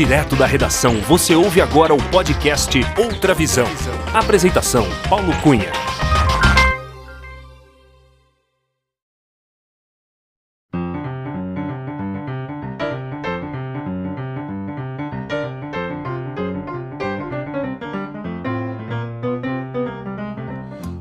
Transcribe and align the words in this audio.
Direto 0.00 0.34
da 0.34 0.46
redação, 0.46 0.98
você 1.02 1.34
ouve 1.34 1.60
agora 1.60 1.92
o 1.92 2.02
podcast 2.04 2.80
Outra 2.96 3.34
Visão. 3.34 3.66
Apresentação: 4.14 4.86
Paulo 5.10 5.30
Cunha. 5.42 5.70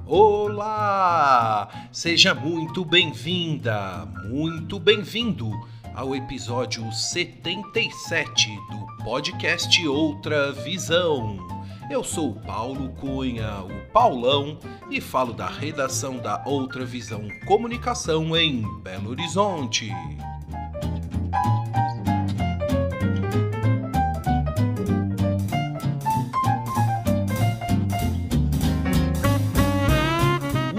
Olá! 0.05 1.69
Seja 1.89 2.35
muito 2.35 2.83
bem-vinda, 2.83 4.05
muito 4.25 4.77
bem-vindo 4.77 5.49
ao 5.99 6.15
episódio 6.15 6.89
77 6.93 8.55
do 8.71 9.03
podcast 9.03 9.85
Outra 9.85 10.53
Visão. 10.53 11.45
Eu 11.91 12.05
sou 12.05 12.35
Paulo 12.35 12.87
Cunha, 12.93 13.59
o 13.63 13.91
Paulão, 13.91 14.57
e 14.89 15.01
falo 15.01 15.33
da 15.33 15.49
redação 15.49 16.17
da 16.17 16.41
Outra 16.45 16.85
Visão 16.85 17.27
Comunicação 17.45 18.33
em 18.37 18.63
Belo 18.81 19.09
Horizonte. 19.09 19.91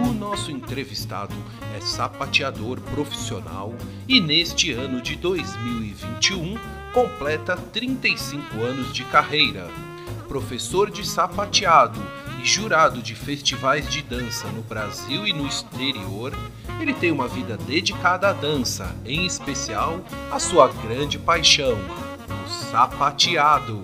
O 0.02 0.14
nosso 0.14 0.50
entrevistado 0.50 1.34
sapateador 2.01 2.81
profissional 2.81 3.75
e 4.09 4.23
neste 4.23 4.73
ano 4.73 5.03
de 5.03 5.17
2021 5.17 6.57
completa 6.95 7.59
35 7.59 8.59
anos 8.62 8.91
de 8.95 9.05
carreira. 9.05 9.69
Professor 10.27 10.91
de 10.91 11.07
sapateado 11.07 12.01
e 12.42 12.47
jurado 12.47 13.03
de 13.03 13.15
festivais 13.15 13.87
de 13.87 14.01
dança 14.01 14.48
no 14.48 14.62
Brasil 14.62 15.27
e 15.27 15.34
no 15.34 15.47
exterior, 15.47 16.33
ele 16.81 16.95
tem 16.95 17.12
uma 17.12 17.29
vida 17.29 17.59
dedicada 17.59 18.31
à 18.31 18.33
dança, 18.33 18.97
em 19.05 19.27
especial 19.27 20.01
à 20.31 20.39
sua 20.39 20.69
grande 20.69 21.19
paixão, 21.19 21.77
o 22.47 22.48
sapateado. 22.48 23.83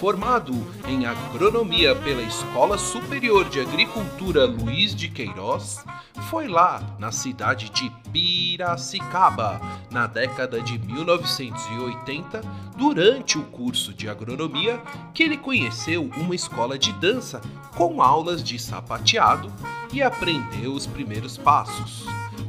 Formado 0.00 0.52
em 0.86 1.06
agronomia 1.06 1.94
pela 1.94 2.22
Escola 2.22 2.76
Superior 2.76 3.48
de 3.48 3.60
Agricultura 3.60 4.44
Luiz 4.44 4.94
de 4.94 5.08
Queiroz, 5.08 5.84
foi 6.28 6.48
lá 6.48 6.82
na 6.98 7.12
cidade 7.12 7.70
de 7.70 7.90
Piracicaba, 8.12 9.60
na 9.90 10.06
década 10.06 10.60
de 10.60 10.78
1980, 10.78 12.40
durante 12.76 13.38
o 13.38 13.44
curso 13.44 13.94
de 13.94 14.08
agronomia, 14.08 14.80
que 15.14 15.22
ele 15.22 15.36
conheceu 15.36 16.10
uma 16.16 16.34
escola 16.34 16.78
de 16.78 16.92
dança 16.94 17.40
com 17.76 18.02
aulas 18.02 18.42
de 18.42 18.58
sapateado 18.58 19.50
e 19.92 20.02
aprendeu 20.02 20.72
os 20.72 20.86
primeiros 20.86 21.38
passos. 21.38 22.04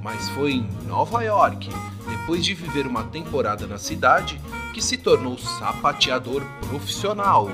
Mas 0.05 0.29
foi 0.29 0.51
em 0.51 0.69
Nova 0.85 1.23
York, 1.23 1.67
depois 2.07 2.45
de 2.45 2.53
viver 2.53 2.85
uma 2.85 3.05
temporada 3.05 3.65
na 3.65 3.79
cidade, 3.79 4.39
que 4.71 4.79
se 4.79 4.97
tornou 4.97 5.35
sapateador 5.35 6.43
profissional. 6.69 7.49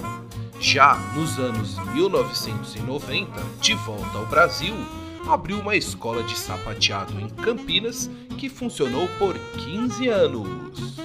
Já 0.60 0.96
nos 1.16 1.40
anos 1.40 1.78
1990, 1.94 3.42
de 3.62 3.74
volta 3.74 4.18
ao 4.18 4.26
Brasil, 4.26 4.76
abriu 5.30 5.60
uma 5.60 5.78
escola 5.78 6.24
de 6.24 6.38
sapateado 6.38 7.18
em 7.22 7.30
Campinas 7.30 8.12
que 8.38 8.50
funcionou 8.50 9.08
por 9.18 9.34
15 9.38 10.10
anos. 10.10 10.98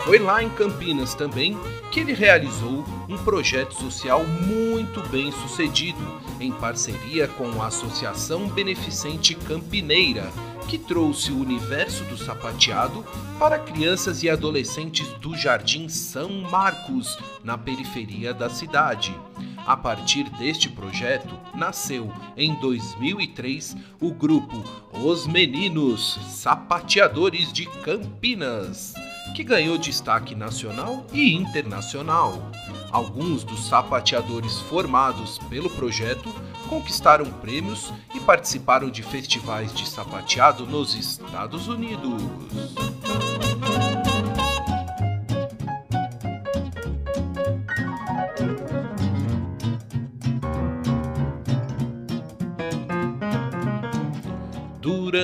Foi 0.00 0.18
lá 0.18 0.42
em 0.42 0.50
Campinas 0.50 1.14
também 1.14 1.56
que 1.92 2.00
ele 2.00 2.14
realizou 2.14 2.84
um 3.12 3.18
projeto 3.18 3.74
social 3.74 4.24
muito 4.24 5.06
bem 5.10 5.30
sucedido, 5.30 6.00
em 6.40 6.50
parceria 6.50 7.28
com 7.28 7.62
a 7.62 7.66
Associação 7.66 8.48
Beneficente 8.48 9.34
Campineira, 9.34 10.32
que 10.66 10.78
trouxe 10.78 11.30
o 11.30 11.38
universo 11.38 12.04
do 12.04 12.16
sapateado 12.16 13.04
para 13.38 13.58
crianças 13.58 14.22
e 14.22 14.30
adolescentes 14.30 15.06
do 15.20 15.36
Jardim 15.36 15.90
São 15.90 16.30
Marcos, 16.50 17.18
na 17.44 17.58
periferia 17.58 18.32
da 18.32 18.48
cidade. 18.48 19.14
A 19.66 19.76
partir 19.76 20.24
deste 20.38 20.70
projeto, 20.70 21.38
nasceu 21.54 22.10
em 22.34 22.54
2003 22.54 23.76
o 24.00 24.10
grupo 24.10 24.64
Os 24.92 25.26
Meninos 25.26 26.18
Sapateadores 26.30 27.52
de 27.52 27.66
Campinas 27.66 28.94
que 29.32 29.42
ganhou 29.42 29.78
destaque 29.78 30.34
nacional 30.34 31.06
e 31.12 31.32
internacional. 31.32 32.50
Alguns 32.92 33.42
dos 33.42 33.68
sapateadores 33.68 34.60
formados 34.60 35.38
pelo 35.48 35.70
projeto 35.70 36.28
conquistaram 36.68 37.24
prêmios 37.24 37.90
e 38.14 38.20
participaram 38.20 38.90
de 38.90 39.02
festivais 39.02 39.72
de 39.72 39.88
sapateado 39.88 40.66
nos 40.66 40.94
Estados 40.94 41.68
Unidos. 41.68 42.22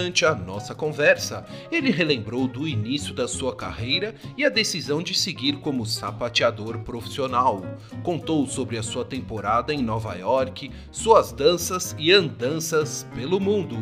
Durante 0.08 0.24
a 0.24 0.34
nossa 0.34 0.74
conversa, 0.74 1.44
ele 1.70 1.90
relembrou 1.90 2.48
do 2.48 2.66
início 2.66 3.12
da 3.12 3.28
sua 3.28 3.54
carreira 3.54 4.14
e 4.38 4.44
a 4.44 4.48
decisão 4.48 5.02
de 5.02 5.12
seguir 5.12 5.58
como 5.58 5.84
sapateador 5.84 6.78
profissional. 6.78 7.62
Contou 8.02 8.46
sobre 8.46 8.78
a 8.78 8.82
sua 8.82 9.04
temporada 9.04 9.70
em 9.70 9.82
Nova 9.82 10.14
York, 10.14 10.70
suas 10.90 11.30
danças 11.30 11.94
e 11.98 12.10
andanças 12.10 13.06
pelo 13.14 13.38
mundo 13.38 13.76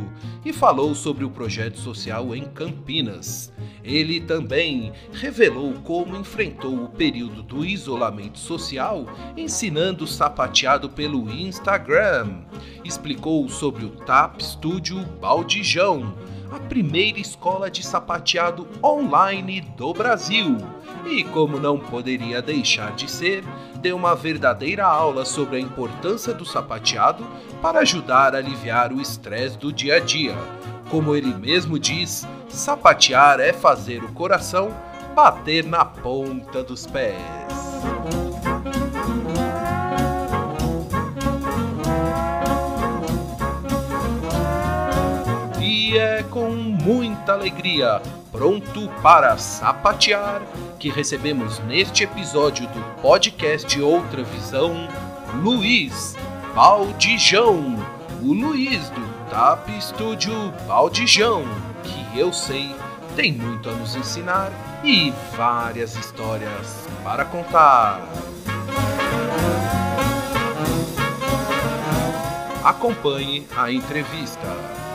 e 0.44 0.52
falou 0.52 0.96
sobre 0.96 1.24
o 1.24 1.30
projeto 1.30 1.78
social 1.78 2.34
em 2.34 2.44
Campinas. 2.44 3.52
Ele 3.84 4.20
também 4.20 4.92
revelou 5.12 5.74
como 5.84 6.16
enfrentou 6.16 6.74
o 6.84 6.88
período 6.88 7.40
do 7.44 7.64
isolamento 7.64 8.40
social 8.40 9.06
ensinando 9.36 10.08
sapateado 10.08 10.90
pelo 10.90 11.30
Instagram. 11.30 12.42
Explicou 12.84 13.48
sobre 13.48 13.84
o 13.84 13.90
TAP 13.90 14.40
Studio 14.40 15.04
Baldijão, 15.20 16.15
a 16.50 16.58
primeira 16.58 17.18
escola 17.18 17.70
de 17.70 17.84
sapateado 17.84 18.66
online 18.82 19.60
do 19.60 19.92
Brasil. 19.92 20.56
E 21.04 21.24
como 21.24 21.58
não 21.58 21.78
poderia 21.78 22.40
deixar 22.42 22.92
de 22.94 23.10
ser, 23.10 23.44
deu 23.76 23.96
uma 23.96 24.14
verdadeira 24.14 24.84
aula 24.84 25.24
sobre 25.24 25.56
a 25.56 25.60
importância 25.60 26.32
do 26.32 26.44
sapateado 26.44 27.26
para 27.60 27.80
ajudar 27.80 28.34
a 28.34 28.38
aliviar 28.38 28.92
o 28.92 29.00
estresse 29.00 29.58
do 29.58 29.72
dia 29.72 29.96
a 29.96 30.00
dia. 30.00 30.36
Como 30.90 31.14
ele 31.14 31.34
mesmo 31.34 31.78
diz, 31.78 32.26
sapatear 32.48 33.40
é 33.40 33.52
fazer 33.52 34.02
o 34.02 34.12
coração 34.12 34.70
bater 35.14 35.64
na 35.64 35.84
ponta 35.84 36.62
dos 36.62 36.86
pés. 36.86 37.16
E 45.96 45.98
é 45.98 46.22
com 46.24 46.50
muita 46.50 47.32
alegria, 47.32 48.02
pronto 48.30 48.86
para 49.02 49.38
sapatear, 49.38 50.42
que 50.78 50.90
recebemos 50.90 51.58
neste 51.60 52.04
episódio 52.04 52.66
do 52.66 53.00
podcast 53.00 53.80
Outra 53.80 54.22
Visão, 54.22 54.88
Luiz 55.42 56.14
Baldijão, 56.54 57.82
o 58.22 58.34
Luiz 58.34 58.90
do 58.90 59.30
TAP 59.30 59.70
Studio 59.80 60.52
Baldijão, 60.68 61.44
que 61.82 62.18
eu 62.18 62.30
sei 62.30 62.76
tem 63.14 63.32
muito 63.32 63.70
a 63.70 63.72
nos 63.72 63.96
ensinar 63.96 64.52
e 64.84 65.14
várias 65.34 65.96
histórias 65.96 66.86
para 67.02 67.24
contar. 67.24 68.06
Acompanhe 72.62 73.46
a 73.56 73.72
entrevista. 73.72 74.85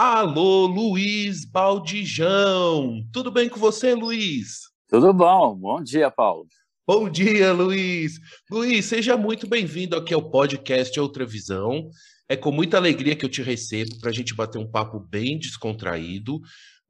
Alô, 0.00 0.64
Luiz 0.66 1.44
Baldijão. 1.44 3.04
Tudo 3.12 3.32
bem 3.32 3.48
com 3.48 3.58
você, 3.58 3.94
Luiz? 3.94 4.60
Tudo 4.88 5.12
bom. 5.12 5.56
Bom 5.56 5.82
dia, 5.82 6.08
Paulo. 6.08 6.46
Bom 6.86 7.10
dia, 7.10 7.52
Luiz. 7.52 8.12
Luiz, 8.48 8.84
seja 8.84 9.16
muito 9.16 9.48
bem-vindo 9.48 9.96
aqui 9.96 10.14
ao 10.14 10.30
podcast 10.30 11.00
Outra 11.00 11.26
Visão. 11.26 11.90
É 12.28 12.36
com 12.36 12.52
muita 12.52 12.76
alegria 12.76 13.16
que 13.16 13.24
eu 13.24 13.28
te 13.28 13.42
recebo 13.42 13.98
para 13.98 14.10
a 14.10 14.12
gente 14.12 14.36
bater 14.36 14.58
um 14.58 14.70
papo 14.70 15.00
bem 15.00 15.36
descontraído. 15.36 16.40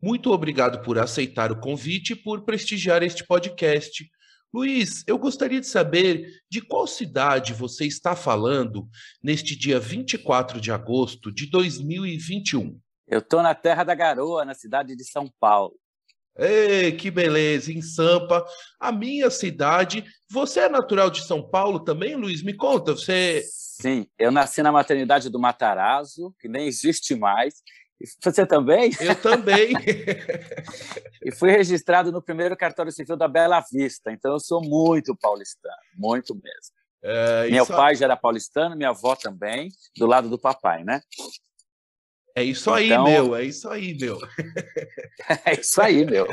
Muito 0.02 0.30
obrigado 0.30 0.82
por 0.82 0.98
aceitar 0.98 1.50
o 1.50 1.58
convite 1.58 2.12
e 2.12 2.16
por 2.16 2.44
prestigiar 2.44 3.02
este 3.02 3.26
podcast. 3.26 4.06
Luiz, 4.52 5.02
eu 5.06 5.16
gostaria 5.16 5.62
de 5.62 5.66
saber 5.66 6.28
de 6.50 6.60
qual 6.60 6.86
cidade 6.86 7.54
você 7.54 7.86
está 7.86 8.14
falando 8.14 8.86
neste 9.22 9.56
dia 9.56 9.80
24 9.80 10.60
de 10.60 10.70
agosto 10.70 11.32
de 11.32 11.48
2021. 11.48 12.78
Eu 13.08 13.20
estou 13.20 13.42
na 13.42 13.54
Terra 13.54 13.84
da 13.84 13.94
Garoa, 13.94 14.44
na 14.44 14.52
cidade 14.52 14.94
de 14.94 15.04
São 15.04 15.32
Paulo. 15.40 15.74
Ei, 16.36 16.92
que 16.92 17.10
beleza, 17.10 17.72
em 17.72 17.80
Sampa, 17.80 18.46
a 18.78 18.92
minha 18.92 19.30
cidade. 19.30 20.04
Você 20.30 20.60
é 20.60 20.68
natural 20.68 21.10
de 21.10 21.22
São 21.22 21.42
Paulo 21.42 21.80
também, 21.80 22.14
Luiz? 22.14 22.42
Me 22.42 22.54
conta, 22.54 22.92
você. 22.92 23.42
Sim, 23.44 24.06
eu 24.18 24.30
nasci 24.30 24.62
na 24.62 24.70
maternidade 24.70 25.30
do 25.30 25.40
Matarazzo, 25.40 26.34
que 26.38 26.48
nem 26.48 26.66
existe 26.66 27.14
mais. 27.14 27.54
Você 28.22 28.46
também? 28.46 28.92
Eu 29.00 29.16
também. 29.16 29.72
e 31.24 31.32
fui 31.32 31.50
registrado 31.50 32.12
no 32.12 32.22
primeiro 32.22 32.56
cartório 32.56 32.92
civil 32.92 33.16
da 33.16 33.26
Bela 33.26 33.64
Vista, 33.72 34.12
então 34.12 34.32
eu 34.32 34.38
sou 34.38 34.62
muito 34.62 35.16
paulistano, 35.16 35.74
muito 35.96 36.34
mesmo. 36.34 36.78
É, 37.02 37.48
Meu 37.50 37.66
pai 37.66 37.94
já 37.94 38.06
era 38.06 38.16
paulistano, 38.16 38.76
minha 38.76 38.90
avó 38.90 39.16
também, 39.16 39.70
do 39.96 40.06
lado 40.06 40.28
do 40.28 40.38
papai, 40.38 40.84
né? 40.84 41.00
É 42.38 42.44
isso 42.44 42.70
aí, 42.70 42.86
então... 42.86 43.02
meu, 43.02 43.34
é 43.34 43.44
isso 43.44 43.68
aí, 43.68 43.98
meu. 43.98 44.16
é 45.44 45.60
isso 45.60 45.80
aí, 45.82 46.06
meu. 46.06 46.24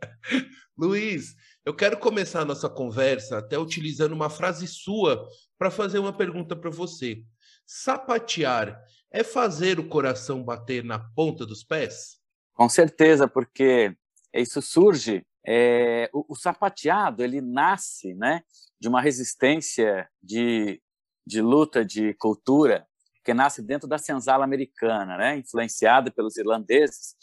Luiz, 0.74 1.36
eu 1.66 1.76
quero 1.76 1.98
começar 1.98 2.40
a 2.40 2.44
nossa 2.46 2.66
conversa 2.66 3.36
até 3.36 3.58
utilizando 3.58 4.12
uma 4.12 4.30
frase 4.30 4.66
sua 4.66 5.28
para 5.58 5.70
fazer 5.70 5.98
uma 5.98 6.14
pergunta 6.14 6.56
para 6.56 6.70
você. 6.70 7.22
Sapatear 7.66 8.82
é 9.12 9.22
fazer 9.22 9.78
o 9.78 9.86
coração 9.86 10.42
bater 10.42 10.82
na 10.82 10.98
ponta 10.98 11.44
dos 11.44 11.62
pés? 11.62 12.18
Com 12.54 12.70
certeza, 12.70 13.28
porque 13.28 13.94
isso 14.32 14.62
surge. 14.62 15.26
É, 15.46 16.08
o, 16.14 16.24
o, 16.32 16.34
sapateado 16.34 17.22
ele 17.22 17.42
nasce, 17.42 18.14
né, 18.14 18.40
de 18.80 18.88
uma 18.88 19.02
resistência 19.02 20.08
de, 20.22 20.80
de 21.26 21.42
luta 21.42 21.84
de 21.84 22.14
cultura 22.14 22.86
que 23.24 23.32
nasce 23.32 23.62
dentro 23.62 23.88
da 23.88 23.98
senzala 23.98 24.44
americana, 24.44 25.16
né, 25.16 25.38
influenciada 25.38 26.10
pelos 26.10 26.36
irlandeses, 26.36 27.16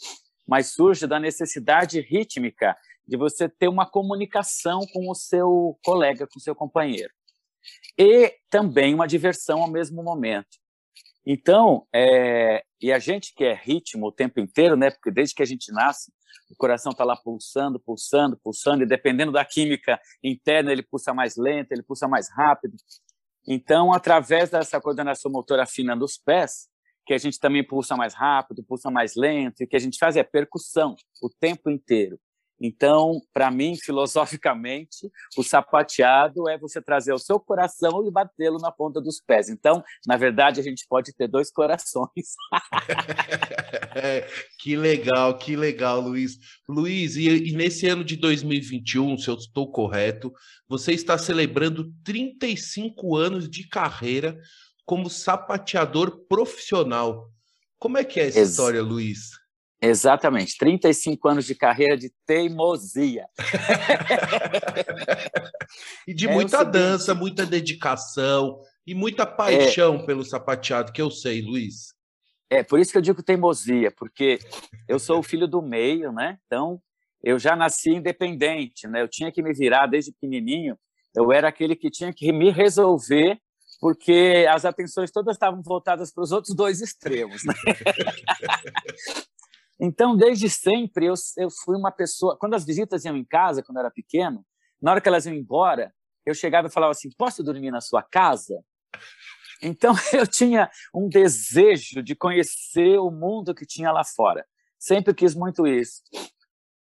mas 0.46 0.68
surge 0.68 1.06
da 1.06 1.20
necessidade 1.20 2.00
rítmica 2.00 2.76
de 3.06 3.16
você 3.16 3.48
ter 3.48 3.68
uma 3.68 3.86
comunicação 3.86 4.80
com 4.92 5.10
o 5.10 5.14
seu 5.14 5.78
colega, 5.84 6.26
com 6.26 6.38
o 6.38 6.42
seu 6.42 6.54
companheiro. 6.54 7.12
E 7.98 8.34
também 8.50 8.94
uma 8.94 9.06
diversão 9.06 9.62
ao 9.62 9.70
mesmo 9.70 10.02
momento. 10.02 10.60
Então, 11.24 11.86
é, 11.94 12.64
e 12.80 12.92
a 12.92 12.98
gente 12.98 13.32
que 13.34 13.44
é 13.44 13.54
ritmo 13.54 14.06
o 14.06 14.12
tempo 14.12 14.40
inteiro, 14.40 14.76
né? 14.76 14.90
Porque 14.90 15.10
desde 15.10 15.34
que 15.34 15.42
a 15.42 15.46
gente 15.46 15.72
nasce, 15.72 16.12
o 16.50 16.56
coração 16.56 16.90
está 16.90 17.04
lá 17.04 17.16
pulsando, 17.16 17.78
pulsando, 17.78 18.36
pulsando, 18.36 18.82
e 18.82 18.86
dependendo 18.86 19.30
da 19.30 19.44
química 19.44 20.00
interna, 20.22 20.72
ele 20.72 20.82
pulsa 20.82 21.14
mais 21.14 21.36
lento, 21.36 21.72
ele 21.72 21.82
pulsa 21.82 22.08
mais 22.08 22.28
rápido. 22.30 22.76
Então, 23.46 23.92
através 23.92 24.50
dessa 24.50 24.80
coordenação 24.80 25.30
motora 25.30 25.66
fina 25.66 25.96
dos 25.96 26.16
pés, 26.16 26.68
que 27.04 27.12
a 27.12 27.18
gente 27.18 27.38
também 27.38 27.66
pulsa 27.66 27.96
mais 27.96 28.14
rápido, 28.14 28.62
pulsa 28.62 28.90
mais 28.90 29.16
lento, 29.16 29.60
e 29.60 29.64
o 29.64 29.68
que 29.68 29.76
a 29.76 29.80
gente 29.80 29.98
faz 29.98 30.16
é 30.16 30.22
percussão 30.22 30.94
o 31.20 31.28
tempo 31.28 31.68
inteiro. 31.68 32.18
Então, 32.64 33.20
para 33.34 33.50
mim, 33.50 33.76
filosoficamente, 33.76 35.10
o 35.36 35.42
sapateado 35.42 36.48
é 36.48 36.56
você 36.56 36.80
trazer 36.80 37.12
o 37.12 37.18
seu 37.18 37.40
coração 37.40 38.06
e 38.06 38.10
batê-lo 38.10 38.58
na 38.58 38.70
ponta 38.70 39.00
dos 39.00 39.20
pés. 39.20 39.48
Então, 39.48 39.82
na 40.06 40.16
verdade, 40.16 40.60
a 40.60 40.62
gente 40.62 40.86
pode 40.88 41.12
ter 41.12 41.26
dois 41.26 41.50
corações. 41.50 42.36
é, 43.96 44.28
que 44.60 44.76
legal, 44.76 45.36
que 45.36 45.56
legal, 45.56 46.00
Luiz. 46.00 46.38
Luiz, 46.68 47.16
e, 47.16 47.28
e 47.28 47.52
nesse 47.56 47.88
ano 47.88 48.04
de 48.04 48.14
2021, 48.14 49.18
se 49.18 49.28
eu 49.28 49.34
estou 49.34 49.72
correto, 49.72 50.32
você 50.68 50.92
está 50.92 51.18
celebrando 51.18 51.92
35 52.04 53.16
anos 53.16 53.50
de 53.50 53.66
carreira 53.66 54.38
como 54.86 55.10
sapateador 55.10 56.26
profissional. 56.28 57.28
Como 57.76 57.98
é 57.98 58.04
que 58.04 58.20
é 58.20 58.28
essa 58.28 58.38
Ex 58.38 58.50
história, 58.50 58.80
Luiz? 58.80 59.41
Exatamente, 59.84 60.56
35 60.58 61.28
anos 61.28 61.44
de 61.44 61.56
carreira 61.56 61.96
de 61.96 62.08
teimosia. 62.24 63.26
e 66.06 66.14
de 66.14 66.28
é 66.28 66.32
muita 66.32 66.62
dança, 66.62 67.16
muita 67.16 67.44
dedicação 67.44 68.60
e 68.86 68.94
muita 68.94 69.26
paixão 69.26 69.96
é, 69.96 70.06
pelo 70.06 70.24
sapateado, 70.24 70.92
que 70.92 71.02
eu 71.02 71.10
sei, 71.10 71.42
Luiz. 71.42 71.94
É, 72.48 72.62
por 72.62 72.78
isso 72.78 72.92
que 72.92 72.98
eu 72.98 73.02
digo 73.02 73.24
teimosia, 73.24 73.90
porque 73.90 74.38
eu 74.88 75.00
sou 75.00 75.18
o 75.18 75.22
filho 75.22 75.48
do 75.48 75.60
meio, 75.60 76.12
né? 76.12 76.38
Então, 76.46 76.80
eu 77.20 77.36
já 77.36 77.56
nasci 77.56 77.90
independente, 77.90 78.86
né? 78.86 79.02
Eu 79.02 79.08
tinha 79.08 79.32
que 79.32 79.42
me 79.42 79.52
virar 79.52 79.88
desde 79.88 80.12
pequenininho, 80.12 80.78
eu 81.12 81.32
era 81.32 81.48
aquele 81.48 81.74
que 81.74 81.90
tinha 81.90 82.12
que 82.12 82.32
me 82.32 82.52
resolver 82.52 83.36
porque 83.80 84.46
as 84.48 84.64
atenções 84.64 85.10
todas 85.10 85.34
estavam 85.34 85.60
voltadas 85.60 86.12
para 86.12 86.22
os 86.22 86.30
outros 86.30 86.54
dois 86.54 86.80
extremos. 86.80 87.42
Né? 87.42 87.52
Então, 89.84 90.16
desde 90.16 90.48
sempre, 90.48 91.06
eu, 91.06 91.14
eu 91.36 91.48
fui 91.50 91.76
uma 91.76 91.90
pessoa. 91.90 92.38
Quando 92.38 92.54
as 92.54 92.64
visitas 92.64 93.04
iam 93.04 93.16
em 93.16 93.24
casa, 93.24 93.64
quando 93.64 93.78
eu 93.78 93.80
era 93.80 93.90
pequeno, 93.90 94.46
na 94.80 94.92
hora 94.92 95.00
que 95.00 95.08
elas 95.08 95.26
iam 95.26 95.34
embora, 95.34 95.92
eu 96.24 96.32
chegava 96.34 96.68
e 96.68 96.70
falava 96.70 96.92
assim: 96.92 97.10
posso 97.18 97.42
dormir 97.42 97.72
na 97.72 97.80
sua 97.80 98.00
casa? 98.00 98.62
Então, 99.60 99.92
eu 100.14 100.24
tinha 100.24 100.70
um 100.94 101.08
desejo 101.08 102.00
de 102.00 102.14
conhecer 102.14 102.96
o 103.00 103.10
mundo 103.10 103.52
que 103.52 103.66
tinha 103.66 103.90
lá 103.90 104.04
fora. 104.04 104.46
Sempre 104.78 105.12
quis 105.14 105.34
muito 105.34 105.66
isso. 105.66 106.00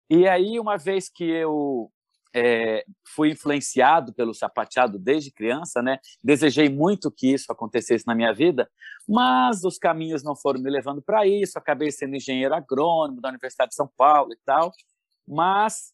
E 0.08 0.28
aí, 0.28 0.60
uma 0.60 0.78
vez 0.78 1.10
que 1.10 1.24
eu 1.24 1.92
é, 2.34 2.86
fui 3.04 3.32
influenciado 3.32 4.14
pelo 4.14 4.34
sapateado 4.34 4.98
desde 4.98 5.32
criança, 5.32 5.82
né? 5.82 6.00
Desejei 6.24 6.70
muito 6.70 7.12
que 7.12 7.34
isso 7.34 7.52
acontecesse 7.52 8.08
na 8.08 8.16
minha 8.16 8.34
vida, 8.34 8.70
mas 9.08 9.64
os 9.64 9.78
caminhos 9.78 10.24
não 10.24 10.36
foram 10.36 10.62
me 10.62 10.70
levando 10.70 11.02
para 11.02 11.26
isso. 11.28 11.58
Acabei 11.58 11.92
sendo 11.92 12.16
engenheiro 12.16 12.56
agrônomo 12.56 13.22
da 13.22 13.30
Universidade 13.30 13.70
de 13.70 13.76
São 13.76 13.90
Paulo 13.98 14.32
e 14.34 14.38
tal. 14.46 14.72
Mas 15.28 15.94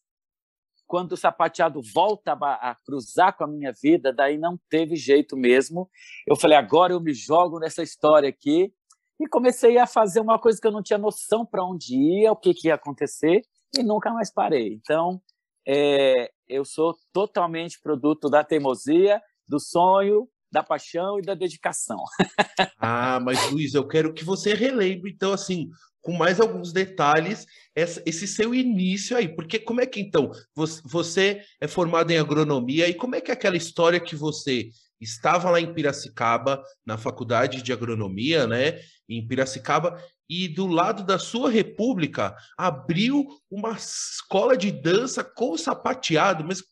quando 0.86 1.12
o 1.12 1.16
sapateado 1.16 1.80
volta 1.94 2.32
a, 2.32 2.70
a 2.70 2.74
cruzar 2.74 3.36
com 3.36 3.44
a 3.44 3.48
minha 3.48 3.72
vida, 3.72 4.12
daí 4.12 4.38
não 4.38 4.58
teve 4.70 4.96
jeito 4.96 5.36
mesmo. 5.36 5.88
Eu 6.26 6.34
falei, 6.36 6.56
agora 6.56 6.92
eu 6.92 7.00
me 7.00 7.12
jogo 7.12 7.58
nessa 7.58 7.82
história 7.82 8.28
aqui 8.28 8.72
e 9.20 9.28
comecei 9.28 9.76
a 9.76 9.86
fazer 9.86 10.20
uma 10.20 10.38
coisa 10.38 10.60
que 10.60 10.66
eu 10.66 10.72
não 10.72 10.82
tinha 10.82 10.98
noção 10.98 11.44
para 11.44 11.64
onde 11.64 11.94
ia, 11.94 12.32
o 12.32 12.36
que, 12.36 12.54
que 12.54 12.68
ia 12.68 12.74
acontecer 12.74 13.42
e 13.76 13.82
nunca 13.82 14.10
mais 14.12 14.32
parei. 14.32 14.72
Então 14.72 15.20
é, 15.68 16.30
eu 16.48 16.64
sou 16.64 16.96
totalmente 17.12 17.78
produto 17.82 18.30
da 18.30 18.42
teimosia, 18.42 19.20
do 19.46 19.60
sonho, 19.60 20.26
da 20.50 20.62
paixão 20.62 21.18
e 21.18 21.22
da 21.22 21.34
dedicação. 21.34 22.02
ah, 22.78 23.20
mas 23.20 23.50
Luiz, 23.50 23.74
eu 23.74 23.86
quero 23.86 24.12
que 24.12 24.24
você 24.24 24.54
relembre, 24.54 25.10
então, 25.10 25.32
assim, 25.32 25.68
com 26.00 26.12
mais 26.12 26.40
alguns 26.40 26.72
detalhes, 26.72 27.46
esse 27.74 28.26
seu 28.26 28.54
início 28.54 29.16
aí, 29.16 29.28
porque 29.28 29.58
como 29.58 29.80
é 29.80 29.86
que 29.86 30.00
então 30.00 30.30
você 30.84 31.42
é 31.60 31.68
formado 31.68 32.10
em 32.10 32.18
agronomia 32.18 32.88
e 32.88 32.94
como 32.94 33.14
é 33.14 33.20
que 33.20 33.30
é 33.30 33.34
aquela 33.34 33.56
história 33.56 34.00
que 34.00 34.16
você 34.16 34.70
estava 35.00 35.50
lá 35.50 35.60
em 35.60 35.72
Piracicaba, 35.72 36.62
na 36.84 36.96
faculdade 36.96 37.62
de 37.62 37.72
agronomia, 37.72 38.46
né, 38.46 38.80
em 39.08 39.26
Piracicaba, 39.26 40.02
e 40.28 40.46
do 40.48 40.66
lado 40.66 41.04
da 41.04 41.18
sua 41.18 41.50
república 41.50 42.36
abriu 42.56 43.26
uma 43.50 43.72
escola 43.72 44.56
de 44.56 44.70
dança 44.70 45.24
com 45.24 45.56
sapateado. 45.56 46.44
Mas 46.44 46.62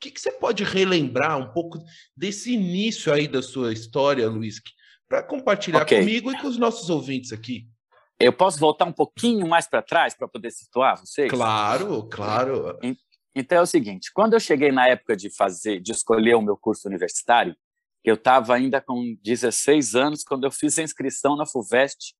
que, 0.00 0.10
que, 0.10 0.20
você 0.20 0.32
pode 0.32 0.64
relembrar 0.64 1.38
um 1.38 1.52
pouco 1.52 1.78
desse 2.16 2.52
início 2.52 3.12
aí 3.12 3.26
da 3.26 3.42
sua 3.42 3.72
história, 3.72 4.28
Luiz, 4.28 4.60
para 5.08 5.22
compartilhar 5.22 5.82
okay. 5.82 6.00
comigo 6.00 6.30
e 6.30 6.38
com 6.40 6.48
os 6.48 6.58
nossos 6.58 6.88
ouvintes 6.90 7.32
aqui? 7.32 7.66
Eu 8.18 8.32
posso 8.32 8.58
voltar 8.58 8.84
um 8.84 8.92
pouquinho 8.92 9.46
mais 9.46 9.68
para 9.68 9.80
trás 9.80 10.14
para 10.14 10.26
poder 10.26 10.50
situar 10.50 10.98
vocês? 10.98 11.30
Claro, 11.30 12.08
claro. 12.08 12.78
Então 13.34 13.58
é 13.58 13.62
o 13.62 13.66
seguinte: 13.66 14.10
quando 14.12 14.34
eu 14.34 14.40
cheguei 14.40 14.72
na 14.72 14.88
época 14.88 15.16
de 15.16 15.30
fazer, 15.34 15.80
de 15.80 15.92
escolher 15.92 16.34
o 16.34 16.42
meu 16.42 16.56
curso 16.56 16.88
universitário, 16.88 17.56
eu 18.04 18.14
estava 18.14 18.54
ainda 18.54 18.80
com 18.80 19.16
16 19.22 19.94
anos 19.94 20.24
quando 20.24 20.44
eu 20.44 20.50
fiz 20.50 20.78
a 20.78 20.82
inscrição 20.82 21.36
na 21.36 21.46
Fuvest 21.46 22.14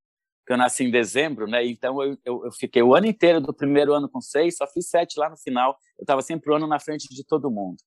que 0.49 0.53
eu 0.53 0.57
nasci 0.57 0.83
em 0.83 0.89
dezembro, 0.89 1.45
né? 1.45 1.63
Então 1.63 2.01
eu, 2.01 2.17
eu, 2.25 2.45
eu, 2.45 2.51
fiquei 2.51 2.81
o 2.81 2.95
ano 2.95 3.05
inteiro 3.05 3.39
do 3.39 3.53
primeiro 3.53 3.93
ano 3.93 4.09
com 4.09 4.19
seis, 4.19 4.57
só 4.57 4.65
fiz 4.65 4.89
sete 4.89 5.19
lá 5.19 5.29
no 5.29 5.37
final. 5.37 5.77
Eu 5.95 6.01
estava 6.01 6.23
sempre 6.23 6.49
o 6.49 6.53
um 6.53 6.57
ano 6.57 6.65
na 6.65 6.79
frente 6.79 7.07
de 7.07 7.23
todo 7.23 7.51
mundo. 7.51 7.77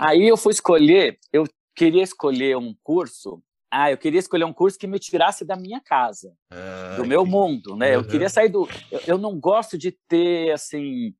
Aí 0.00 0.26
eu 0.26 0.36
fui 0.36 0.52
escolher, 0.52 1.16
eu 1.32 1.44
queria 1.76 2.02
escolher 2.02 2.56
um 2.56 2.74
curso. 2.82 3.40
Ah, 3.70 3.88
eu 3.88 3.96
queria 3.96 4.18
escolher 4.18 4.42
um 4.42 4.52
curso 4.52 4.76
que 4.76 4.88
me 4.88 4.98
tirasse 4.98 5.44
da 5.44 5.54
minha 5.54 5.80
casa, 5.80 6.34
ah, 6.50 6.96
do 6.96 7.06
meu 7.06 7.22
que... 7.22 7.30
mundo, 7.30 7.76
né? 7.76 7.96
Uhum. 7.96 8.02
Eu 8.02 8.08
queria 8.08 8.28
sair 8.28 8.48
do. 8.48 8.68
Eu, 8.90 9.00
eu 9.06 9.18
não 9.18 9.38
gosto 9.38 9.78
de 9.78 9.92
ter 10.08 10.50
assim 10.50 11.14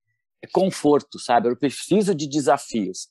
conforto, 0.52 1.16
sabe? 1.20 1.48
Eu 1.48 1.56
preciso 1.56 2.12
de 2.12 2.28
desafios. 2.28 3.06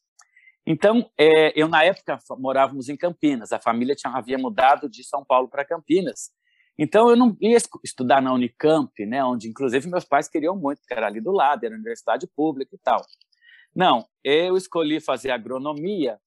Então, 0.68 1.10
é, 1.18 1.58
eu 1.58 1.70
na 1.70 1.86
época 1.86 2.20
morávamos 2.38 2.90
em 2.90 2.98
Campinas, 2.98 3.54
a 3.54 3.60
família 3.60 3.96
tinha, 3.96 4.12
havia 4.12 4.38
mudado 4.38 4.90
de 4.90 5.06
São 5.06 5.24
Paulo 5.24 5.48
para 5.48 5.64
Campinas. 5.64 6.32
Então, 6.78 7.10
eu 7.10 7.16
não 7.16 7.36
ia 7.40 7.58
estudar 7.84 8.22
na 8.22 8.34
Unicamp, 8.34 8.92
né, 9.06 9.24
onde, 9.24 9.48
inclusive, 9.48 9.90
meus 9.90 10.06
pais 10.06 10.28
queriam 10.28 10.56
muito, 10.56 10.80
porque 10.80 10.94
era 10.94 11.08
ali 11.08 11.22
do 11.22 11.32
lado, 11.32 11.64
era 11.64 11.74
universidade 11.74 12.28
pública 12.36 12.76
e 12.76 12.80
tal. 12.80 13.02
Não, 13.74 14.06
eu 14.24 14.58
escolhi 14.58 15.00
fazer 15.00 15.32
agronomia 15.32 16.20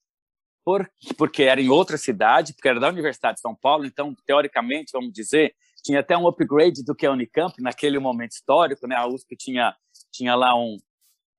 porque 1.17 1.45
era 1.45 1.61
em 1.61 1.69
outra 1.69 1.97
cidade, 1.97 2.53
porque 2.53 2.69
era 2.69 2.79
da 2.79 2.89
Universidade 2.89 3.37
de 3.37 3.41
São 3.41 3.55
Paulo, 3.55 3.87
então, 3.87 4.15
teoricamente, 4.27 4.93
vamos 4.93 5.13
dizer, 5.13 5.55
tinha 5.83 6.01
até 6.01 6.17
um 6.17 6.27
upgrade 6.27 6.85
do 6.85 6.95
que 6.95 7.07
a 7.07 7.13
Unicamp 7.13 7.55
naquele 7.63 7.99
momento 7.99 8.33
histórico, 8.33 8.87
né? 8.87 8.97
A 8.97 9.07
USP 9.07 9.37
tinha, 9.37 9.75
tinha 10.13 10.35
lá 10.35 10.55
um, 10.55 10.77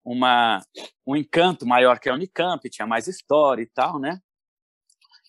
uma, 0.03 0.61
um 1.05 1.15
encanto 1.15 1.65
maior 1.65 1.99
que 1.99 2.09
a 2.09 2.13
Unicamp, 2.13 2.67
tinha 2.69 2.87
mais 2.87 3.07
história 3.07 3.61
e 3.61 3.67
tal, 3.67 3.99
né? 3.99 4.19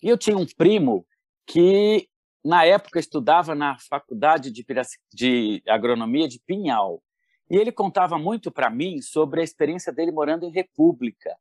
E 0.02 0.08
eu 0.08 0.16
tinha 0.16 0.36
um 0.36 0.46
primo 0.46 1.06
que, 1.46 2.08
na 2.44 2.64
época, 2.64 2.98
estudava 2.98 3.54
na 3.54 3.78
faculdade 3.78 4.50
de, 4.50 4.64
de 5.12 5.62
agronomia 5.68 6.26
de 6.26 6.40
Pinhal. 6.46 7.02
E 7.50 7.56
ele 7.56 7.72
contava 7.72 8.18
muito 8.18 8.50
para 8.50 8.70
mim 8.70 9.02
sobre 9.02 9.40
a 9.40 9.44
experiência 9.44 9.92
dele 9.92 10.12
morando 10.12 10.46
em 10.46 10.52
República, 10.52 11.34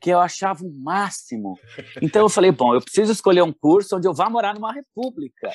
que 0.00 0.10
eu 0.10 0.18
achava 0.18 0.64
o 0.64 0.72
máximo. 0.72 1.58
Então 2.00 2.22
eu 2.22 2.28
falei, 2.30 2.50
bom, 2.50 2.74
eu 2.74 2.80
preciso 2.80 3.12
escolher 3.12 3.42
um 3.42 3.52
curso 3.52 3.96
onde 3.96 4.08
eu 4.08 4.14
vá 4.14 4.30
morar 4.30 4.54
numa 4.54 4.72
república. 4.72 5.50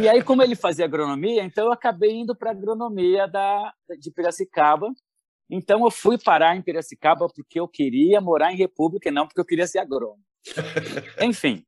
E 0.00 0.08
aí, 0.08 0.22
como 0.22 0.42
ele 0.42 0.54
fazia 0.54 0.84
agronomia, 0.84 1.42
então 1.42 1.66
eu 1.66 1.72
acabei 1.72 2.12
indo 2.12 2.36
para 2.36 2.52
agronomia 2.52 3.26
da, 3.26 3.74
de 3.98 4.12
Piracicaba. 4.12 4.88
Então 5.50 5.84
eu 5.84 5.90
fui 5.90 6.16
parar 6.16 6.56
em 6.56 6.62
Piracicaba 6.62 7.26
porque 7.34 7.58
eu 7.58 7.66
queria 7.66 8.20
morar 8.20 8.52
em 8.52 8.56
república 8.56 9.08
e 9.08 9.12
não 9.12 9.26
porque 9.26 9.40
eu 9.40 9.44
queria 9.44 9.66
ser 9.66 9.80
agrônomo. 9.80 10.22
Enfim. 11.20 11.64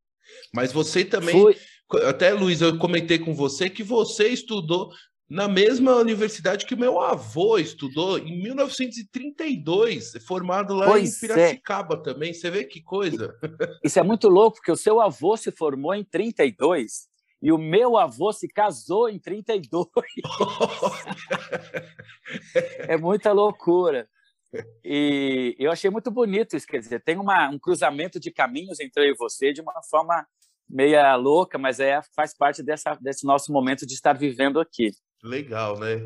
Mas 0.55 0.73
você 0.73 1.05
também, 1.05 1.35
fui... 1.35 1.57
até 2.09 2.33
Luiz, 2.33 2.61
eu 2.61 2.79
comentei 2.79 3.19
com 3.19 3.35
você 3.35 3.69
que 3.69 3.83
você 3.83 4.29
estudou 4.29 4.93
na 5.33 5.49
mesma 5.49 5.97
universidade 5.97 6.67
que 6.67 6.77
meu 6.77 7.01
avô 7.01 7.57
estudou 7.57 8.19
em 8.19 8.43
1932, 8.43 10.13
formado 10.27 10.75
lá 10.75 10.87
pois 10.87 11.23
em 11.23 11.27
é. 11.27 11.29
Piracicaba 11.29 11.95
é. 11.95 12.03
também. 12.03 12.35
Você 12.35 12.51
vê 12.51 12.65
que 12.65 12.83
coisa. 12.83 13.35
Isso 13.83 13.99
é 13.99 14.03
muito 14.03 14.29
louco, 14.29 14.59
porque 14.59 14.71
o 14.71 14.77
seu 14.77 15.01
avô 15.01 15.35
se 15.37 15.51
formou 15.51 15.95
em 15.95 16.05
32 16.05 17.09
e 17.41 17.51
o 17.51 17.57
meu 17.57 17.97
avô 17.97 18.31
se 18.31 18.47
casou 18.47 19.09
em 19.09 19.19
32. 19.19 19.87
é 22.87 22.99
muita 22.99 23.33
loucura. 23.33 24.07
E 24.85 25.57
eu 25.59 25.73
achei 25.73 25.89
muito 25.89 26.11
bonito 26.11 26.57
isso, 26.57 26.67
quer 26.67 26.79
dizer, 26.79 27.03
tem 27.03 27.17
uma, 27.17 27.49
um 27.49 27.59
cruzamento 27.59 28.21
de 28.21 28.31
caminhos 28.31 28.81
entre 28.81 29.09
eu 29.09 29.15
e 29.15 29.17
você 29.17 29.51
de 29.51 29.63
uma 29.63 29.83
forma 29.91 30.27
meia 30.73 31.15
louca, 31.15 31.59
mas 31.59 31.79
é, 31.79 32.01
faz 32.17 32.35
parte 32.35 32.63
dessa, 32.63 32.95
desse 32.95 33.27
nosso 33.27 33.53
momento 33.53 33.87
de 33.87 33.93
estar 33.93 34.15
vivendo 34.15 34.59
aqui. 34.59 34.91
Legal, 35.23 35.79
né? 35.79 36.01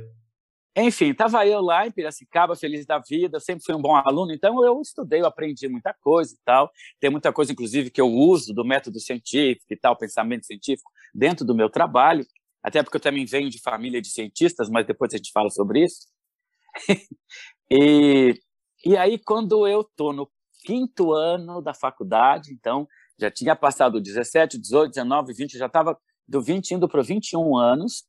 Enfim, 0.78 1.12
estava 1.12 1.46
eu 1.46 1.62
lá 1.62 1.87
em 1.87 1.90
Piracicaba, 1.90 2.54
feliz 2.54 2.85
da 2.85 2.99
vida, 2.99 3.40
sempre 3.40 3.64
fui 3.64 3.75
um 3.75 3.80
bom 3.80 3.96
aluno, 3.96 4.30
então 4.30 4.62
eu 4.62 4.78
estudei, 4.82 5.23
eu 5.23 5.26
aprendi 5.26 5.68
muita 5.68 5.94
coisa 5.94 6.35
e 6.35 6.38
tal. 6.44 6.70
Tem 7.00 7.08
muita 7.08 7.32
coisa, 7.32 7.50
inclusive, 7.50 7.90
que 7.90 8.00
eu 8.00 8.08
uso 8.08 8.52
do 8.52 8.62
método 8.62 9.00
científico 9.00 9.73
e 9.73 9.76
tal, 9.76 9.96
pensamento 9.96 10.44
científico, 10.44 10.90
dentro 11.14 11.46
do 11.46 11.54
meu 11.54 11.70
trabalho, 11.70 12.26
até 12.62 12.82
porque 12.82 12.99
eu 12.99 13.00
também 13.00 13.25
venho 13.25 13.49
de 13.49 13.58
família 13.62 14.02
de 14.02 14.11
cientistas, 14.11 14.68
mas 14.68 14.87
depois 14.87 15.14
a 15.14 15.16
gente 15.16 15.32
fala 15.32 15.49
sobre 15.49 15.82
isso. 15.82 16.08
e, 17.70 18.38
e 18.85 18.96
aí, 18.99 19.18
quando 19.18 19.66
eu 19.66 19.80
estou 19.80 20.12
no 20.12 20.30
quinto 20.62 21.12
ano 21.12 21.62
da 21.62 21.73
faculdade, 21.73 22.52
então 22.52 22.87
já 23.18 23.30
tinha 23.30 23.56
passado 23.56 24.00
17, 24.00 24.58
18, 24.58 24.90
19, 24.90 25.32
20, 25.32 25.58
já 25.58 25.66
estava 25.66 25.99
do 26.28 26.40
20 26.40 26.73
indo 26.73 26.88
para 26.88 27.02
21 27.02 27.56
anos, 27.56 28.04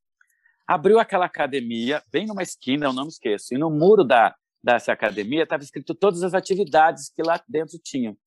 abriu 0.67 0.99
aquela 0.99 1.25
academia, 1.25 2.03
bem 2.11 2.25
numa 2.25 2.43
esquina, 2.43 2.85
eu 2.85 2.93
não 2.93 3.03
me 3.03 3.09
esqueço, 3.09 3.53
e 3.53 3.57
no 3.57 3.69
muro 3.69 4.03
da, 4.03 4.35
dessa 4.61 4.91
academia 4.91 5.43
estava 5.43 5.63
escrito 5.63 5.95
todas 5.95 6.23
as 6.23 6.33
atividades 6.33 7.09
que 7.15 7.23
lá 7.23 7.41
dentro 7.47 7.79
tinham. 7.81 8.17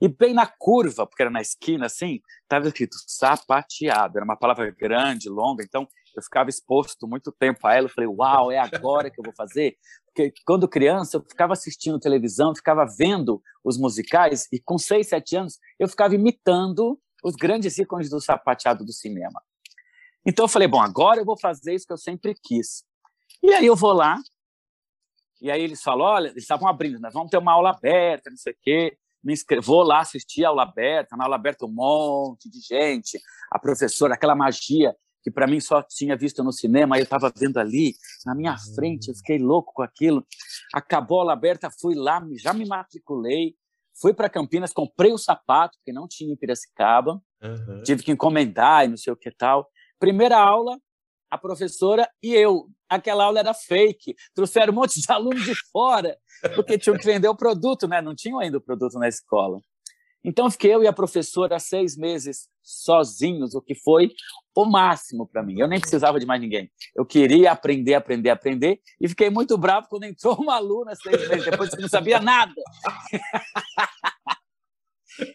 E 0.00 0.08
bem 0.08 0.32
na 0.32 0.46
curva, 0.46 1.06
porque 1.06 1.22
era 1.22 1.30
na 1.30 1.40
esquina 1.40 1.86
assim, 1.86 2.20
estava 2.42 2.66
escrito 2.66 2.96
sapateado. 3.06 4.16
Era 4.16 4.24
uma 4.24 4.36
palavra 4.36 4.70
grande, 4.70 5.28
longa, 5.28 5.62
então 5.62 5.86
eu 6.16 6.22
ficava 6.22 6.48
exposto 6.48 7.06
muito 7.06 7.30
tempo 7.30 7.66
a 7.66 7.74
ela. 7.74 7.86
Eu 7.86 7.92
falei, 7.92 8.08
uau, 8.08 8.50
é 8.50 8.58
agora 8.58 9.10
que 9.10 9.20
eu 9.20 9.24
vou 9.24 9.34
fazer. 9.34 9.76
Porque 10.06 10.32
quando 10.46 10.66
criança 10.66 11.18
eu 11.18 11.22
ficava 11.22 11.52
assistindo 11.52 11.98
televisão, 11.98 12.54
ficava 12.54 12.86
vendo 12.86 13.42
os 13.62 13.78
musicais, 13.78 14.48
e 14.52 14.58
com 14.58 14.78
seis, 14.78 15.08
sete 15.08 15.36
anos 15.36 15.58
eu 15.78 15.86
ficava 15.86 16.14
imitando 16.14 16.98
os 17.22 17.34
grandes 17.34 17.76
ícones 17.78 18.08
do 18.08 18.20
sapateado 18.20 18.84
do 18.84 18.92
cinema. 18.92 19.42
Então 20.26 20.44
eu 20.44 20.48
falei, 20.48 20.66
bom, 20.66 20.80
agora 20.80 21.20
eu 21.20 21.24
vou 21.24 21.38
fazer 21.38 21.74
isso 21.74 21.86
que 21.86 21.92
eu 21.92 21.98
sempre 21.98 22.34
quis. 22.42 22.84
E 23.42 23.52
aí 23.52 23.66
eu 23.66 23.76
vou 23.76 23.92
lá, 23.92 24.18
e 25.40 25.50
aí 25.50 25.62
eles 25.62 25.82
falam, 25.82 26.06
olha, 26.06 26.28
eles 26.28 26.42
estavam 26.42 26.68
abrindo, 26.68 27.00
nós 27.00 27.14
vamos 27.14 27.30
ter 27.30 27.38
uma 27.38 27.52
aula 27.52 27.70
aberta, 27.70 28.28
não 28.28 28.36
sei 28.36 28.52
o 28.52 28.56
quê. 28.60 28.98
Me 29.22 29.32
inscrevo, 29.32 29.62
vou 29.62 29.82
lá 29.82 30.00
assistir 30.00 30.44
a 30.44 30.48
aula 30.48 30.62
aberta, 30.62 31.16
na 31.16 31.24
aula 31.24 31.36
aberta 31.36 31.66
um 31.66 31.72
monte 31.72 32.48
de 32.48 32.60
gente, 32.60 33.20
a 33.50 33.58
professora, 33.58 34.14
aquela 34.14 34.34
magia 34.34 34.94
que 35.22 35.30
para 35.30 35.46
mim 35.46 35.60
só 35.60 35.82
tinha 35.82 36.16
visto 36.16 36.42
no 36.42 36.52
cinema, 36.52 36.98
eu 36.98 37.02
estava 37.02 37.32
vendo 37.34 37.58
ali, 37.58 37.94
na 38.24 38.34
minha 38.34 38.56
frente, 38.74 39.08
eu 39.08 39.14
fiquei 39.14 39.38
louco 39.38 39.72
com 39.74 39.82
aquilo. 39.82 40.26
Acabou 40.72 41.18
a 41.18 41.22
aula 41.22 41.32
aberta, 41.34 41.70
fui 41.70 41.94
lá, 41.94 42.26
já 42.42 42.52
me 42.52 42.64
matriculei, 42.64 43.54
fui 44.00 44.14
para 44.14 44.30
Campinas, 44.30 44.72
comprei 44.72 45.12
o 45.12 45.18
sapato, 45.18 45.76
porque 45.78 45.92
não 45.92 46.08
tinha 46.08 46.32
em 46.32 46.36
Piracicaba, 46.36 47.22
uhum. 47.42 47.82
tive 47.82 48.02
que 48.02 48.10
encomendar 48.10 48.86
e 48.86 48.88
não 48.88 48.96
sei 48.96 49.12
o 49.12 49.16
que 49.16 49.30
tal. 49.30 49.68
Primeira 49.98 50.38
aula, 50.38 50.78
a 51.30 51.38
professora 51.38 52.08
e 52.22 52.34
eu. 52.34 52.68
Aquela 52.88 53.24
aula 53.24 53.38
era 53.38 53.54
fake. 53.54 54.16
Trouxeram 54.34 54.72
um 54.72 54.76
monte 54.76 55.00
de 55.00 55.06
alunos 55.12 55.44
de 55.44 55.54
fora, 55.70 56.16
porque 56.54 56.76
tinham 56.76 56.96
que 56.96 57.04
vender 57.04 57.28
o 57.28 57.36
produto, 57.36 57.86
né? 57.86 58.00
Não 58.00 58.14
tinham 58.14 58.40
ainda 58.40 58.58
o 58.58 58.60
produto 58.60 58.98
na 58.98 59.08
escola. 59.08 59.60
Então, 60.22 60.50
fiquei 60.50 60.74
eu 60.74 60.82
e 60.82 60.86
a 60.86 60.92
professora 60.92 61.58
seis 61.58 61.96
meses 61.96 62.46
sozinhos, 62.62 63.54
o 63.54 63.62
que 63.62 63.74
foi 63.74 64.10
o 64.54 64.66
máximo 64.66 65.26
para 65.26 65.42
mim. 65.42 65.58
Eu 65.58 65.66
nem 65.66 65.80
precisava 65.80 66.20
de 66.20 66.26
mais 66.26 66.40
ninguém. 66.40 66.70
Eu 66.94 67.06
queria 67.06 67.52
aprender, 67.52 67.94
aprender, 67.94 68.28
aprender, 68.28 68.80
e 69.00 69.08
fiquei 69.08 69.30
muito 69.30 69.56
bravo 69.56 69.86
quando 69.88 70.04
entrou 70.04 70.34
uma 70.36 70.56
aluna 70.56 70.94
seis 70.94 71.26
meses 71.26 71.44
depois 71.46 71.70
que 71.70 71.80
não 71.80 71.88
sabia 71.88 72.20
nada. 72.20 72.52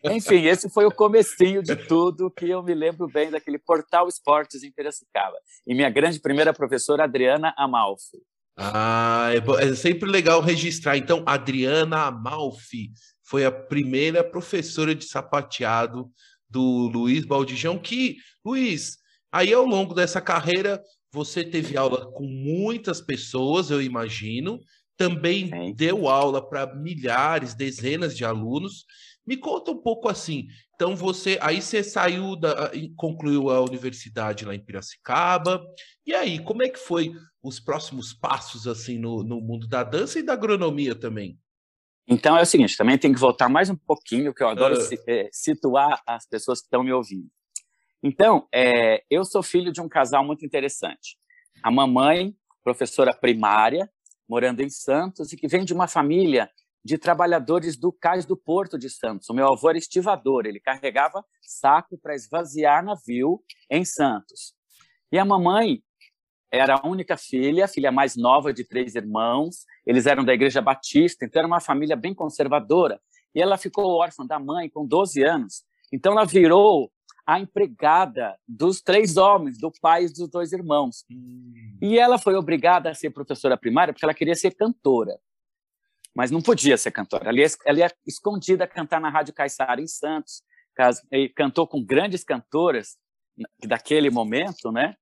Enfim, 0.03 0.45
esse 0.45 0.69
foi 0.69 0.85
o 0.85 0.91
comecinho 0.91 1.61
de 1.61 1.75
tudo 1.75 2.31
que 2.31 2.49
eu 2.49 2.63
me 2.63 2.73
lembro 2.73 3.07
bem 3.07 3.29
daquele 3.29 3.59
Portal 3.59 4.07
Esportes 4.07 4.63
em 4.63 4.71
Piracicaba. 4.71 5.35
E 5.65 5.73
minha 5.73 5.89
grande 5.89 6.19
primeira 6.19 6.53
professora, 6.53 7.03
Adriana 7.03 7.53
Amalfi. 7.57 8.17
Ah, 8.57 9.29
é, 9.31 9.67
é 9.67 9.75
sempre 9.75 10.09
legal 10.09 10.41
registrar. 10.41 10.97
Então, 10.97 11.23
Adriana 11.25 12.05
Amalfi 12.05 12.91
foi 13.23 13.43
a 13.45 13.51
primeira 13.51 14.23
professora 14.23 14.95
de 14.95 15.05
sapateado 15.05 16.09
do 16.49 16.87
Luiz 16.87 17.25
Baldijão, 17.25 17.77
que, 17.77 18.17
Luiz, 18.45 18.97
aí 19.31 19.53
ao 19.53 19.65
longo 19.65 19.93
dessa 19.93 20.21
carreira, 20.21 20.81
você 21.11 21.43
teve 21.43 21.75
aula 21.75 22.11
com 22.11 22.25
muitas 22.25 23.01
pessoas, 23.01 23.71
eu 23.71 23.81
imagino, 23.81 24.59
também 24.97 25.49
Sim. 25.49 25.73
deu 25.73 26.07
aula 26.07 26.47
para 26.47 26.73
milhares, 26.75 27.53
dezenas 27.53 28.15
de 28.15 28.23
alunos, 28.23 28.85
me 29.25 29.37
conta 29.37 29.71
um 29.71 29.77
pouco 29.77 30.07
assim. 30.07 30.47
Então 30.75 30.95
você, 30.95 31.37
aí 31.41 31.61
você 31.61 31.83
saiu 31.83 32.35
da, 32.35 32.71
concluiu 32.95 33.49
a 33.49 33.61
universidade 33.61 34.45
lá 34.45 34.53
em 34.53 34.63
Piracicaba. 34.63 35.65
E 36.05 36.13
aí, 36.13 36.39
como 36.43 36.63
é 36.63 36.69
que 36.69 36.79
foi 36.79 37.11
os 37.41 37.59
próximos 37.59 38.13
passos 38.13 38.67
assim 38.67 38.97
no, 38.97 39.23
no 39.23 39.41
mundo 39.41 39.67
da 39.67 39.83
dança 39.83 40.19
e 40.19 40.23
da 40.23 40.33
agronomia 40.33 40.93
também? 40.93 41.39
Então 42.07 42.37
é 42.37 42.41
o 42.41 42.45
seguinte, 42.45 42.77
também 42.77 42.97
tem 42.97 43.11
que 43.11 43.19
voltar 43.19 43.49
mais 43.49 43.69
um 43.69 43.75
pouquinho, 43.75 44.33
que 44.33 44.43
eu 44.43 44.47
adoro 44.47 44.77
uh. 44.77 45.29
situar 45.31 46.01
as 46.05 46.27
pessoas 46.27 46.59
que 46.59 46.67
estão 46.67 46.83
me 46.83 46.93
ouvindo. 46.93 47.27
Então, 48.03 48.47
é, 48.53 49.03
eu 49.09 49.25
sou 49.25 49.41
filho 49.41 49.71
de 49.71 49.81
um 49.81 49.89
casal 49.89 50.23
muito 50.23 50.45
interessante. 50.45 51.17
A 51.63 51.71
mamãe, 51.71 52.35
professora 52.63 53.11
primária, 53.11 53.89
morando 54.29 54.61
em 54.61 54.69
Santos, 54.69 55.33
e 55.33 55.37
que 55.37 55.47
vem 55.47 55.65
de 55.65 55.73
uma 55.73 55.87
família 55.87 56.47
de 56.85 56.99
trabalhadores 56.99 57.75
do 57.75 57.91
cais 57.91 58.27
do 58.27 58.37
Porto 58.37 58.77
de 58.77 58.91
Santos. 58.91 59.27
O 59.27 59.33
meu 59.33 59.51
avô 59.51 59.69
era 59.69 59.77
estivador, 59.79 60.45
ele 60.45 60.59
carregava 60.59 61.25
saco 61.41 61.97
para 61.97 62.13
esvaziar 62.13 62.85
navio 62.85 63.41
em 63.71 63.83
Santos. 63.83 64.53
E 65.11 65.17
a 65.17 65.25
mamãe 65.25 65.81
era 66.51 66.75
a 66.75 66.87
única 66.87 67.17
filha, 67.17 67.65
a 67.65 67.67
filha 67.67 67.91
mais 67.91 68.15
nova 68.15 68.53
de 68.53 68.63
três 68.63 68.93
irmãos. 68.93 69.65
Eles 69.83 70.05
eram 70.05 70.23
da 70.23 70.35
Igreja 70.35 70.61
Batista, 70.61 71.25
então 71.25 71.39
era 71.39 71.47
uma 71.47 71.59
família 71.59 71.95
bem 71.95 72.13
conservadora. 72.13 73.01
E 73.33 73.41
ela 73.41 73.57
ficou 73.57 73.97
órfã 73.99 74.23
da 74.23 74.37
mãe 74.37 74.69
com 74.69 74.85
12 74.85 75.23
anos. 75.23 75.63
Então 75.91 76.11
ela 76.11 76.23
virou 76.23 76.91
a 77.25 77.39
empregada 77.39 78.37
dos 78.47 78.79
três 78.79 79.17
homens, 79.17 79.57
do 79.57 79.71
pai 79.81 80.05
e 80.05 80.13
dos 80.13 80.29
dois 80.29 80.53
irmãos. 80.53 81.03
Hum. 81.09 81.51
E 81.81 81.97
ela 81.97 82.19
foi 82.19 82.35
obrigada 82.35 82.91
a 82.91 82.93
ser 82.93 83.09
professora 83.09 83.57
primária 83.57 83.91
porque 83.91 84.05
ela 84.05 84.13
queria 84.13 84.35
ser 84.35 84.51
cantora 84.51 85.19
mas 86.15 86.31
não 86.31 86.41
podia 86.41 86.77
ser 86.77 86.91
cantora. 86.91 87.27
Ela 87.29 87.39
ia, 87.39 87.47
ela 87.65 87.79
ia 87.79 87.91
escondida 88.07 88.65
cantar 88.65 89.01
na 89.01 89.09
Rádio 89.09 89.33
Caiçara, 89.33 89.81
em 89.81 89.87
Santos. 89.87 90.41
E 91.11 91.29
cantou 91.29 91.67
com 91.67 91.83
grandes 91.83 92.23
cantoras 92.23 92.97
daquele 93.65 94.09
momento, 94.09 94.71
né? 94.71 94.95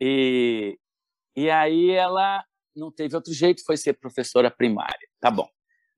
E, 0.00 0.78
e 1.34 1.50
aí 1.50 1.90
ela 1.90 2.44
não 2.76 2.92
teve 2.92 3.16
outro 3.16 3.32
jeito, 3.32 3.64
foi 3.64 3.76
ser 3.76 3.94
professora 3.94 4.50
primária. 4.50 5.08
Tá 5.20 5.30
bom. 5.30 5.48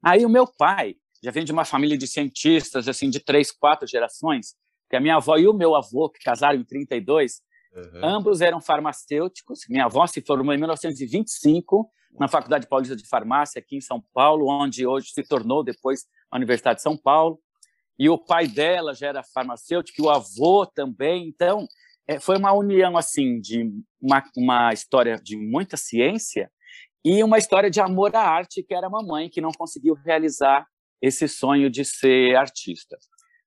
Aí 0.03 0.25
o 0.25 0.31
meu 0.31 0.47
pai 0.47 0.97
já 1.23 1.31
vem 1.31 1.45
de 1.45 1.53
uma 1.53 1.65
família 1.65 1.99
de 1.99 2.07
cientistas, 2.07 2.89
assim, 2.89 3.11
de 3.11 3.21
três, 3.21 3.53
quatro 3.53 3.87
gerações, 3.87 4.55
que 4.89 4.97
a 4.97 5.01
minha 5.01 5.17
avó 5.17 5.37
e 5.37 5.47
o 5.47 5.53
meu 5.53 5.75
avô, 5.75 6.09
que 6.09 6.21
casaram 6.21 6.59
em 6.59 6.65
32, 6.65 7.43
uhum. 7.75 8.05
ambos 8.05 8.41
eram 8.41 8.61
farmacêuticos. 8.61 9.61
Minha 9.69 9.87
avó 9.87 10.07
se 10.07 10.21
formou 10.21 10.55
em 10.55 10.59
1925 10.59 11.91
na 12.19 12.29
Faculdade 12.29 12.67
Paulista 12.67 12.97
de 12.97 13.07
Farmácia, 13.07 13.61
aqui 13.61 13.77
em 13.77 13.81
São 13.81 14.03
Paulo, 14.13 14.49
onde 14.49 14.87
hoje 14.87 15.11
se 15.13 15.23
tornou 15.23 15.63
depois 15.63 16.07
a 16.31 16.37
Universidade 16.37 16.77
de 16.77 16.83
São 16.83 16.97
Paulo. 16.97 17.39
E 17.99 18.09
o 18.09 18.19
pai 18.19 18.49
dela 18.49 18.95
já 18.95 19.09
era 19.09 19.23
farmacêutico, 19.23 20.01
e 20.01 20.05
o 20.05 20.11
avô 20.11 20.67
também. 20.67 21.29
Então, 21.29 21.67
é, 22.09 22.19
foi 22.19 22.37
uma 22.37 22.53
união 22.53 22.97
assim 22.97 23.41
de 23.41 23.71
uma, 24.01 24.25
uma 24.37 24.73
história 24.73 25.17
de 25.17 25.37
muita 25.37 25.77
ciência 25.77 26.51
e 27.05 27.23
uma 27.23 27.39
história 27.39 27.71
de 27.71 27.81
amor 27.81 28.15
à 28.15 28.23
arte, 28.23 28.63
que 28.63 28.75
era 28.75 28.87
a 28.87 28.91
mamãe, 28.91 29.29
que 29.29 29.41
não 29.41 29.53
conseguiu 29.53 29.95
realizar 29.95 30.67
esse 31.01 31.29
sonho 31.29 31.71
de 31.71 31.85
ser 31.85 32.37
artista. 32.37 32.99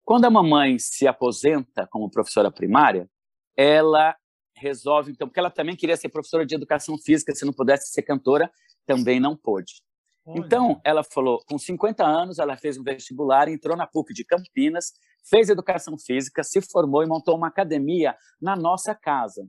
Quando 0.04 0.26
a 0.26 0.30
mamãe 0.30 0.78
se 0.80 1.08
aposenta 1.08 1.88
como 1.90 2.10
professora 2.10 2.52
primária, 2.52 3.08
ela 3.56 4.16
resolve, 4.56 5.12
então, 5.12 5.28
porque 5.28 5.40
ela 5.40 5.50
também 5.50 5.76
queria 5.76 5.98
ser 5.98 6.10
professora 6.10 6.46
de 6.46 6.56
educação 6.56 6.98
física, 6.98 7.34
se 7.34 7.46
não 7.46 7.54
pudesse 7.54 7.92
ser 7.92 8.04
cantora, 8.04 8.52
também 8.86 9.20
não 9.20 9.36
pôde. 9.36 9.82
Olha. 10.26 10.40
Então, 10.40 10.80
ela 10.86 11.04
falou, 11.04 11.44
com 11.46 11.58
50 11.58 12.06
anos, 12.06 12.40
ela 12.40 12.56
fez 12.56 12.78
um 12.78 12.84
vestibular, 12.84 13.50
entrou 13.50 13.76
na 13.76 13.86
PUC 13.86 14.14
de 14.14 14.24
Campinas, 14.24 14.94
fez 15.30 15.50
educação 15.50 15.98
física, 15.98 16.44
se 16.44 16.62
formou 16.62 17.04
e 17.04 17.08
montou 17.08 17.36
uma 17.36 17.48
academia 17.48 18.16
na 18.42 18.56
nossa 18.56 18.96
casa. 18.96 19.48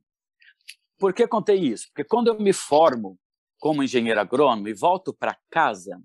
Por 0.98 1.12
que 1.12 1.26
contei 1.26 1.56
isso? 1.56 1.88
Porque 1.88 2.04
quando 2.04 2.28
eu 2.28 2.40
me 2.40 2.52
formo 2.52 3.18
como 3.60 3.82
engenheiro 3.82 4.20
agrônomo 4.20 4.68
e 4.68 4.74
volto 4.74 5.14
para 5.14 5.36
casa, 5.50 6.00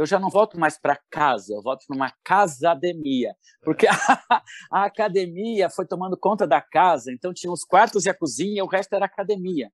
eu 0.00 0.06
já 0.06 0.18
não 0.18 0.30
volto 0.30 0.58
mais 0.58 0.78
para 0.78 0.98
casa, 1.10 1.52
eu 1.54 1.62
volto 1.62 1.84
para 1.86 1.94
uma 1.94 2.12
casademia, 2.24 3.34
porque 3.62 3.86
a, 3.86 3.92
a, 4.72 4.84
academia 4.84 5.68
foi 5.68 5.86
tomando 5.86 6.16
conta 6.16 6.46
da 6.46 6.60
casa, 6.60 7.12
então 7.12 7.34
tinha 7.34 7.52
os 7.52 7.64
quartos 7.64 8.06
e 8.06 8.10
a 8.10 8.14
cozinha, 8.14 8.60
e 8.60 8.62
o 8.62 8.66
resto 8.66 8.94
era 8.94 9.04
academia. 9.04 9.70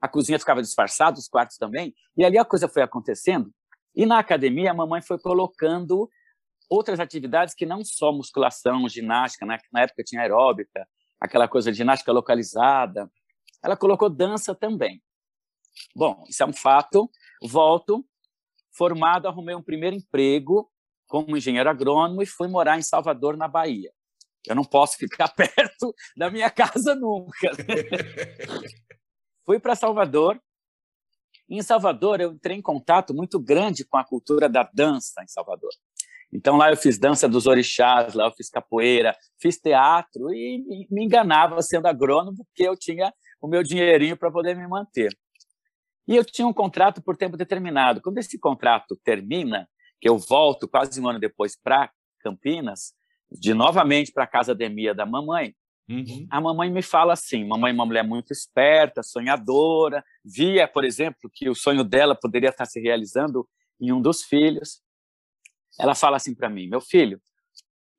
A 0.00 0.08
cozinha 0.08 0.38
ficava 0.38 0.60
disfarçada, 0.60 1.18
os 1.18 1.26
quartos 1.26 1.56
também, 1.56 1.94
e 2.16 2.24
ali 2.24 2.36
a 2.36 2.44
coisa 2.44 2.68
foi 2.68 2.82
acontecendo. 2.82 3.50
E 3.94 4.04
na 4.04 4.18
academia 4.18 4.70
a 4.70 4.74
mamãe 4.74 5.00
foi 5.00 5.18
colocando 5.18 6.08
outras 6.68 7.00
atividades 7.00 7.54
que 7.54 7.64
não 7.64 7.82
só 7.82 8.12
musculação, 8.12 8.88
ginástica, 8.88 9.46
né? 9.46 9.58
na 9.72 9.82
época 9.82 10.04
tinha 10.04 10.22
aeróbica, 10.22 10.86
aquela 11.18 11.48
coisa 11.48 11.72
de 11.72 11.78
ginástica 11.78 12.12
localizada. 12.12 13.10
Ela 13.62 13.76
colocou 13.76 14.08
dança 14.08 14.54
também. 14.54 15.02
Bom, 15.94 16.24
isso 16.28 16.42
é 16.42 16.46
um 16.46 16.52
fato. 16.52 17.10
Volto, 17.42 18.04
formado, 18.72 19.26
arrumei 19.26 19.54
um 19.54 19.62
primeiro 19.62 19.96
emprego 19.96 20.70
como 21.06 21.36
engenheiro 21.36 21.68
agrônomo 21.68 22.22
e 22.22 22.26
fui 22.26 22.48
morar 22.48 22.78
em 22.78 22.82
Salvador, 22.82 23.36
na 23.36 23.48
Bahia. 23.48 23.90
Eu 24.46 24.54
não 24.54 24.64
posso 24.64 24.96
ficar 24.96 25.28
perto 25.34 25.94
da 26.16 26.30
minha 26.30 26.50
casa 26.50 26.94
nunca. 26.94 27.50
fui 29.44 29.58
para 29.58 29.74
Salvador. 29.74 30.40
Em 31.48 31.62
Salvador, 31.62 32.20
eu 32.20 32.32
entrei 32.32 32.56
em 32.56 32.62
contato 32.62 33.12
muito 33.12 33.40
grande 33.40 33.84
com 33.84 33.96
a 33.96 34.04
cultura 34.04 34.48
da 34.48 34.62
dança 34.72 35.22
em 35.22 35.28
Salvador. 35.28 35.70
Então 36.32 36.56
lá 36.56 36.70
eu 36.70 36.76
fiz 36.76 36.96
dança 36.96 37.28
dos 37.28 37.46
orixás, 37.46 38.14
lá 38.14 38.26
eu 38.26 38.32
fiz 38.32 38.48
capoeira, 38.48 39.16
fiz 39.40 39.56
teatro 39.58 40.32
e 40.32 40.86
me 40.88 41.04
enganava 41.04 41.60
sendo 41.60 41.86
agrônomo 41.86 42.44
porque 42.44 42.62
eu 42.62 42.76
tinha 42.76 43.12
o 43.40 43.48
meu 43.48 43.64
dinheirinho 43.64 44.16
para 44.16 44.30
poder 44.30 44.56
me 44.56 44.66
manter. 44.68 45.12
E 46.10 46.16
eu 46.16 46.24
tinha 46.24 46.48
um 46.48 46.52
contrato 46.52 47.00
por 47.00 47.16
tempo 47.16 47.36
determinado. 47.36 48.00
Quando 48.00 48.18
esse 48.18 48.36
contrato 48.36 48.96
termina, 49.04 49.68
que 50.00 50.08
eu 50.08 50.18
volto 50.18 50.66
quase 50.66 51.00
um 51.00 51.08
ano 51.08 51.20
depois 51.20 51.56
para 51.56 51.88
Campinas, 52.18 52.94
de 53.30 53.54
novamente 53.54 54.10
para 54.10 54.24
a 54.24 54.26
casa 54.26 54.52
Demia 54.52 54.92
da 54.92 55.06
mamãe, 55.06 55.54
uhum. 55.88 56.26
a 56.28 56.40
mamãe 56.40 56.68
me 56.68 56.82
fala 56.82 57.12
assim: 57.12 57.46
mamãe 57.46 57.70
é 57.70 57.74
uma 57.74 57.86
mulher 57.86 58.02
muito 58.02 58.32
esperta, 58.32 59.04
sonhadora, 59.04 60.04
via, 60.24 60.66
por 60.66 60.84
exemplo, 60.84 61.30
que 61.32 61.48
o 61.48 61.54
sonho 61.54 61.84
dela 61.84 62.16
poderia 62.16 62.48
estar 62.48 62.66
se 62.66 62.80
realizando 62.80 63.48
em 63.80 63.92
um 63.92 64.02
dos 64.02 64.24
filhos. 64.24 64.82
Ela 65.78 65.94
fala 65.94 66.16
assim 66.16 66.34
para 66.34 66.50
mim: 66.50 66.66
meu 66.66 66.80
filho, 66.80 67.22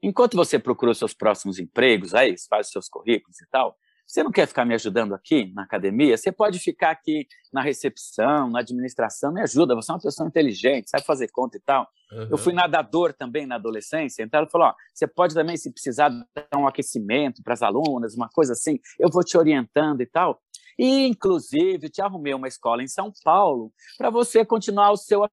enquanto 0.04 0.36
você 0.36 0.60
procura 0.60 0.92
os 0.92 0.98
seus 0.98 1.14
próximos 1.14 1.60
empregos, 1.60 2.14
aí 2.14 2.36
faz 2.50 2.68
os 2.68 2.74
seus 2.74 2.90
currículos 2.90 3.40
e 3.40 3.48
tal, 3.50 3.78
você 4.12 4.24
não 4.24 4.32
quer 4.32 4.46
ficar 4.46 4.66
me 4.66 4.74
ajudando 4.74 5.16
aqui 5.16 5.54
na 5.54 5.64
academia? 5.64 6.18
Você 6.18 6.34
pode 6.34 6.60
ficar 6.60 6.92
aqui 6.92 7.26
na 7.52 7.62
recepção, 7.62 8.50
na 8.50 8.60
administração, 8.60 9.32
me 9.32 9.42
ajuda. 9.42 9.74
Você 9.74 9.90
é 9.90 9.94
uma 9.94 10.02
pessoa 10.02 10.28
inteligente, 10.28 10.90
sabe 10.90 11.06
fazer 11.06 11.30
conta 11.30 11.56
e 11.56 11.62
tal. 11.62 11.88
Uhum. 12.12 12.28
Eu 12.30 12.38
fui 12.38 12.52
nadador 12.52 13.14
também 13.14 13.46
na 13.46 13.56
adolescência, 13.56 14.22
então 14.22 14.40
ela 14.40 14.50
falou: 14.50 14.68
ó, 14.68 14.76
você 14.94 15.08
pode 15.08 15.34
também, 15.34 15.56
se 15.56 15.72
precisar, 15.72 16.10
dar 16.10 16.58
um 16.58 16.68
aquecimento 16.68 17.42
para 17.42 17.54
as 17.54 17.62
alunas, 17.62 18.14
uma 18.14 18.28
coisa 18.28 18.52
assim, 18.52 18.82
eu 19.00 19.10
vou 19.10 19.24
te 19.24 19.38
orientando 19.38 20.02
e 20.02 20.06
tal. 20.06 20.42
E, 20.78 21.08
inclusive, 21.08 21.88
te 21.88 22.02
arrumei 22.02 22.34
uma 22.34 22.50
escola 22.50 22.84
em 22.84 22.90
São 22.90 23.14
Paulo 23.24 23.72
para 23.98 24.10
você 24.10 24.44
continuar 24.44 24.92
o 24.92 24.98
seu 24.98 25.26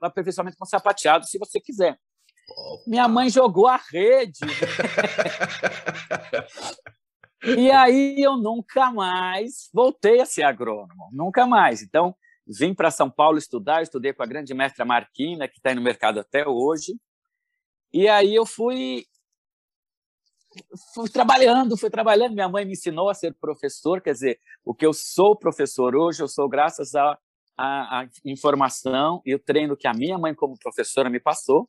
aperfeiçoamento 0.00 0.56
com 0.56 0.64
sapateado, 0.64 1.26
se 1.26 1.38
você 1.38 1.58
quiser. 1.58 1.98
Minha 2.86 3.08
mãe 3.08 3.30
jogou 3.30 3.66
a 3.66 3.80
rede. 3.90 4.38
e 7.44 7.70
aí 7.70 8.16
eu 8.18 8.36
nunca 8.36 8.90
mais 8.90 9.68
voltei 9.72 10.20
a 10.20 10.26
ser 10.26 10.42
agrônomo, 10.42 11.08
nunca 11.12 11.46
mais. 11.46 11.82
Então, 11.82 12.14
vim 12.46 12.74
para 12.74 12.90
São 12.90 13.10
Paulo 13.10 13.38
estudar, 13.38 13.82
estudei 13.82 14.12
com 14.12 14.22
a 14.22 14.26
grande 14.26 14.54
mestra 14.54 14.84
Marquina, 14.84 15.48
que 15.48 15.58
está 15.58 15.70
aí 15.70 15.74
no 15.74 15.82
mercado 15.82 16.20
até 16.20 16.46
hoje. 16.46 16.94
E 17.92 18.08
aí 18.08 18.34
eu 18.34 18.46
fui 18.46 19.04
fui 20.94 21.08
trabalhando, 21.08 21.76
fui 21.76 21.90
trabalhando. 21.90 22.34
Minha 22.34 22.48
mãe 22.48 22.64
me 22.64 22.72
ensinou 22.72 23.08
a 23.08 23.14
ser 23.14 23.34
professor, 23.34 24.00
quer 24.00 24.12
dizer, 24.12 24.40
o 24.64 24.74
que 24.74 24.86
eu 24.86 24.92
sou 24.92 25.36
professor 25.36 25.96
hoje, 25.96 26.22
eu 26.22 26.28
sou 26.28 26.48
graças 26.48 26.94
a 26.94 27.18
a, 27.56 28.00
a 28.00 28.08
informação 28.24 29.22
e 29.24 29.34
o 29.34 29.38
treino 29.38 29.76
que 29.76 29.86
a 29.86 29.94
minha 29.94 30.18
mãe, 30.18 30.34
como 30.34 30.58
professora, 30.58 31.08
me 31.08 31.20
passou. 31.20 31.66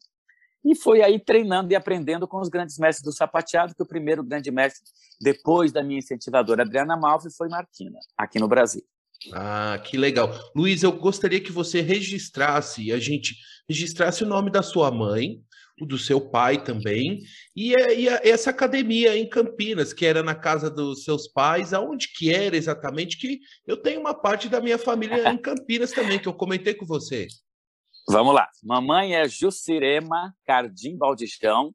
E 0.66 0.76
foi 0.76 1.04
aí 1.04 1.20
treinando 1.20 1.72
e 1.72 1.76
aprendendo 1.76 2.28
com 2.28 2.42
os 2.42 2.50
grandes 2.50 2.80
mestres 2.80 3.06
do 3.06 3.16
sapateado, 3.16 3.76
que 3.76 3.84
o 3.84 3.88
primeiro 3.88 4.24
grande 4.24 4.50
mestre, 4.50 4.84
depois 5.22 5.72
da 5.72 5.84
minha 5.84 6.00
incentivadora 6.00 6.64
Adriana 6.64 6.98
Malve, 6.98 7.30
foi 7.32 7.48
Martina, 7.48 8.00
aqui 8.18 8.40
no 8.40 8.48
Brasil. 8.48 8.84
Ah, 9.32 9.80
que 9.84 9.96
legal. 9.96 10.34
Luiz, 10.56 10.82
eu 10.82 10.92
gostaria 10.92 11.40
que 11.40 11.52
você 11.52 11.82
registrasse, 11.82 12.92
a 12.92 12.98
gente 12.98 13.36
registrasse 13.70 14.24
o 14.24 14.28
nome 14.28 14.50
da 14.52 14.64
sua 14.64 14.90
mãe, 14.92 15.40
o 15.80 15.86
do 15.86 15.98
seu 15.98 16.22
pai 16.22 16.64
também, 16.64 17.20
e, 17.56 17.74
e 17.74 18.08
essa 18.08 18.50
academia 18.50 19.16
em 19.18 19.28
Campinas, 19.28 19.94
que 19.94 20.06
era 20.06 20.24
na 20.24 20.34
casa 20.34 20.70
dos 20.70 21.04
seus 21.04 21.28
pais, 21.28 21.74
aonde 21.74 22.10
que 22.16 22.34
era 22.34 22.56
exatamente? 22.56 23.18
Que 23.18 23.40
eu 23.68 23.78
tenho 23.78 24.00
uma 24.00 24.14
parte 24.14 24.50
da 24.50 24.62
minha 24.62 24.78
família 24.78 25.30
em 25.30 25.38
Campinas 25.42 25.92
também, 25.92 26.18
que 26.18 26.28
eu 26.28 26.34
comentei 26.34 26.74
com 26.74 26.86
você. 26.86 27.28
Vamos 28.08 28.36
lá. 28.36 28.48
Mamãe 28.64 29.16
é 29.16 29.28
Jucirema 29.28 30.36
Cardim 30.46 30.96
Baldistão. 30.96 31.74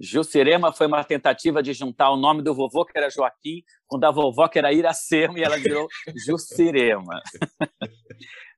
Jucirema 0.00 0.72
foi 0.72 0.86
uma 0.86 1.04
tentativa 1.04 1.62
de 1.62 1.72
juntar 1.74 2.10
o 2.10 2.16
nome 2.16 2.42
do 2.42 2.54
vovô, 2.54 2.84
que 2.84 2.96
era 2.96 3.10
Joaquim, 3.10 3.62
com 3.86 3.96
o 3.96 4.00
da 4.00 4.10
vovó, 4.10 4.48
que 4.48 4.58
era 4.58 4.72
Iracema, 4.72 5.38
e 5.38 5.42
ela 5.42 5.58
virou 5.58 5.86
Jucirema. 6.26 7.22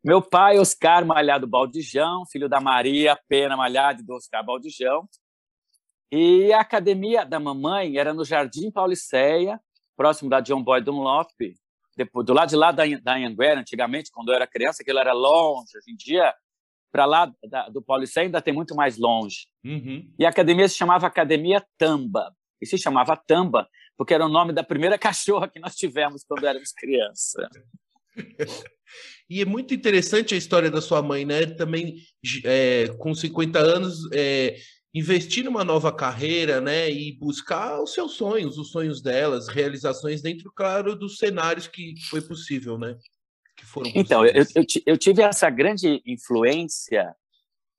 Meu 0.02 0.22
pai, 0.22 0.58
Oscar 0.58 1.04
Malhado 1.04 1.46
Baldijão, 1.46 2.24
filho 2.30 2.48
da 2.48 2.60
Maria 2.60 3.18
Pena 3.28 3.56
Malhado 3.56 4.00
e 4.00 4.04
do 4.04 4.14
Oscar 4.14 4.44
Baldijão. 4.44 5.08
E 6.10 6.52
a 6.52 6.60
academia 6.60 7.24
da 7.24 7.40
mamãe 7.40 7.98
era 7.98 8.14
no 8.14 8.24
Jardim 8.24 8.70
Pauliceia, 8.70 9.60
próximo 9.96 10.30
da 10.30 10.40
John 10.40 10.62
Boy 10.62 10.80
Dunlop, 10.80 11.30
depois, 11.96 12.24
do 12.24 12.32
lado 12.32 12.48
de 12.48 12.54
lá 12.54 12.70
da, 12.70 12.84
da 13.02 13.16
Anhanguera, 13.16 13.58
antigamente, 13.58 14.12
quando 14.12 14.28
eu 14.28 14.36
era 14.36 14.46
criança, 14.46 14.82
aquilo 14.82 15.00
era 15.00 15.12
longe. 15.12 15.76
Hoje 15.76 15.90
em 15.90 15.96
dia, 15.96 16.32
para 16.90 17.04
lá 17.04 17.32
da, 17.48 17.68
do 17.68 17.82
Pauliceia 17.82 18.26
ainda 18.26 18.42
tem 18.42 18.54
muito 18.54 18.74
mais 18.74 18.96
longe. 18.96 19.46
Uhum. 19.64 20.10
E 20.18 20.24
a 20.24 20.28
academia 20.28 20.68
se 20.68 20.76
chamava 20.76 21.06
Academia 21.06 21.64
Tamba. 21.76 22.34
E 22.60 22.66
se 22.66 22.76
chamava 22.76 23.16
Tamba 23.16 23.68
porque 23.98 24.14
era 24.14 24.24
o 24.24 24.28
nome 24.28 24.52
da 24.52 24.62
primeira 24.62 24.96
cachorra 24.98 25.48
que 25.48 25.58
nós 25.58 25.74
tivemos 25.74 26.24
quando 26.24 26.46
éramos 26.46 26.72
criança. 26.72 27.48
E 29.28 29.42
é 29.42 29.44
muito 29.44 29.74
interessante 29.74 30.34
a 30.34 30.38
história 30.38 30.70
da 30.70 30.80
sua 30.80 31.02
mãe, 31.02 31.22
né? 31.22 31.44
Também 31.44 31.96
é, 32.42 32.88
com 32.96 33.14
50 33.14 33.58
anos, 33.58 34.10
é, 34.14 34.56
investir 34.94 35.44
numa 35.44 35.62
nova 35.62 35.92
carreira, 35.92 36.58
né? 36.58 36.90
E 36.90 37.12
buscar 37.18 37.82
os 37.82 37.92
seus 37.92 38.12
sonhos, 38.14 38.56
os 38.56 38.70
sonhos 38.70 39.02
delas, 39.02 39.46
realizações 39.46 40.22
dentro, 40.22 40.50
claro, 40.56 40.96
dos 40.96 41.18
cenários 41.18 41.68
que 41.68 41.92
foi 42.08 42.22
possível, 42.22 42.78
né? 42.78 42.96
Que 43.58 43.66
foram 43.66 43.90
então, 43.94 44.24
eu, 44.24 44.44
eu, 44.54 44.64
eu 44.86 44.96
tive 44.96 45.22
essa 45.22 45.50
grande 45.50 46.00
influência 46.06 47.14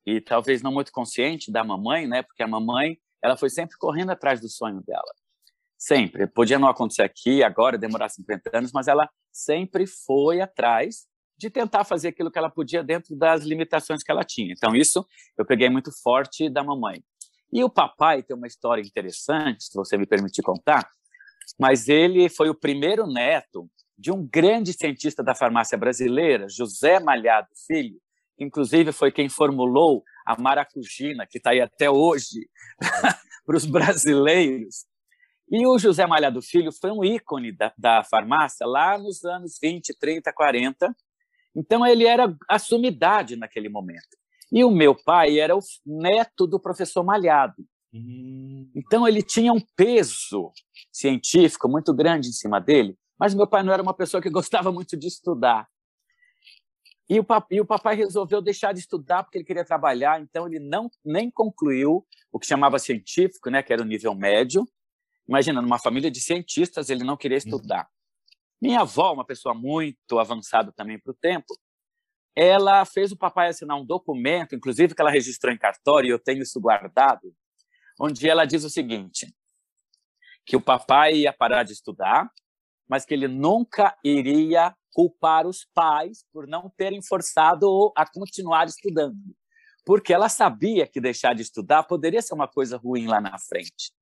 e 0.06 0.20
talvez 0.20 0.62
não 0.62 0.72
muito 0.72 0.92
consciente 0.92 1.50
da 1.50 1.64
mamãe, 1.64 2.06
né? 2.06 2.22
Porque 2.22 2.42
a 2.42 2.46
mamãe, 2.46 2.98
ela 3.22 3.36
foi 3.36 3.50
sempre 3.50 3.76
correndo 3.78 4.10
atrás 4.10 4.40
do 4.40 4.48
sonho 4.48 4.82
dela. 4.86 5.12
Sempre. 5.78 6.26
Podia 6.26 6.58
não 6.58 6.68
acontecer 6.68 7.02
aqui, 7.02 7.42
agora, 7.42 7.78
demorar 7.78 8.10
50 8.10 8.56
anos, 8.56 8.72
mas 8.72 8.86
ela 8.86 9.08
sempre 9.32 9.86
foi 9.86 10.40
atrás 10.40 11.06
de 11.38 11.48
tentar 11.48 11.84
fazer 11.84 12.08
aquilo 12.08 12.30
que 12.30 12.38
ela 12.38 12.50
podia 12.50 12.84
dentro 12.84 13.16
das 13.16 13.44
limitações 13.44 14.02
que 14.02 14.10
ela 14.12 14.22
tinha. 14.22 14.52
Então, 14.52 14.76
isso 14.76 15.06
eu 15.38 15.46
peguei 15.46 15.70
muito 15.70 15.90
forte 16.02 16.50
da 16.50 16.62
mamãe. 16.62 17.02
E 17.50 17.64
o 17.64 17.70
papai 17.70 18.22
tem 18.22 18.36
uma 18.36 18.46
história 18.46 18.82
interessante, 18.82 19.64
se 19.64 19.74
você 19.74 19.96
me 19.96 20.06
permitir 20.06 20.42
contar, 20.42 20.86
mas 21.58 21.88
ele 21.88 22.28
foi 22.28 22.50
o 22.50 22.54
primeiro 22.54 23.06
neto 23.06 23.68
de 24.00 24.10
um 24.10 24.26
grande 24.26 24.72
cientista 24.72 25.22
da 25.22 25.34
farmácia 25.34 25.76
brasileira, 25.76 26.48
José 26.48 26.98
Malhado 26.98 27.48
Filho, 27.66 28.00
que 28.36 28.44
inclusive 28.44 28.92
foi 28.92 29.12
quem 29.12 29.28
formulou 29.28 30.02
a 30.26 30.40
maracujina, 30.40 31.26
que 31.26 31.38
está 31.38 31.50
aí 31.50 31.60
até 31.60 31.90
hoje 31.90 32.48
para 33.44 33.56
os 33.56 33.66
brasileiros. 33.66 34.86
E 35.50 35.66
o 35.66 35.78
José 35.78 36.06
Malhado 36.06 36.40
Filho 36.40 36.72
foi 36.72 36.90
um 36.90 37.04
ícone 37.04 37.52
da, 37.52 37.72
da 37.76 38.04
farmácia 38.04 38.66
lá 38.66 38.96
nos 38.96 39.24
anos 39.24 39.58
20, 39.60 39.98
30, 39.98 40.32
40, 40.32 40.94
então, 41.54 41.86
ele 41.86 42.06
era 42.06 42.34
a 42.48 42.58
sumidade 42.58 43.36
naquele 43.36 43.68
momento. 43.68 44.16
E 44.52 44.64
o 44.64 44.70
meu 44.70 44.94
pai 44.94 45.38
era 45.38 45.56
o 45.56 45.60
neto 45.84 46.46
do 46.46 46.60
professor 46.60 47.04
Malhado. 47.04 47.64
Hum. 47.92 48.70
Então, 48.74 49.06
ele 49.06 49.22
tinha 49.22 49.52
um 49.52 49.60
peso 49.76 50.52
científico 50.92 51.68
muito 51.68 51.92
grande 51.92 52.28
em 52.28 52.32
cima 52.32 52.60
dele, 52.60 52.96
mas 53.20 53.34
meu 53.34 53.46
pai 53.46 53.62
não 53.62 53.70
era 53.70 53.82
uma 53.82 53.92
pessoa 53.92 54.22
que 54.22 54.30
gostava 54.32 54.72
muito 54.72 54.96
de 54.96 55.06
estudar. 55.06 55.68
E 57.08 57.18
o, 57.18 57.24
papai, 57.24 57.58
e 57.58 57.60
o 57.60 57.66
papai 57.66 57.96
resolveu 57.96 58.40
deixar 58.40 58.72
de 58.72 58.78
estudar 58.80 59.24
porque 59.24 59.36
ele 59.36 59.44
queria 59.44 59.64
trabalhar, 59.64 60.20
então 60.20 60.46
ele 60.46 60.60
não 60.60 60.88
nem 61.04 61.30
concluiu 61.30 62.06
o 62.32 62.38
que 62.38 62.46
chamava 62.46 62.78
científico, 62.78 63.50
né, 63.50 63.62
que 63.62 63.72
era 63.72 63.82
o 63.82 63.84
nível 63.84 64.14
médio. 64.14 64.64
Imagina, 65.28 65.60
numa 65.60 65.78
família 65.78 66.10
de 66.10 66.20
cientistas, 66.20 66.88
ele 66.88 67.04
não 67.04 67.16
queria 67.16 67.36
estudar. 67.36 67.88
Minha 68.62 68.80
avó, 68.80 69.12
uma 69.12 69.24
pessoa 69.24 69.54
muito 69.54 70.18
avançada 70.18 70.72
também 70.72 70.98
para 71.00 71.10
o 71.10 71.14
tempo, 71.14 71.52
ela 72.34 72.84
fez 72.84 73.10
o 73.10 73.16
papai 73.16 73.48
assinar 73.48 73.76
um 73.76 73.84
documento, 73.84 74.54
inclusive 74.54 74.94
que 74.94 75.00
ela 75.00 75.10
registrou 75.10 75.52
em 75.52 75.58
cartório, 75.58 76.08
e 76.08 76.10
eu 76.12 76.18
tenho 76.18 76.42
isso 76.42 76.60
guardado, 76.60 77.34
onde 77.98 78.28
ela 78.28 78.44
diz 78.44 78.62
o 78.62 78.70
seguinte: 78.70 79.34
que 80.46 80.56
o 80.56 80.60
papai 80.60 81.14
ia 81.14 81.32
parar 81.32 81.64
de 81.64 81.72
estudar, 81.72 82.30
mas 82.90 83.04
que 83.04 83.14
ele 83.14 83.28
nunca 83.28 83.96
iria 84.02 84.74
culpar 84.92 85.46
os 85.46 85.64
pais 85.72 86.24
por 86.32 86.48
não 86.48 86.68
terem 86.76 87.00
forçado 87.00 87.92
a 87.96 88.04
continuar 88.04 88.66
estudando, 88.66 89.16
porque 89.86 90.12
ela 90.12 90.28
sabia 90.28 90.88
que 90.88 91.00
deixar 91.00 91.32
de 91.32 91.42
estudar 91.42 91.84
poderia 91.84 92.20
ser 92.20 92.34
uma 92.34 92.48
coisa 92.48 92.76
ruim 92.76 93.06
lá 93.06 93.20
na 93.20 93.38
frente. 93.38 93.92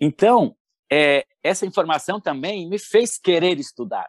Então, 0.00 0.56
é, 0.90 1.26
essa 1.42 1.66
informação 1.66 2.20
também 2.20 2.68
me 2.68 2.78
fez 2.78 3.18
querer 3.18 3.58
estudar. 3.58 4.08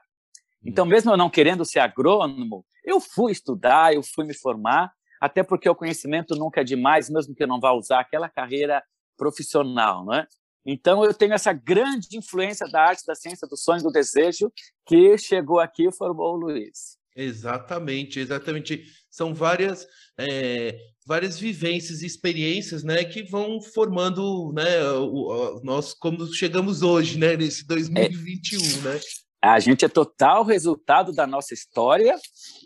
Então, 0.64 0.86
mesmo 0.86 1.12
eu 1.12 1.18
não 1.18 1.30
querendo 1.30 1.66
ser 1.66 1.80
agrônomo, 1.80 2.64
eu 2.84 3.02
fui 3.02 3.32
estudar, 3.32 3.96
eu 3.96 4.04
fui 4.04 4.24
me 4.24 4.36
formar, 4.36 4.94
até 5.20 5.42
porque 5.42 5.68
o 5.68 5.76
conhecimento 5.76 6.36
nunca 6.36 6.62
é 6.62 6.64
demais, 6.64 7.10
mesmo 7.10 7.34
que 7.34 7.42
eu 7.42 7.48
não 7.48 7.60
vá 7.60 7.72
usar 7.72 8.02
aquela 8.02 8.30
carreira 8.30 8.84
profissional, 9.18 10.06
não 10.06 10.14
é? 10.14 10.28
Então, 10.66 11.04
eu 11.06 11.14
tenho 11.14 11.34
essa 11.34 11.54
grande 11.54 12.18
influência 12.18 12.68
da 12.68 12.82
arte, 12.82 13.06
da 13.06 13.14
ciência, 13.14 13.48
do 13.48 13.56
sonho, 13.56 13.84
do 13.84 13.92
desejo, 13.92 14.52
que 14.86 15.18
chegou 15.18 15.60
aqui 15.60 15.88
e 15.88 15.92
formou 15.92 16.34
o 16.34 16.38
Luiz. 16.38 16.98
Exatamente, 17.16 18.20
exatamente. 18.20 18.84
São 19.10 19.34
várias, 19.34 19.88
é, 20.18 20.78
várias 21.06 21.40
vivências 21.40 22.02
e 22.02 22.06
experiências, 22.06 22.84
né, 22.84 23.06
que 23.06 23.24
vão 23.24 23.62
formando, 23.62 24.52
né, 24.54 24.84
o, 24.92 25.30
o, 25.30 25.62
nós 25.64 25.94
como 25.94 26.26
chegamos 26.34 26.82
hoje, 26.82 27.18
né, 27.18 27.38
nesse 27.38 27.66
2021, 27.66 28.60
é, 28.60 28.94
né? 28.94 29.00
A 29.42 29.60
gente 29.60 29.86
é 29.86 29.88
total 29.88 30.44
resultado 30.44 31.14
da 31.14 31.28
nossa 31.28 31.54
história 31.54 32.16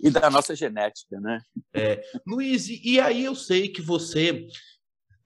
e 0.02 0.10
da 0.10 0.30
nossa 0.30 0.56
genética, 0.56 1.20
né? 1.20 1.40
É, 1.74 2.02
Luiz, 2.26 2.70
e 2.70 3.00
aí 3.02 3.26
eu 3.26 3.36
sei 3.36 3.68
que 3.68 3.82
você 3.82 4.48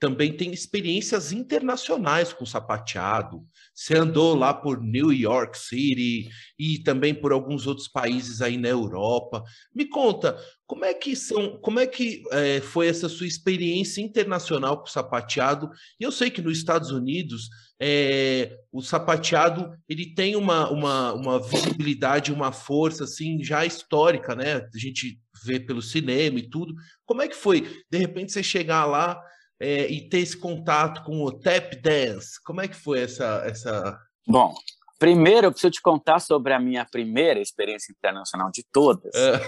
também 0.04 0.34
tem 0.34 0.52
experiências 0.52 1.32
internacionais 1.32 2.34
com 2.34 2.46
sapateado. 2.46 3.42
Você 3.74 3.96
andou 3.96 4.36
lá 4.36 4.54
por 4.54 4.84
New 4.84 5.14
York 5.14 5.58
City 5.58 6.28
e 6.60 6.80
também 6.80 7.16
por 7.16 7.32
alguns 7.32 7.66
outros 7.68 7.88
países 7.88 8.42
aí 8.42 8.58
na 8.58 8.68
Europa. 8.68 9.42
Me 9.74 9.86
conta, 9.86 10.38
como 10.68 10.84
é 10.84 10.94
que 10.94 11.16
são, 11.16 11.58
como 11.62 11.80
é 11.80 11.88
que 11.88 12.22
é, 12.32 12.60
foi 12.60 12.88
essa 12.88 13.08
sua 13.08 13.26
experiência 13.26 14.02
internacional 14.02 14.82
com 14.82 14.88
sapateado? 14.88 15.70
E 15.98 16.04
eu 16.04 16.12
sei 16.12 16.30
que 16.30 16.42
nos 16.42 16.58
Estados 16.58 16.92
Unidos 16.92 17.48
é, 17.80 18.58
o 18.74 18.82
sapateado 18.82 19.74
ele 19.88 20.14
tem 20.14 20.36
uma, 20.36 20.70
uma, 20.70 21.14
uma 21.14 21.40
visibilidade, 21.42 22.34
uma 22.34 22.52
força 22.52 23.06
assim 23.06 23.42
já 23.42 23.66
histórica, 23.66 24.36
né? 24.36 24.56
A 24.56 24.78
gente 24.78 25.18
vê 25.46 25.62
pelo 25.62 25.82
cinema 25.82 26.40
e 26.40 26.50
tudo. 26.50 26.76
Como 27.06 27.22
é 27.22 27.28
que 27.30 27.38
foi? 27.38 27.82
De 27.90 27.98
repente 27.98 28.34
você 28.34 28.44
chegar 28.44 28.86
lá 28.86 29.18
é, 29.64 29.90
e 29.90 30.02
ter 30.10 30.20
esse 30.20 30.38
contato 30.38 31.04
com 31.04 31.24
o 31.24 31.32
tap 31.32 31.74
dance? 31.82 32.42
Como 32.44 32.60
é 32.60 32.68
que 32.68 32.76
foi 32.76 33.02
essa, 33.02 33.42
essa... 33.46 33.98
Bom, 34.28 34.54
primeiro 35.00 35.48
eu 35.48 35.52
preciso 35.52 35.72
te 35.72 35.82
contar 35.82 36.20
sobre 36.20 36.54
a 36.54 36.60
minha 36.60 36.86
primeira 36.86 37.40
experiência 37.40 37.94
internacional 37.94 38.52
de 38.52 38.66
todas, 38.74 39.16
é. 39.16 39.40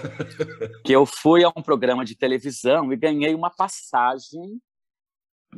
que 0.85 0.93
eu 0.93 1.05
fui 1.05 1.43
a 1.43 1.49
um 1.49 1.61
programa 1.61 2.05
de 2.05 2.15
televisão 2.15 2.93
e 2.93 2.95
ganhei 2.95 3.35
uma 3.35 3.49
passagem 3.49 4.57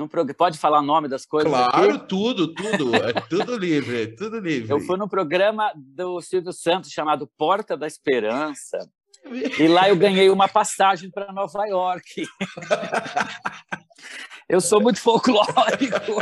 prog... 0.09 0.33
Pode 0.33 0.57
falar 0.57 0.79
o 0.79 0.83
nome 0.83 1.07
das 1.07 1.25
coisas? 1.25 1.51
Claro, 1.51 1.95
aqui? 1.95 2.07
tudo, 2.07 2.53
tudo. 2.53 2.95
É 2.95 3.13
tudo 3.29 3.57
livre, 3.57 4.15
tudo 4.15 4.39
livre. 4.39 4.71
Eu 4.71 4.79
fui 4.79 4.97
no 4.97 5.07
programa 5.07 5.71
do 5.75 6.19
Silvio 6.19 6.51
Santos 6.51 6.91
chamado 6.91 7.29
Porta 7.37 7.77
da 7.77 7.87
Esperança. 7.87 8.77
E 9.59 9.67
lá 9.67 9.89
eu 9.89 9.97
ganhei 9.97 10.29
uma 10.29 10.47
passagem 10.47 11.11
para 11.11 11.33
Nova 11.33 11.65
York. 11.65 12.25
Eu 14.49 14.61
sou 14.61 14.81
muito 14.81 15.01
folclórico. 15.01 16.21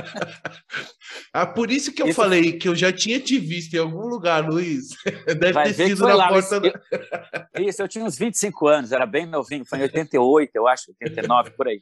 ah, 1.32 1.46
por 1.46 1.70
isso 1.70 1.94
que 1.94 2.02
eu 2.02 2.08
isso... 2.08 2.16
falei 2.16 2.58
que 2.58 2.68
eu 2.68 2.76
já 2.76 2.92
tinha 2.92 3.20
te 3.20 3.38
visto 3.38 3.76
em 3.76 3.80
algum 3.80 4.08
lugar, 4.08 4.50
Luiz. 4.50 4.90
Deve 5.28 5.54
Vai 5.54 5.74
ter 5.74 5.90
sido 5.90 6.08
na 6.08 6.16
lá, 6.16 6.30
porta. 6.30 6.60
Eu... 7.54 7.64
Isso, 7.68 7.84
eu 7.84 7.88
tinha 7.88 8.04
uns 8.04 8.18
25 8.18 8.68
anos, 8.68 8.92
era 8.92 9.06
bem 9.06 9.28
novinho, 9.28 9.64
foi 9.64 9.78
em 9.78 9.84
88, 9.84 10.52
eu 10.56 10.68
acho, 10.68 10.90
89, 11.00 11.52
por 11.52 11.68
aí. 11.68 11.80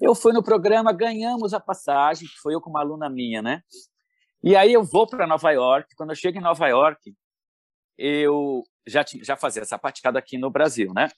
Eu 0.00 0.14
fui 0.14 0.32
no 0.32 0.42
programa, 0.42 0.92
ganhamos 0.92 1.52
a 1.52 1.60
passagem, 1.60 2.26
que 2.26 2.40
foi 2.40 2.54
eu 2.54 2.60
com 2.60 2.70
uma 2.70 2.80
aluna 2.80 3.10
minha, 3.10 3.42
né? 3.42 3.62
E 4.42 4.56
aí 4.56 4.72
eu 4.72 4.82
vou 4.82 5.06
para 5.06 5.26
Nova 5.26 5.50
York. 5.52 5.94
Quando 5.94 6.10
eu 6.10 6.16
chego 6.16 6.38
em 6.38 6.42
Nova 6.42 6.66
York, 6.68 7.14
eu 7.98 8.64
já, 8.86 9.04
tinha, 9.04 9.22
já 9.22 9.36
fazia 9.36 9.64
sapateado 9.64 10.16
aqui 10.16 10.38
no 10.38 10.50
Brasil, 10.50 10.92
né? 10.94 11.08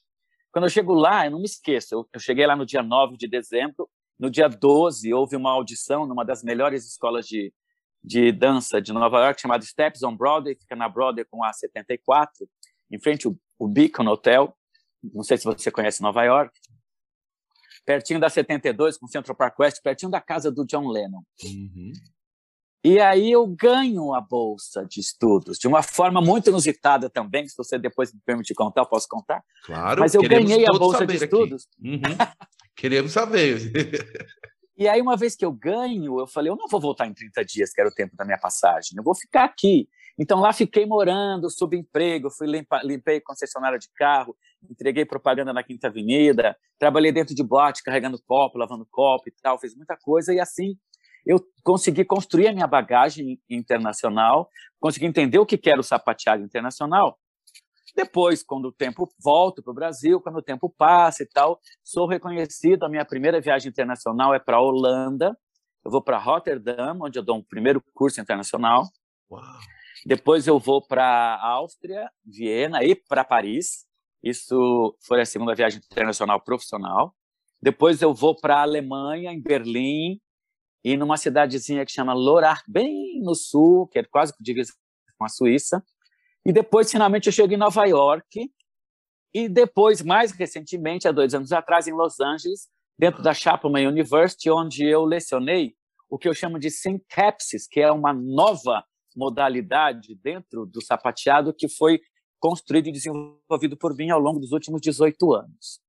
Quando 0.52 0.64
eu 0.64 0.70
chego 0.70 0.92
lá, 0.92 1.24
eu 1.24 1.30
não 1.30 1.38
me 1.38 1.46
esqueço, 1.46 1.94
eu, 1.94 2.08
eu 2.12 2.20
cheguei 2.20 2.46
lá 2.46 2.54
no 2.54 2.66
dia 2.66 2.82
9 2.82 3.16
de 3.16 3.26
dezembro, 3.26 3.88
no 4.18 4.30
dia 4.30 4.48
12, 4.48 5.12
houve 5.12 5.36
uma 5.36 5.50
audição 5.50 6.06
numa 6.06 6.24
das 6.24 6.42
melhores 6.42 6.86
escolas 6.86 7.26
de, 7.26 7.52
de 8.02 8.32
dança 8.32 8.80
de 8.80 8.92
Nova 8.92 9.18
York, 9.24 9.40
chamada 9.40 9.64
Steps 9.64 10.02
on 10.02 10.16
Broadway, 10.16 10.56
fica 10.56 10.76
na 10.76 10.88
Broadway 10.88 11.24
com 11.24 11.42
a 11.42 11.52
74, 11.52 12.48
em 12.90 13.00
frente 13.00 13.26
ao, 13.26 13.68
Beacon 13.68 14.06
Hotel. 14.06 14.56
Não 15.02 15.22
sei 15.22 15.36
se 15.36 15.44
você 15.44 15.70
conhece 15.70 16.02
Nova 16.02 16.22
York. 16.22 16.52
Pertinho 17.84 18.18
da 18.18 18.30
72, 18.30 18.96
com 18.96 19.06
Central 19.06 19.36
Park 19.36 19.58
West, 19.58 19.82
pertinho 19.82 20.10
da 20.10 20.20
casa 20.20 20.50
do 20.50 20.64
John 20.64 20.88
Lennon. 20.88 21.22
Uhum. 21.44 21.92
E 22.84 23.00
aí 23.00 23.32
eu 23.32 23.46
ganho 23.46 24.12
a 24.12 24.20
bolsa 24.20 24.84
de 24.84 25.00
estudos, 25.00 25.56
de 25.58 25.66
uma 25.66 25.82
forma 25.82 26.20
muito 26.20 26.50
inusitada 26.50 27.08
também, 27.08 27.48
se 27.48 27.56
você 27.56 27.78
depois 27.78 28.12
me 28.12 28.20
permitir 28.26 28.52
contar, 28.52 28.82
eu 28.82 28.86
posso 28.86 29.08
contar? 29.08 29.42
Claro, 29.64 30.00
Mas 30.00 30.14
eu 30.14 30.20
ganhei 30.20 30.66
a 30.66 30.72
bolsa 30.72 31.06
de 31.06 31.16
estudos. 31.16 31.66
Uhum. 31.82 32.02
Queremos 32.76 33.12
saber. 33.12 33.72
E 34.76 34.88
aí, 34.88 35.00
uma 35.00 35.16
vez 35.16 35.36
que 35.36 35.44
eu 35.44 35.52
ganho, 35.52 36.18
eu 36.18 36.26
falei, 36.26 36.50
eu 36.50 36.56
não 36.56 36.66
vou 36.66 36.80
voltar 36.80 37.06
em 37.06 37.14
30 37.14 37.44
dias, 37.44 37.72
que 37.72 37.80
era 37.80 37.88
o 37.88 37.94
tempo 37.94 38.16
da 38.16 38.24
minha 38.24 38.36
passagem, 38.36 38.94
eu 38.96 39.04
vou 39.04 39.14
ficar 39.14 39.44
aqui. 39.44 39.88
Então, 40.18 40.40
lá 40.40 40.52
fiquei 40.52 40.84
morando, 40.84 41.48
subemprego, 41.48 42.28
fui 42.28 42.48
limpa, 42.48 42.80
limpei 42.82 43.20
concessionária 43.20 43.78
de 43.78 43.88
carro, 43.94 44.36
entreguei 44.68 45.04
propaganda 45.04 45.52
na 45.52 45.62
Quinta 45.62 45.86
Avenida, 45.86 46.56
trabalhei 46.76 47.12
dentro 47.12 47.36
de 47.36 47.42
boate, 47.44 47.84
carregando 47.84 48.20
copo, 48.26 48.58
lavando 48.58 48.84
copo 48.90 49.28
e 49.28 49.32
tal, 49.40 49.60
fiz 49.60 49.76
muita 49.76 49.96
coisa, 49.96 50.34
e 50.34 50.40
assim 50.40 50.76
eu 51.24 51.44
consegui 51.62 52.04
construir 52.04 52.48
a 52.48 52.52
minha 52.52 52.66
bagagem 52.66 53.40
internacional, 53.48 54.48
consegui 54.80 55.06
entender 55.06 55.38
o 55.38 55.46
que 55.46 55.58
era 55.68 55.80
o 55.80 55.84
sapateado 55.84 56.42
internacional, 56.42 57.18
depois, 57.94 58.42
quando 58.42 58.66
o 58.66 58.72
tempo 58.72 59.08
volta 59.22 59.62
para 59.62 59.70
o 59.70 59.74
Brasil, 59.74 60.20
quando 60.20 60.36
o 60.36 60.42
tempo 60.42 60.68
passa 60.68 61.22
e 61.22 61.26
tal, 61.26 61.60
sou 61.82 62.08
reconhecido. 62.08 62.84
A 62.84 62.88
minha 62.88 63.04
primeira 63.04 63.40
viagem 63.40 63.70
internacional 63.70 64.34
é 64.34 64.38
para 64.38 64.56
a 64.56 64.60
Holanda. 64.60 65.38
Eu 65.84 65.90
vou 65.90 66.02
para 66.02 66.18
Rotterdam, 66.18 66.98
onde 67.00 67.18
eu 67.18 67.22
dou 67.22 67.36
um 67.36 67.42
primeiro 67.42 67.80
curso 67.94 68.20
internacional. 68.20 68.88
Uau. 69.30 69.42
Depois 70.04 70.46
eu 70.46 70.58
vou 70.58 70.84
para 70.84 71.04
a 71.04 71.46
Áustria, 71.46 72.10
Viena 72.24 72.82
e 72.82 72.96
para 72.96 73.24
Paris. 73.24 73.86
Isso 74.22 74.96
foi 75.06 75.20
a 75.20 75.26
segunda 75.26 75.54
viagem 75.54 75.80
internacional 75.90 76.40
profissional. 76.40 77.14
Depois 77.62 78.02
eu 78.02 78.12
vou 78.12 78.34
para 78.34 78.56
a 78.56 78.62
Alemanha, 78.62 79.32
em 79.32 79.40
Berlim, 79.40 80.20
e 80.84 80.96
numa 80.96 81.16
cidadezinha 81.16 81.84
que 81.86 81.92
chama 81.92 82.12
Lorach, 82.12 82.62
bem 82.68 83.18
no 83.22 83.34
sul, 83.34 83.86
que 83.88 84.00
é 84.00 84.04
quase 84.04 84.34
divisa 84.38 84.72
com 85.18 85.24
a 85.24 85.28
Suíça. 85.28 85.82
E 86.44 86.52
depois, 86.52 86.90
finalmente, 86.90 87.26
eu 87.26 87.32
chego 87.32 87.54
em 87.54 87.56
Nova 87.56 87.84
York 87.86 88.50
e 89.32 89.48
depois, 89.48 90.02
mais 90.02 90.30
recentemente, 90.32 91.08
há 91.08 91.12
dois 91.12 91.34
anos 91.34 91.52
atrás, 91.52 91.88
em 91.88 91.92
Los 91.92 92.20
Angeles, 92.20 92.68
dentro 92.98 93.22
da 93.22 93.32
Chapman 93.32 93.88
University, 93.88 94.50
onde 94.50 94.84
eu 94.84 95.04
lecionei 95.04 95.74
o 96.08 96.18
que 96.18 96.28
eu 96.28 96.34
chamo 96.34 96.58
de 96.58 96.70
syncapsis, 96.70 97.66
que 97.66 97.80
é 97.80 97.90
uma 97.90 98.12
nova 98.12 98.84
modalidade 99.16 100.14
dentro 100.16 100.66
do 100.66 100.82
sapateado 100.82 101.54
que 101.54 101.68
foi 101.68 102.00
construído 102.38 102.88
e 102.88 102.92
desenvolvido 102.92 103.76
por 103.76 103.96
mim 103.96 104.10
ao 104.10 104.20
longo 104.20 104.38
dos 104.38 104.52
últimos 104.52 104.80
18 104.82 105.32
anos. 105.32 105.80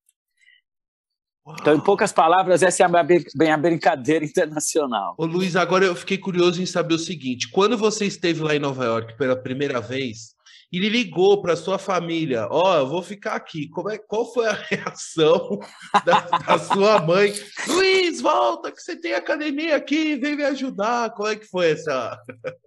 Então, 1.47 1.75
em 1.75 1.79
poucas 1.79 2.11
palavras, 2.11 2.63
essa 2.63 2.83
é 2.83 2.85
a 2.85 3.03
bem 3.03 3.51
a 3.51 3.57
brincadeira 3.57 4.25
internacional. 4.25 5.15
Ô, 5.17 5.25
Luiz, 5.25 5.55
agora 5.55 5.85
eu 5.85 5.95
fiquei 5.95 6.17
curioso 6.17 6.61
em 6.61 6.65
saber 6.65 6.95
o 6.95 6.99
seguinte: 6.99 7.49
quando 7.51 7.77
você 7.77 8.05
esteve 8.05 8.41
lá 8.41 8.55
em 8.55 8.59
Nova 8.59 8.83
York 8.83 9.15
pela 9.15 9.35
primeira 9.35 9.79
vez, 9.79 10.34
ele 10.71 10.89
ligou 10.89 11.41
para 11.41 11.55
sua 11.55 11.77
família, 11.77 12.47
ó, 12.49 12.73
oh, 12.73 12.77
eu 12.79 12.87
vou 12.87 13.01
ficar 13.01 13.33
aqui. 13.33 13.69
Como 13.69 13.89
é, 13.89 13.97
qual 13.97 14.31
foi 14.33 14.47
a 14.47 14.53
reação 14.69 15.59
da, 16.05 16.21
da, 16.21 16.57
sua 16.59 16.99
mãe? 16.99 17.33
Luiz, 17.67 18.21
volta, 18.21 18.71
que 18.71 18.81
você 18.81 18.95
tem 18.95 19.13
academia 19.13 19.75
aqui, 19.75 20.15
vem 20.15 20.35
me 20.35 20.43
ajudar. 20.43 21.11
Como 21.11 21.29
é 21.29 21.35
que 21.35 21.45
foi 21.45 21.71
essa? 21.71 22.19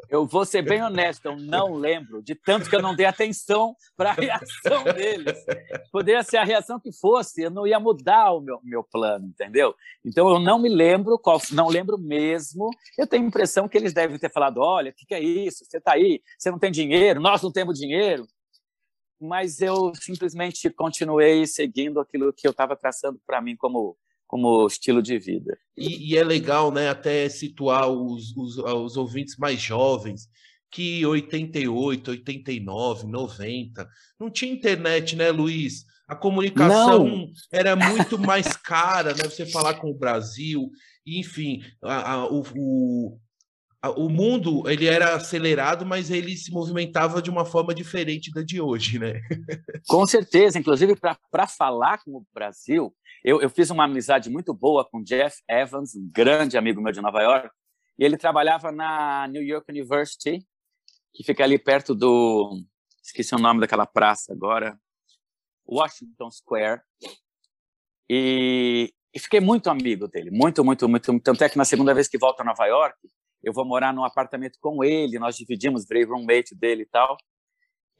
Eu 0.08 0.26
vou 0.26 0.44
ser 0.44 0.62
bem 0.62 0.82
honesto, 0.82 1.26
eu 1.26 1.36
não 1.36 1.74
lembro, 1.74 2.22
de 2.22 2.34
tanto 2.34 2.70
que 2.70 2.76
eu 2.76 2.80
não 2.80 2.96
dei 2.96 3.04
atenção 3.04 3.76
para 3.96 4.10
a 4.10 4.14
reação 4.14 4.84
deles. 4.94 5.44
Poderia 5.92 6.22
ser 6.22 6.38
a 6.38 6.44
reação 6.44 6.80
que 6.80 6.92
fosse, 6.92 7.42
eu 7.42 7.50
não 7.50 7.66
ia 7.66 7.78
mudar 7.78 8.32
o 8.32 8.40
meu, 8.40 8.58
meu 8.64 8.82
plano, 8.82 9.26
entendeu? 9.26 9.74
Então 10.04 10.28
eu 10.28 10.38
não 10.38 10.58
me 10.58 10.68
lembro, 10.68 11.18
qual, 11.18 11.38
não 11.52 11.68
lembro 11.68 11.98
mesmo. 11.98 12.70
Eu 12.96 13.06
tenho 13.06 13.24
a 13.24 13.26
impressão 13.26 13.68
que 13.68 13.76
eles 13.76 13.92
devem 13.92 14.18
ter 14.18 14.32
falado: 14.32 14.60
olha, 14.60 14.90
o 14.90 14.94
que, 14.94 15.04
que 15.04 15.14
é 15.14 15.20
isso? 15.20 15.64
Você 15.64 15.76
está 15.76 15.92
aí, 15.92 16.22
você 16.38 16.50
não 16.50 16.58
tem 16.58 16.70
dinheiro, 16.70 17.20
nós 17.20 17.42
não 17.42 17.52
temos 17.52 17.78
dinheiro 17.78 17.87
dinheiro, 17.88 18.28
mas 19.20 19.60
eu 19.60 19.92
simplesmente 19.94 20.68
continuei 20.70 21.46
seguindo 21.46 21.98
aquilo 21.98 22.32
que 22.32 22.46
eu 22.46 22.50
estava 22.50 22.76
traçando 22.76 23.20
para 23.26 23.40
mim 23.40 23.56
como 23.56 23.96
como 24.26 24.66
estilo 24.66 25.00
de 25.00 25.18
vida. 25.18 25.58
E, 25.74 26.12
e, 26.12 26.18
é 26.18 26.22
legal, 26.22 26.70
né, 26.70 26.90
até 26.90 27.26
situar 27.30 27.88
os, 27.88 28.36
os, 28.36 28.58
os 28.58 28.96
ouvintes 28.98 29.38
mais 29.38 29.58
jovens 29.58 30.28
que 30.70 31.06
88, 31.06 32.10
89, 32.10 33.06
90 33.06 33.88
não 34.20 34.30
tinha 34.30 34.52
internet, 34.52 35.16
né, 35.16 35.30
Luiz? 35.30 35.86
A 36.06 36.14
comunicação 36.14 37.06
não. 37.06 37.30
era 37.50 37.74
muito 37.74 38.18
mais 38.18 38.54
cara, 38.54 39.14
né? 39.14 39.24
Você 39.24 39.46
falar 39.46 39.74
com 39.74 39.90
o 39.90 39.98
Brasil, 39.98 40.70
enfim, 41.06 41.62
a, 41.82 42.12
a, 42.12 42.26
o, 42.26 42.44
o, 42.54 43.18
o 43.96 44.08
mundo 44.08 44.68
ele 44.68 44.86
era 44.86 45.14
acelerado, 45.14 45.86
mas 45.86 46.10
ele 46.10 46.36
se 46.36 46.50
movimentava 46.50 47.22
de 47.22 47.30
uma 47.30 47.44
forma 47.44 47.72
diferente 47.72 48.32
da 48.32 48.42
de 48.42 48.60
hoje, 48.60 48.98
né? 48.98 49.20
Com 49.86 50.04
certeza, 50.06 50.58
inclusive 50.58 50.96
para 50.96 51.46
falar 51.46 52.02
com 52.02 52.16
o 52.16 52.26
Brasil, 52.34 52.94
eu, 53.24 53.40
eu, 53.40 53.48
fiz 53.48 53.70
uma 53.70 53.84
amizade 53.84 54.28
muito 54.28 54.52
boa 54.52 54.84
com 54.84 55.02
Jeff 55.02 55.42
Evans, 55.48 55.94
um 55.94 56.10
grande 56.12 56.58
amigo 56.58 56.80
meu 56.80 56.92
de 56.92 57.00
Nova 57.00 57.22
York, 57.22 57.50
e 57.98 58.04
ele 58.04 58.16
trabalhava 58.16 58.72
na 58.72 59.28
New 59.28 59.42
York 59.42 59.70
University, 59.70 60.44
que 61.14 61.24
fica 61.24 61.44
ali 61.44 61.58
perto 61.58 61.94
do, 61.94 62.60
esqueci 63.02 63.34
o 63.34 63.38
nome 63.38 63.60
daquela 63.60 63.86
praça 63.86 64.32
agora, 64.32 64.78
Washington 65.66 66.30
Square, 66.30 66.80
e, 68.10 68.92
e 69.14 69.18
fiquei 69.18 69.40
muito 69.40 69.68
amigo 69.70 70.08
dele, 70.08 70.30
muito, 70.30 70.64
muito, 70.64 70.88
muito, 70.88 71.20
tanto 71.20 71.44
é 71.44 71.48
que 71.48 71.58
na 71.58 71.64
segunda 71.64 71.94
vez 71.94 72.08
que 72.08 72.18
volto 72.18 72.40
a 72.40 72.44
Nova 72.44 72.66
York, 72.66 72.96
eu 73.42 73.52
vou 73.52 73.64
morar 73.64 73.92
num 73.92 74.04
apartamento 74.04 74.58
com 74.60 74.82
ele, 74.82 75.18
nós 75.18 75.36
dividimos, 75.36 75.86
virei 75.86 76.04
roommate 76.04 76.54
dele 76.54 76.82
e 76.82 76.86
tal. 76.86 77.16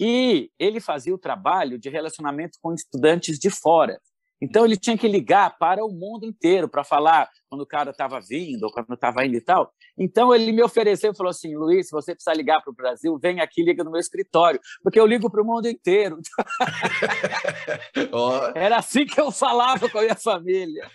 E 0.01 0.51
ele 0.59 0.81
fazia 0.81 1.15
o 1.15 1.19
trabalho 1.19 1.79
de 1.79 1.89
relacionamento 1.89 2.59
com 2.63 2.73
estudantes 2.73 3.39
de 3.39 3.51
fora. 3.51 4.01
Então 4.41 4.65
ele 4.65 4.77
tinha 4.77 4.97
que 4.97 5.09
ligar 5.09 5.59
para 5.59 5.85
o 5.85 5.91
mundo 5.91 6.25
inteiro 6.25 6.69
para 6.69 6.85
falar 6.85 7.29
quando 7.49 7.63
o 7.63 7.67
cara 7.67 7.91
estava 7.91 8.21
vindo 8.21 8.65
ou 8.65 8.73
quando 8.73 8.95
estava 8.95 9.25
indo 9.25 9.37
e 9.37 9.41
tal. 9.41 9.73
Então 9.99 10.35
ele 10.35 10.53
me 10.53 10.63
ofereceu 10.63 11.13
e 11.13 11.17
falou 11.17 11.31
assim: 11.31 11.57
Luiz, 11.57 11.87
se 11.87 11.93
você 11.93 12.15
precisar 12.15 12.35
ligar 12.35 12.63
para 12.63 12.71
o 12.71 12.75
Brasil, 12.75 13.19
vem 13.21 13.41
aqui, 13.41 13.63
liga 13.63 13.83
no 13.83 13.91
meu 13.91 14.01
escritório, 14.01 14.61
porque 14.83 15.01
eu 15.01 15.07
ligo 15.07 15.31
para 15.31 15.43
o 15.43 15.45
mundo 15.45 15.67
inteiro. 15.67 16.19
oh. 18.13 18.53
Era 18.55 18.79
assim 18.79 19.07
que 19.07 19.21
eu 19.21 19.33
falava 19.33 19.89
com 19.89 19.99
a 19.99 20.03
minha 20.03 20.15
família. 20.15 20.89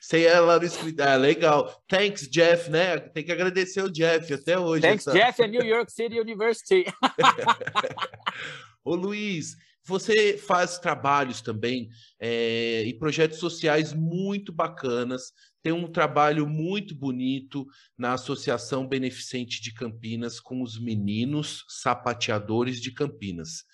Você 0.00 0.20
ia 0.20 0.40
lá 0.40 0.58
no 0.58 0.64
escritório, 0.64 1.12
ah, 1.12 1.16
legal. 1.16 1.82
Thanks, 1.88 2.28
Jeff, 2.28 2.70
né? 2.70 2.98
Tem 2.98 3.24
que 3.24 3.32
agradecer 3.32 3.82
o 3.82 3.90
Jeff 3.90 4.32
até 4.32 4.58
hoje. 4.58 4.82
Thanks, 4.82 5.06
essa... 5.06 5.16
Jeff, 5.16 5.42
é 5.42 5.46
New 5.46 5.64
York 5.64 5.90
City 5.90 6.20
University. 6.20 6.84
Ô 8.84 8.94
Luiz, 8.94 9.56
você 9.90 10.38
faz 10.38 10.78
trabalhos 10.78 11.42
também 11.42 11.90
é, 12.18 12.84
e 12.86 12.94
projetos 12.94 13.38
sociais 13.38 13.92
muito 13.92 14.52
bacanas. 14.52 15.32
Tem 15.62 15.72
um 15.72 15.90
trabalho 15.90 16.46
muito 16.46 16.94
bonito 16.94 17.66
na 17.98 18.14
Associação 18.14 18.86
Beneficente 18.86 19.60
de 19.60 19.74
Campinas 19.74 20.38
com 20.38 20.62
os 20.62 20.80
meninos 20.80 21.64
sapateadores 21.68 22.80
de 22.80 22.92
Campinas. 22.92 23.64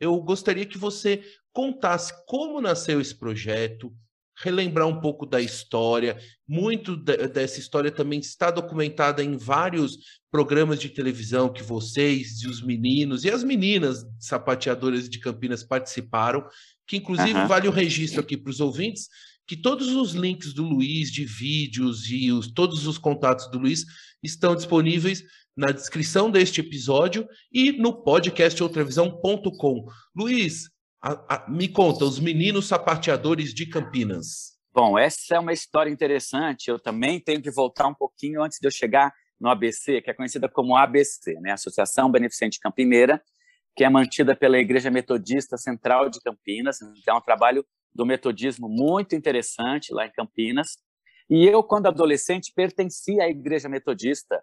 Eu 0.00 0.18
gostaria 0.22 0.64
que 0.64 0.78
você 0.78 1.22
contasse 1.52 2.12
como 2.26 2.60
nasceu 2.60 3.00
esse 3.00 3.14
projeto, 3.14 3.94
relembrar 4.40 4.86
um 4.86 5.00
pouco 5.00 5.26
da 5.26 5.40
história. 5.40 6.18
Muito 6.46 6.96
dessa 6.96 7.58
história 7.58 7.90
também 7.90 8.20
está 8.20 8.50
documentada 8.50 9.22
em 9.22 9.36
vários 9.36 9.98
programas 10.30 10.78
de 10.78 10.88
televisão 10.88 11.52
que 11.52 11.62
vocês 11.62 12.42
e 12.42 12.46
os 12.46 12.62
meninos 12.62 13.24
e 13.24 13.30
as 13.30 13.42
meninas 13.42 14.04
sapateadoras 14.18 15.08
de 15.08 15.18
Campinas 15.18 15.64
participaram, 15.64 16.46
que 16.86 16.96
inclusive 16.96 17.34
uhum. 17.34 17.48
vale 17.48 17.68
o 17.68 17.72
registro 17.72 18.20
aqui 18.20 18.36
para 18.36 18.50
os 18.50 18.60
ouvintes, 18.60 19.08
que 19.46 19.56
todos 19.56 19.88
os 19.88 20.12
links 20.12 20.52
do 20.52 20.62
Luiz 20.62 21.10
de 21.10 21.24
vídeos 21.24 22.08
e 22.10 22.30
os, 22.30 22.52
todos 22.52 22.86
os 22.86 22.98
contatos 22.98 23.50
do 23.50 23.58
Luiz 23.58 23.84
estão 24.22 24.54
disponíveis 24.54 25.24
na 25.56 25.72
descrição 25.72 26.30
deste 26.30 26.60
episódio 26.60 27.26
e 27.52 27.72
no 27.72 28.04
podcast 28.04 28.62
outravisão.com. 28.62 29.86
Luiz, 30.14 30.68
a, 31.00 31.36
a, 31.36 31.50
me 31.50 31.68
conta, 31.68 32.04
os 32.04 32.18
meninos 32.18 32.66
sapateadores 32.66 33.54
de 33.54 33.66
Campinas. 33.66 34.58
Bom, 34.72 34.98
essa 34.98 35.36
é 35.36 35.38
uma 35.38 35.52
história 35.52 35.90
interessante. 35.90 36.68
Eu 36.68 36.78
também 36.78 37.20
tenho 37.20 37.42
que 37.42 37.50
voltar 37.50 37.86
um 37.86 37.94
pouquinho 37.94 38.42
antes 38.42 38.58
de 38.60 38.66
eu 38.66 38.70
chegar 38.70 39.12
no 39.40 39.48
ABC, 39.48 40.02
que 40.02 40.10
é 40.10 40.14
conhecida 40.14 40.48
como 40.48 40.76
ABC, 40.76 41.34
né? 41.40 41.52
Associação 41.52 42.10
Beneficente 42.10 42.58
Campineira, 42.60 43.22
que 43.76 43.84
é 43.84 43.88
mantida 43.88 44.34
pela 44.34 44.58
Igreja 44.58 44.90
Metodista 44.90 45.56
Central 45.56 46.10
de 46.10 46.20
Campinas. 46.20 46.78
Então, 46.82 47.14
é 47.14 47.18
um 47.18 47.22
trabalho 47.22 47.64
do 47.94 48.04
metodismo 48.04 48.68
muito 48.68 49.14
interessante 49.14 49.92
lá 49.92 50.06
em 50.06 50.12
Campinas. 50.12 50.78
E 51.30 51.46
eu, 51.46 51.62
quando 51.62 51.86
adolescente, 51.86 52.52
pertencia 52.54 53.24
à 53.24 53.28
Igreja 53.28 53.68
Metodista 53.68 54.42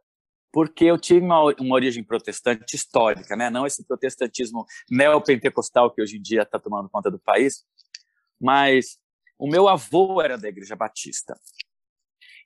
porque 0.55 0.85
eu 0.85 0.97
tive 0.97 1.19
uma, 1.19 1.53
uma 1.59 1.75
origem 1.75 2.01
protestante 2.01 2.77
histórica, 2.77 3.35
né? 3.35 3.49
não 3.49 3.67
esse 3.67 3.85
protestantismo 3.85 4.65
neopentecostal 4.89 5.91
que 5.91 6.01
hoje 6.01 6.15
em 6.15 6.21
dia 6.21 6.43
está 6.43 6.57
tomando 6.57 6.87
conta 6.87 7.11
do 7.11 7.19
país, 7.19 7.65
mas 8.39 8.97
o 9.37 9.49
meu 9.49 9.67
avô 9.67 10.21
era 10.21 10.37
da 10.37 10.47
Igreja 10.47 10.73
Batista. 10.73 11.37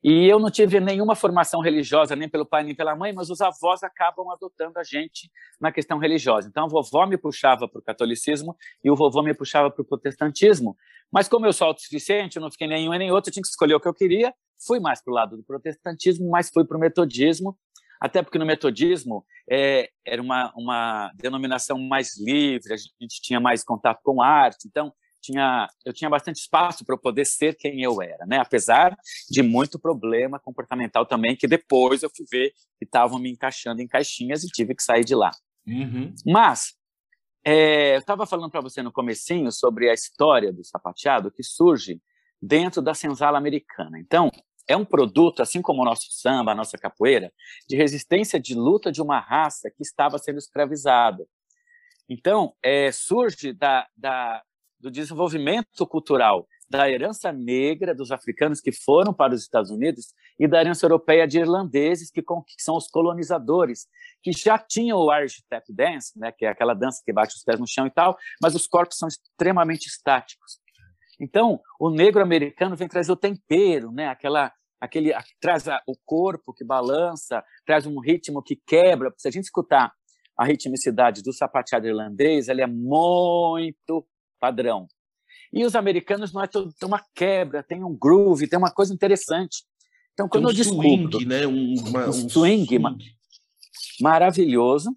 E 0.04 0.26
eu 0.26 0.40
não 0.40 0.50
tive 0.50 0.80
nenhuma 0.80 1.14
formação 1.14 1.62
religiosa, 1.62 2.16
nem 2.16 2.28
pelo 2.28 2.48
pai 2.48 2.64
nem 2.64 2.74
pela 2.74 2.96
mãe, 2.96 3.14
mas 3.14 3.30
os 3.30 3.42
avós 3.42 3.84
acabam 3.84 4.28
adotando 4.32 4.80
a 4.80 4.84
gente 4.84 5.30
na 5.62 5.72
questão 5.72 6.00
religiosa. 6.00 6.48
Então, 6.48 6.66
a 6.66 6.68
vovó 6.68 7.06
me 7.06 7.18
puxava 7.18 7.68
para 7.68 7.80
o 7.80 7.84
catolicismo 7.84 8.58
e 8.84 8.90
o 8.90 8.96
vovô 8.96 9.22
me 9.22 9.36
puxava 9.36 9.70
para 9.70 9.84
o 9.84 9.86
protestantismo. 9.86 10.76
Mas, 11.12 11.30
como 11.30 11.46
eu 11.46 11.54
sou 11.54 11.68
autossuficiente, 11.68 12.38
eu 12.38 12.42
não 12.42 12.50
fiquei 12.50 12.66
nenhum 12.66 12.92
nem 12.94 13.12
outro, 13.12 13.30
eu 13.30 13.34
tinha 13.34 13.44
que 13.44 13.50
escolher 13.50 13.76
o 13.76 13.80
que 13.80 13.88
eu 13.88 13.94
queria. 13.94 14.34
Fui 14.66 14.80
mais 14.80 15.00
para 15.00 15.12
o 15.12 15.14
lado 15.14 15.38
do 15.38 15.44
protestantismo, 15.44 16.28
mas 16.28 16.50
fui 16.50 16.66
para 16.66 16.76
o 16.76 16.80
metodismo 16.80 17.56
até 18.00 18.22
porque 18.22 18.40
no 18.40 18.46
metodismo 18.46 19.26
é, 19.50 19.90
era 20.06 20.22
uma, 20.22 20.54
uma 20.56 21.12
denominação 21.16 21.78
mais 21.80 22.18
livre, 22.18 22.74
a 22.74 22.78
gente 22.78 23.22
tinha 23.22 23.40
mais 23.40 23.64
contato 23.64 24.00
com 24.04 24.22
arte, 24.22 24.68
então 24.68 24.94
tinha, 25.22 25.68
eu 25.86 25.94
tinha 25.94 26.10
bastante 26.10 26.38
espaço 26.38 26.86
para 26.86 26.96
eu 26.96 27.00
poder 27.00 27.26
ser 27.26 27.56
quem 27.56 27.82
eu 27.84 28.02
era, 28.02 28.26
né? 28.26 28.38
apesar 28.38 28.96
de 29.30 29.42
muito 29.42 29.78
problema 29.78 30.40
comportamental 30.40 31.06
também, 31.06 31.36
que 31.36 31.48
depois 31.48 32.04
eu 32.04 32.10
fui 32.16 32.26
ver 32.32 32.52
que 32.78 32.86
estavam 32.86 33.20
me 33.20 33.30
encaixando 33.30 33.82
em 33.82 33.88
caixinhas 33.88 34.44
e 34.44 34.48
tive 34.48 34.74
que 34.74 34.84
sair 34.84 35.04
de 35.04 35.16
lá. 35.16 35.32
Uhum. 35.68 36.14
Mas, 36.26 36.74
é, 37.44 37.96
eu 37.96 38.00
estava 38.00 38.26
falando 38.26 38.50
para 38.50 38.62
você 38.62 38.82
no 38.82 38.92
comecinho 38.92 39.52
sobre 39.52 39.90
a 39.90 39.94
história 39.94 40.52
do 40.52 40.64
sapateado 40.64 41.32
que 41.32 41.44
surge 41.44 42.02
dentro 42.42 42.82
da 42.82 42.94
senzala 42.94 43.38
americana. 43.38 44.00
Então, 44.00 44.32
é 44.70 44.78
um 44.78 44.86
produto, 44.86 45.42
assim 45.42 45.62
como 45.62 45.82
o 45.82 45.86
nosso 45.86 46.12
samba, 46.12 46.52
a 46.52 46.56
nossa 46.56 46.78
capoeira, 46.78 47.34
de 47.68 47.76
resistência 47.76 48.40
de 48.40 48.54
luta 48.54 48.92
de 48.92 49.02
uma 49.02 49.20
raça 49.20 49.70
que 49.70 49.82
estava 49.82 50.20
sendo 50.20 50.38
escravizada. 50.38 51.26
Então, 52.08 52.54
é, 52.64 52.92
surge 52.92 53.52
da, 53.52 53.88
da, 53.98 54.44
do 54.80 54.92
desenvolvimento 54.92 55.86
cultural 55.88 56.48
da 56.70 56.88
herança 56.88 57.32
negra 57.32 57.96
dos 57.96 58.12
africanos 58.12 58.62
que 58.62 58.72
foram 58.72 59.12
para 59.12 59.34
os 59.34 59.42
Estados 59.42 59.72
Unidos 59.72 60.14
e 60.40 60.48
da 60.48 60.62
herança 60.62 60.86
europeia 60.86 61.28
de 61.28 61.40
irlandeses 61.40 62.12
que, 62.12 62.22
que 62.22 62.62
são 62.62 62.76
os 62.76 62.88
colonizadores, 62.88 63.88
que 64.22 64.32
já 64.32 64.58
tinham 64.60 65.00
o 65.00 65.12
Irish 65.12 65.44
Tap 65.50 65.64
Dance, 65.70 66.18
né, 66.18 66.32
que 66.32 66.46
é 66.46 66.50
aquela 66.50 66.76
dança 66.76 67.02
que 67.04 67.12
bate 67.12 67.36
os 67.36 67.44
pés 67.44 67.60
no 67.60 67.68
chão 67.68 67.88
e 67.88 67.90
tal, 67.90 68.16
mas 68.40 68.54
os 68.54 68.68
corpos 68.68 68.98
são 68.98 69.08
extremamente 69.08 69.88
estáticos. 69.88 70.60
Então, 71.20 71.60
o 71.80 71.90
negro 71.90 72.22
americano 72.22 72.76
vem 72.76 72.88
trazer 72.88 73.12
o 73.12 73.16
tempero, 73.16 73.92
né, 73.92 74.08
aquela 74.08 74.54
aquele 74.80 75.12
traz 75.40 75.66
o 75.88 75.96
corpo 76.06 76.54
que 76.54 76.64
balança, 76.64 77.44
traz 77.66 77.86
um 77.86 78.00
ritmo 78.00 78.42
que 78.42 78.56
quebra. 78.56 79.14
Se 79.18 79.28
a 79.28 79.32
gente 79.32 79.46
escutar 79.46 79.92
a 80.38 80.46
ritmicidade 80.46 81.22
do 81.22 81.34
sapateado 81.34 81.88
irlandês, 81.88 82.48
ele 82.48 82.62
é 82.62 82.68
muito 82.68 84.08
padrão. 84.40 84.88
E 85.52 85.66
os 85.66 85.76
americanos 85.76 86.32
não 86.32 86.44
é 86.44 86.48
todo, 86.48 86.72
tem 86.74 86.88
uma 86.88 87.04
quebra, 87.14 87.64
tem 87.64 87.84
um 87.84 87.96
groove, 87.96 88.48
tem 88.48 88.58
uma 88.58 88.72
coisa 88.72 88.94
interessante. 88.94 89.64
Então, 90.14 90.30
quando 90.30 90.46
um 90.46 90.50
eu 90.50 90.56
descubro 90.56 91.12
swing, 91.12 91.26
né? 91.26 91.48
um, 91.48 91.74
uma, 91.88 92.06
um, 92.06 92.10
um 92.10 92.30
swing, 92.30 92.66
swing, 92.66 92.98
maravilhoso, 94.00 94.96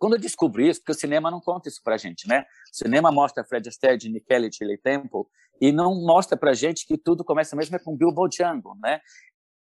quando 0.00 0.14
eu 0.14 0.18
descobri 0.18 0.66
isso, 0.66 0.80
porque 0.80 0.92
o 0.92 0.98
cinema 0.98 1.30
não 1.30 1.42
conta 1.42 1.68
isso 1.68 1.82
para 1.84 1.98
gente, 1.98 2.26
né? 2.26 2.46
O 2.72 2.76
cinema 2.76 3.12
mostra 3.12 3.44
Fred 3.44 3.68
Astaire, 3.68 4.00
Gene 4.00 4.18
Kelly, 4.18 4.50
Shirley 4.50 4.78
Temple, 4.78 5.24
e 5.60 5.70
não 5.70 5.94
mostra 5.94 6.38
para 6.38 6.54
gente 6.54 6.86
que 6.86 6.96
tudo 6.96 7.22
começa 7.22 7.54
mesmo 7.54 7.76
é 7.76 7.78
com 7.78 7.94
Bilbo 7.94 8.26
Django, 8.26 8.74
né? 8.82 9.02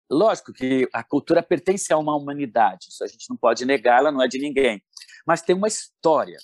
Lógico 0.10 0.54
que 0.54 0.88
a 0.94 1.04
cultura 1.04 1.42
pertence 1.42 1.92
a 1.92 1.98
uma 1.98 2.16
humanidade, 2.16 2.90
isso 2.90 3.04
a 3.04 3.08
gente 3.08 3.28
não 3.32 3.36
pode 3.36 3.66
negar, 3.66 3.98
ela 3.98 4.12
não 4.12 4.22
é 4.22 4.28
de 4.28 4.38
ninguém, 4.38 4.80
mas 5.26 5.42
tem 5.42 5.56
uma 5.56 5.68
história. 5.68 6.38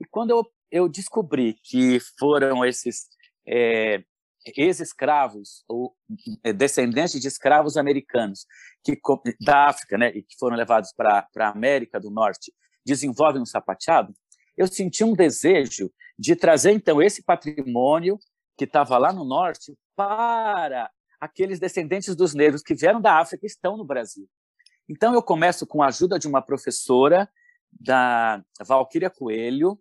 E 0.00 0.04
quando 0.10 0.30
eu, 0.30 0.44
eu 0.68 0.88
descobri 0.88 1.54
que 1.62 2.00
foram 2.18 2.64
esses 2.64 3.06
é, 3.46 4.02
ex-escravos 4.56 5.64
ou 5.68 5.96
é, 6.42 6.52
descendentes 6.52 7.20
de 7.20 7.28
escravos 7.28 7.76
americanos 7.76 8.46
que 8.84 9.00
da 9.40 9.68
África, 9.68 9.96
né, 9.96 10.08
e 10.08 10.24
que 10.24 10.36
foram 10.38 10.56
levados 10.56 10.92
para 10.92 11.24
a 11.36 11.48
América 11.48 12.00
do 12.00 12.10
Norte 12.10 12.52
desenvolvem 12.88 13.42
um 13.42 13.46
sapateado, 13.46 14.14
eu 14.56 14.66
senti 14.66 15.04
um 15.04 15.12
desejo 15.12 15.92
de 16.18 16.34
trazer, 16.34 16.72
então, 16.72 17.00
esse 17.00 17.22
patrimônio 17.22 18.18
que 18.56 18.64
estava 18.64 18.96
lá 18.98 19.12
no 19.12 19.24
norte 19.24 19.76
para 19.94 20.90
aqueles 21.20 21.60
descendentes 21.60 22.16
dos 22.16 22.34
negros 22.34 22.62
que 22.62 22.74
vieram 22.74 23.00
da 23.00 23.20
África 23.20 23.44
e 23.44 23.46
estão 23.46 23.76
no 23.76 23.84
Brasil. 23.84 24.26
Então, 24.88 25.12
eu 25.14 25.22
começo 25.22 25.66
com 25.66 25.82
a 25.82 25.88
ajuda 25.88 26.18
de 26.18 26.26
uma 26.26 26.40
professora 26.40 27.28
da 27.70 28.42
Valquíria 28.66 29.10
Coelho, 29.10 29.78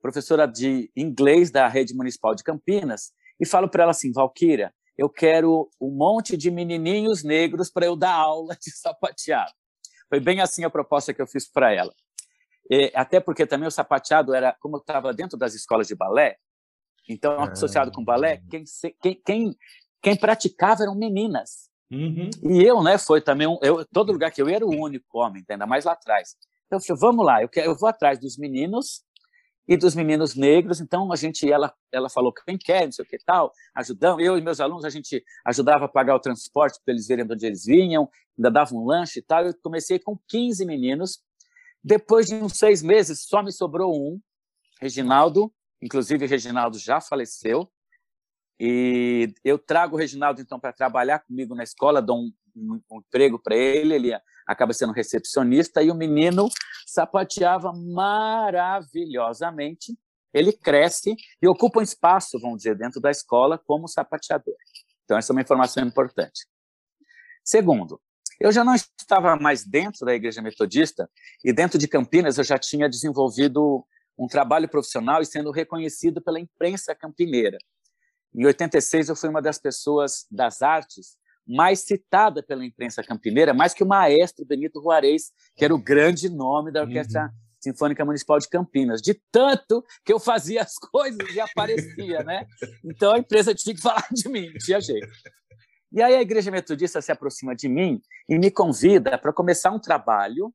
professora 0.00 0.46
de 0.46 0.90
inglês 0.96 1.50
da 1.50 1.68
Rede 1.68 1.94
Municipal 1.94 2.34
de 2.34 2.42
Campinas, 2.42 3.12
e 3.38 3.46
falo 3.46 3.68
para 3.68 3.82
ela 3.82 3.90
assim, 3.90 4.10
Valquíria, 4.10 4.74
eu 4.96 5.08
quero 5.08 5.68
um 5.80 5.90
monte 5.90 6.36
de 6.36 6.50
menininhos 6.50 7.22
negros 7.22 7.70
para 7.70 7.86
eu 7.86 7.94
dar 7.94 8.14
aula 8.14 8.56
de 8.56 8.70
sapateado. 8.70 9.52
Foi 10.08 10.18
bem 10.18 10.40
assim 10.40 10.64
a 10.64 10.70
proposta 10.70 11.12
que 11.12 11.20
eu 11.20 11.26
fiz 11.26 11.48
para 11.48 11.72
ela. 11.72 11.92
E, 12.70 12.92
até 12.94 13.20
porque 13.20 13.46
também 13.46 13.66
o 13.66 13.70
sapateado 13.70 14.34
era, 14.34 14.54
como 14.60 14.76
estava 14.76 15.12
dentro 15.12 15.38
das 15.38 15.54
escolas 15.54 15.86
de 15.86 15.94
balé, 15.94 16.36
então, 17.08 17.40
ah. 17.40 17.50
associado 17.50 17.90
com 17.90 18.04
balé, 18.04 18.42
quem, 18.50 18.64
quem, 19.00 19.14
quem, 19.24 19.56
quem 20.02 20.16
praticava 20.16 20.82
eram 20.82 20.94
meninas. 20.94 21.68
Uhum. 21.90 22.28
E 22.42 22.62
eu, 22.62 22.82
né, 22.82 22.98
foi 22.98 23.20
também 23.20 23.46
um, 23.46 23.58
eu, 23.62 23.84
todo 23.86 24.12
lugar 24.12 24.30
que 24.30 24.42
eu 24.42 24.48
ia 24.48 24.56
era 24.56 24.66
o 24.66 24.70
único 24.70 25.18
homem, 25.18 25.42
ainda 25.48 25.66
mais 25.66 25.86
lá 25.86 25.92
atrás. 25.92 26.36
Então, 26.66 26.78
eu 26.78 26.82
falei, 26.84 27.00
vamos 27.00 27.24
lá, 27.24 27.42
eu, 27.42 27.48
quero, 27.48 27.70
eu 27.70 27.74
vou 27.74 27.88
atrás 27.88 28.18
dos 28.18 28.36
meninos 28.36 29.02
e 29.66 29.74
dos 29.74 29.94
meninos 29.94 30.34
negros. 30.34 30.80
Então, 30.80 31.10
a 31.10 31.16
gente, 31.16 31.50
ela, 31.50 31.72
ela 31.90 32.10
falou 32.10 32.32
quem 32.32 32.58
quer, 32.58 32.84
não 32.84 32.92
sei 32.92 33.06
o 33.06 33.08
que 33.08 33.18
tal, 33.24 33.52
ajudamos. 33.74 34.22
Eu 34.22 34.36
e 34.36 34.42
meus 34.42 34.60
alunos, 34.60 34.84
a 34.84 34.90
gente 34.90 35.24
ajudava 35.46 35.86
a 35.86 35.88
pagar 35.88 36.14
o 36.14 36.20
transporte 36.20 36.78
para 36.84 36.92
eles 36.92 37.06
verem 37.06 37.26
de 37.26 37.32
onde 37.32 37.46
eles 37.46 37.64
vinham, 37.64 38.08
ainda 38.36 38.50
dava 38.50 38.74
um 38.74 38.84
lanche 38.84 39.20
e 39.20 39.22
tal. 39.22 39.46
Eu 39.46 39.54
comecei 39.62 39.98
com 39.98 40.18
15 40.28 40.66
meninos 40.66 41.22
depois 41.88 42.26
de 42.26 42.34
uns 42.34 42.58
seis 42.58 42.82
meses, 42.82 43.22
só 43.22 43.42
me 43.42 43.50
sobrou 43.50 43.96
um, 43.96 44.20
Reginaldo. 44.78 45.50
Inclusive, 45.80 46.26
Reginaldo 46.26 46.78
já 46.78 47.00
faleceu. 47.00 47.66
E 48.60 49.32
eu 49.42 49.58
trago 49.58 49.96
o 49.96 49.98
Reginaldo, 49.98 50.42
então, 50.42 50.60
para 50.60 50.70
trabalhar 50.70 51.20
comigo 51.20 51.54
na 51.54 51.64
escola, 51.64 52.02
dou 52.02 52.18
um, 52.18 52.30
um, 52.54 52.78
um 52.92 52.98
emprego 52.98 53.38
para 53.38 53.56
ele, 53.56 53.94
ele 53.94 54.12
acaba 54.46 54.74
sendo 54.74 54.92
recepcionista, 54.92 55.82
e 55.82 55.90
o 55.90 55.94
menino 55.94 56.50
sapateava 56.86 57.72
maravilhosamente. 57.72 59.98
Ele 60.34 60.52
cresce 60.52 61.16
e 61.40 61.48
ocupa 61.48 61.80
um 61.80 61.82
espaço, 61.82 62.38
vamos 62.38 62.58
dizer, 62.58 62.76
dentro 62.76 63.00
da 63.00 63.10
escola 63.10 63.56
como 63.56 63.88
sapateador. 63.88 64.56
Então, 65.04 65.16
essa 65.16 65.32
é 65.32 65.34
uma 65.34 65.40
informação 65.40 65.82
importante. 65.82 66.46
Segundo, 67.42 67.98
eu 68.40 68.52
já 68.52 68.62
não 68.62 68.74
estava 68.74 69.36
mais 69.36 69.64
dentro 69.64 70.06
da 70.06 70.14
Igreja 70.14 70.40
Metodista 70.40 71.08
e 71.44 71.52
dentro 71.52 71.78
de 71.78 71.88
Campinas 71.88 72.38
eu 72.38 72.44
já 72.44 72.58
tinha 72.58 72.88
desenvolvido 72.88 73.84
um 74.18 74.26
trabalho 74.26 74.68
profissional 74.68 75.22
e 75.22 75.26
sendo 75.26 75.50
reconhecido 75.50 76.22
pela 76.22 76.40
imprensa 76.40 76.94
campineira. 76.94 77.58
Em 78.34 78.44
86 78.44 79.08
eu 79.08 79.16
fui 79.16 79.28
uma 79.28 79.42
das 79.42 79.58
pessoas 79.58 80.26
das 80.30 80.62
artes 80.62 81.16
mais 81.46 81.80
citada 81.80 82.42
pela 82.42 82.64
imprensa 82.64 83.02
campineira, 83.02 83.54
mais 83.54 83.72
que 83.72 83.82
o 83.82 83.86
maestro 83.86 84.44
Benito 84.44 84.82
Juarez, 84.82 85.32
que 85.56 85.64
era 85.64 85.74
o 85.74 85.82
grande 85.82 86.28
nome 86.28 86.70
da 86.70 86.82
Orquestra 86.82 87.22
uhum. 87.22 87.30
Sinfônica 87.58 88.04
Municipal 88.04 88.38
de 88.38 88.48
Campinas, 88.48 89.00
de 89.00 89.18
tanto 89.32 89.82
que 90.04 90.12
eu 90.12 90.20
fazia 90.20 90.62
as 90.62 90.74
coisas 90.92 91.34
e 91.34 91.40
aparecia, 91.40 92.22
né? 92.22 92.46
Então 92.84 93.14
a 93.14 93.18
empresa 93.18 93.54
tinha 93.54 93.74
que 93.74 93.80
falar 93.80 94.06
de 94.12 94.28
mim, 94.28 94.50
não 94.50 94.58
tinha 94.58 94.80
jeito. 94.80 95.08
E 95.90 96.02
aí 96.02 96.14
a 96.14 96.20
Igreja 96.20 96.50
Metodista 96.50 97.00
se 97.00 97.10
aproxima 97.10 97.54
de 97.54 97.68
mim 97.68 98.00
e 98.28 98.38
me 98.38 98.50
convida 98.50 99.16
para 99.16 99.32
começar 99.32 99.70
um 99.70 99.78
trabalho 99.78 100.52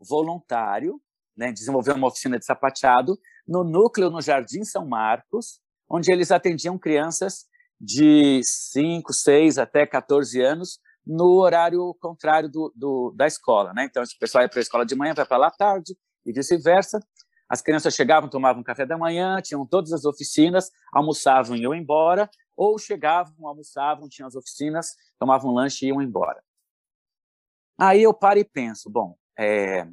voluntário, 0.00 1.00
né, 1.36 1.52
desenvolver 1.52 1.92
uma 1.92 2.08
oficina 2.08 2.38
de 2.38 2.44
sapateado 2.44 3.18
no 3.46 3.62
núcleo 3.62 4.10
no 4.10 4.20
Jardim 4.20 4.64
São 4.64 4.86
Marcos, 4.86 5.60
onde 5.88 6.12
eles 6.12 6.32
atendiam 6.32 6.78
crianças 6.78 7.46
de 7.80 8.40
5, 8.44 9.12
6 9.12 9.58
até 9.58 9.86
14 9.86 10.40
anos 10.40 10.80
no 11.06 11.40
horário 11.40 11.94
contrário 12.00 12.48
do, 12.48 12.72
do 12.74 13.12
da 13.16 13.26
escola. 13.26 13.72
Né? 13.72 13.84
Então, 13.84 14.02
o 14.02 14.18
pessoal 14.18 14.42
ia 14.42 14.48
para 14.48 14.60
a 14.60 14.62
escola 14.62 14.86
de 14.86 14.94
manhã, 14.94 15.14
vai 15.14 15.26
para 15.26 15.36
lá 15.36 15.46
à 15.48 15.50
tarde 15.50 15.96
e 16.24 16.32
vice-versa. 16.32 17.00
As 17.48 17.60
crianças 17.60 17.94
chegavam, 17.94 18.30
tomavam 18.30 18.62
café 18.62 18.86
da 18.86 18.96
manhã, 18.96 19.40
tinham 19.42 19.66
todas 19.66 19.92
as 19.92 20.04
oficinas, 20.04 20.70
almoçavam 20.92 21.56
e 21.56 21.62
iam 21.62 21.74
embora, 21.74 22.30
ou 22.56 22.78
chegavam, 22.78 23.46
almoçavam, 23.46 24.08
tinham 24.08 24.28
as 24.28 24.34
oficinas, 24.34 24.94
tomavam 25.18 25.50
um 25.50 25.54
lanche 25.54 25.84
e 25.84 25.88
iam 25.88 26.02
embora. 26.02 26.42
Aí 27.78 28.02
eu 28.02 28.12
paro 28.12 28.38
e 28.38 28.44
penso, 28.44 28.90
bom, 28.90 29.16
é, 29.38 29.86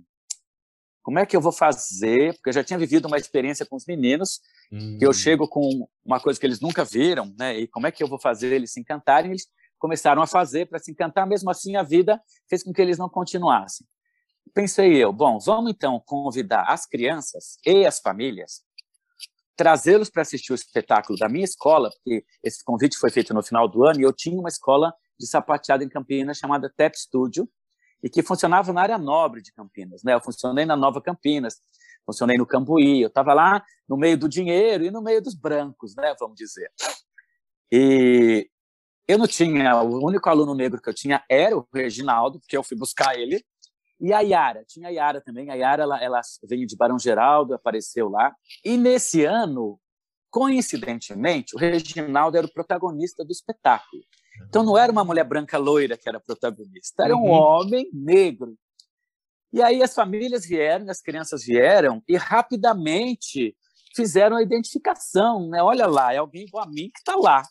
como 1.02 1.20
é 1.20 1.26
que 1.26 1.36
eu 1.36 1.42
vou 1.42 1.52
fazer? 1.52 2.34
Porque 2.36 2.50
eu 2.50 2.54
já 2.54 2.64
tinha 2.64 2.78
vivido 2.78 3.08
uma 3.08 3.18
experiência 3.18 3.66
com 3.66 3.76
os 3.76 3.86
meninos, 3.86 4.42
hum. 4.72 4.98
que 4.98 5.06
eu 5.06 5.12
hum. 5.12 5.14
chego 5.14 5.48
com 5.48 5.88
uma 6.04 6.20
coisa 6.20 6.40
que 6.40 6.46
eles 6.46 6.60
nunca 6.60 6.84
viram, 6.84 7.34
né? 7.38 7.58
E 7.58 7.68
como 7.68 7.88
é 7.88 7.92
que 7.92 8.04
eu 8.04 8.08
vou 8.08 8.20
fazer 8.20 8.54
eles 8.54 8.74
se 8.74 8.80
encantarem? 8.80 9.32
Eles 9.32 9.48
começaram 9.78 10.22
a 10.22 10.28
fazer 10.28 10.68
para 10.68 10.78
se 10.78 10.92
encantar, 10.92 11.26
mesmo 11.26 11.50
assim 11.50 11.76
a 11.76 11.84
vida 11.84 12.22
fez 12.50 12.64
com 12.64 12.74
que 12.74 12.82
eles 12.82 12.98
não 12.98 13.10
continuassem 13.10 13.88
pensei 14.54 14.96
eu, 14.96 15.12
bom, 15.14 15.40
vamos 15.40 15.72
então 15.72 16.02
convidar 16.06 16.64
as 16.68 16.86
crianças 16.86 17.58
e 17.66 17.86
as 17.86 18.00
famílias, 18.00 18.64
trazê-los 19.60 20.10
para 20.10 20.22
assistir 20.22 20.54
o 20.54 20.56
espetáculo 20.56 21.20
da 21.20 21.28
minha 21.28 21.44
escola, 21.44 21.90
porque 21.90 22.24
esse 22.42 22.64
convite 22.64 22.98
foi 22.98 23.10
feito 23.10 23.34
no 23.34 23.44
final 23.44 23.68
do 23.68 23.84
ano 23.84 24.00
e 24.00 24.04
eu 24.04 24.14
tinha 24.14 24.40
uma 24.40 24.48
escola 24.48 24.94
de 25.20 25.28
sapateado 25.28 25.84
em 25.84 25.90
Campinas 25.90 26.38
chamada 26.38 26.72
Tep 26.74 26.98
Studio 26.98 27.46
e 28.02 28.10
que 28.10 28.24
funcionava 28.24 28.72
na 28.72 28.82
área 28.82 28.98
nobre 28.98 29.42
de 29.42 29.52
Campinas, 29.52 30.02
né? 30.02 30.14
Eu 30.14 30.22
funcionei 30.22 30.66
na 30.66 30.78
Nova 30.78 31.02
Campinas, 31.02 31.56
funcionei 32.06 32.38
no 32.38 32.46
Cambuí, 32.46 33.02
eu 33.02 33.10
estava 33.10 33.34
lá 33.34 33.62
no 33.86 33.98
meio 33.98 34.18
do 34.18 34.30
dinheiro 34.30 34.86
e 34.86 34.92
no 34.92 35.02
meio 35.02 35.22
dos 35.22 35.36
brancos, 35.36 35.94
né? 35.94 36.16
Vamos 36.18 36.38
dizer. 36.38 36.72
E 37.70 38.50
eu 39.10 39.18
não 39.18 39.28
tinha, 39.28 39.84
o 39.84 40.06
único 40.06 40.30
aluno 40.30 40.56
negro 40.56 40.82
que 40.82 40.88
eu 40.88 40.94
tinha 40.94 41.22
era 41.30 41.58
o 41.58 41.68
Reginaldo, 41.74 42.40
porque 42.40 42.56
eu 42.56 42.64
fui 42.64 42.78
buscar 42.78 43.20
ele 43.20 43.44
e 44.00 44.14
a 44.14 44.22
Yara, 44.22 44.64
tinha 44.66 44.88
a 44.88 44.92
Yara 44.92 45.22
também. 45.22 45.50
A 45.50 45.56
Yara, 45.56 45.84
ela, 45.84 46.02
ela 46.02 46.22
veio 46.44 46.66
de 46.66 46.76
Barão 46.76 46.98
Geraldo, 46.98 47.54
apareceu 47.54 48.10
lá. 48.10 48.34
E 48.64 48.78
nesse 48.78 49.26
ano, 49.26 49.80
coincidentemente, 50.30 51.56
o 51.56 51.60
Reginaldo 51.60 52.38
era 52.38 52.48
o 52.48 52.54
protagonista 52.54 53.26
do 53.26 53.32
espetáculo. 53.32 54.04
Então 54.48 54.64
não 54.64 54.78
era 54.78 54.92
uma 54.92 55.04
mulher 55.04 55.26
branca 55.26 55.58
loira 55.58 55.98
que 55.98 56.08
era 56.08 56.20
protagonista, 56.20 57.04
era 57.04 57.16
um 57.16 57.24
uhum. 57.24 57.32
homem 57.32 57.90
negro. 57.92 58.56
E 59.52 59.62
aí 59.62 59.84
as 59.84 59.94
famílias 59.94 60.46
vieram, 60.46 60.90
as 60.90 61.02
crianças 61.02 61.44
vieram 61.44 62.02
e 62.08 62.16
rapidamente 62.16 63.56
fizeram 63.96 64.38
a 64.38 64.44
identificação, 64.44 65.50
né? 65.50 65.62
Olha 65.62 65.88
lá, 65.88 66.14
é 66.14 66.18
alguém 66.18 66.44
igual 66.44 66.64
a 66.64 66.70
mim 66.70 66.90
que 66.94 67.00
está 67.00 67.16
lá. 67.16 67.44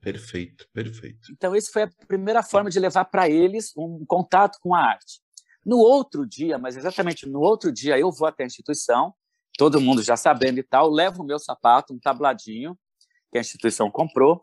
Perfeito, 0.00 0.68
perfeito. 0.72 1.32
Então, 1.32 1.54
essa 1.54 1.70
foi 1.72 1.82
a 1.82 1.90
primeira 2.06 2.42
forma 2.42 2.70
de 2.70 2.78
levar 2.78 3.06
para 3.06 3.28
eles 3.28 3.72
um 3.76 4.04
contato 4.06 4.58
com 4.60 4.74
a 4.74 4.80
arte. 4.80 5.20
No 5.66 5.78
outro 5.78 6.24
dia, 6.24 6.58
mas 6.58 6.76
exatamente 6.76 7.28
no 7.28 7.40
outro 7.40 7.72
dia, 7.72 7.98
eu 7.98 8.12
vou 8.12 8.28
até 8.28 8.44
a 8.44 8.46
instituição, 8.46 9.12
todo 9.58 9.80
mundo 9.80 10.00
já 10.00 10.16
sabendo 10.16 10.60
e 10.60 10.62
tal, 10.62 10.88
levo 10.88 11.24
o 11.24 11.26
meu 11.26 11.40
sapato, 11.40 11.92
um 11.92 11.98
tabladinho, 11.98 12.78
que 13.32 13.38
a 13.38 13.40
instituição 13.40 13.90
comprou, 13.90 14.40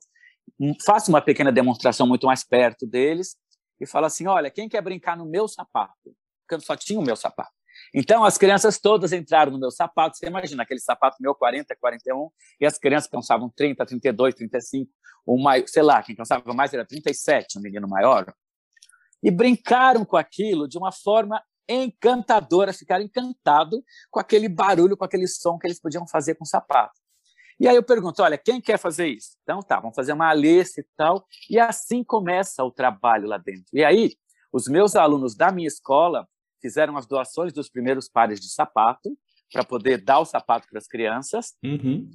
faço 0.86 1.10
uma 1.10 1.22
pequena 1.22 1.50
demonstração 1.50 2.06
muito 2.06 2.28
mais 2.28 2.44
perto 2.44 2.86
deles 2.86 3.38
e 3.80 3.88
falo 3.88 4.06
assim: 4.06 4.28
olha, 4.28 4.52
quem 4.52 4.68
quer 4.68 4.82
brincar 4.82 5.16
no 5.16 5.26
meu 5.26 5.48
sapato? 5.48 6.14
Porque 6.46 6.64
só 6.66 6.76
tinha 6.76 7.00
o 7.00 7.04
meu 7.04 7.16
sapato. 7.16 7.54
Então, 7.94 8.26
as 8.26 8.38
crianças 8.38 8.78
todas 8.78 9.14
entraram 9.14 9.52
no 9.52 9.60
meu 9.60 9.72
sapato. 9.72 10.18
Você 10.18 10.28
imagina 10.28 10.64
aquele 10.64 10.82
sapato 10.82 11.18
meu 11.22 11.34
40, 11.34 11.74
41, 11.80 12.30
e 12.60 12.66
as 12.66 12.78
crianças 12.78 13.10
cansavam 13.10 13.50
30, 13.56 13.86
32, 13.86 14.36
35, 14.36 14.92
o 15.26 15.42
maior, 15.42 15.68
sei 15.68 15.84
lá, 15.84 16.04
quem 16.04 16.16
cansava 16.16 16.54
mais 16.54 16.74
era 16.74 16.86
37, 16.86 17.58
um 17.58 17.62
menino 17.62 17.88
maior. 17.88 18.34
E 19.24 19.32
brincaram 19.32 20.04
com 20.04 20.18
aquilo 20.18 20.68
de 20.68 20.78
uma 20.78 20.92
forma 20.92 21.42
encantadora, 21.68 22.74
ficaram 22.74 23.04
encantados 23.04 23.80
com 24.12 24.20
aquele 24.20 24.50
barulho, 24.50 24.98
com 24.98 25.06
aquele 25.06 25.28
som 25.28 25.58
que 25.58 25.66
eles 25.66 25.80
podiam 25.80 26.06
fazer 26.08 26.36
com 26.36 26.44
o 26.44 26.48
sapato. 26.48 27.00
E 27.60 27.68
aí 27.68 27.76
eu 27.76 27.84
pergunto, 27.84 28.22
olha, 28.22 28.38
quem 28.38 28.60
quer 28.60 28.78
fazer 28.78 29.08
isso? 29.08 29.38
Então 29.44 29.62
tá, 29.62 29.80
vamos 29.80 29.96
fazer 29.96 30.14
uma 30.14 30.34
lista 30.34 30.82
e 30.82 30.86
tal. 30.98 31.26
E 31.50 31.60
assim 31.60 32.04
começa 32.04 32.64
o 32.64 32.72
trabalho 32.72 33.28
lá 33.28 33.38
dentro. 33.38 33.66
E 33.72 33.84
aí, 33.84 34.16
os 34.52 34.68
meus 34.68 34.96
alunos 34.96 35.36
da 35.36 35.52
minha 35.52 35.68
escola 35.68 36.28
fizeram 36.62 36.98
as 36.98 37.06
doações 37.06 37.54
dos 37.54 37.70
primeiros 37.70 38.10
pares 38.10 38.40
de 38.40 38.50
sapato 38.50 39.18
para 39.52 39.64
poder 39.64 40.04
dar 40.04 40.20
o 40.20 40.26
sapato 40.26 40.68
para 40.70 40.80
as 40.80 40.88
crianças. 40.88 41.54
Uhum. 41.64 42.10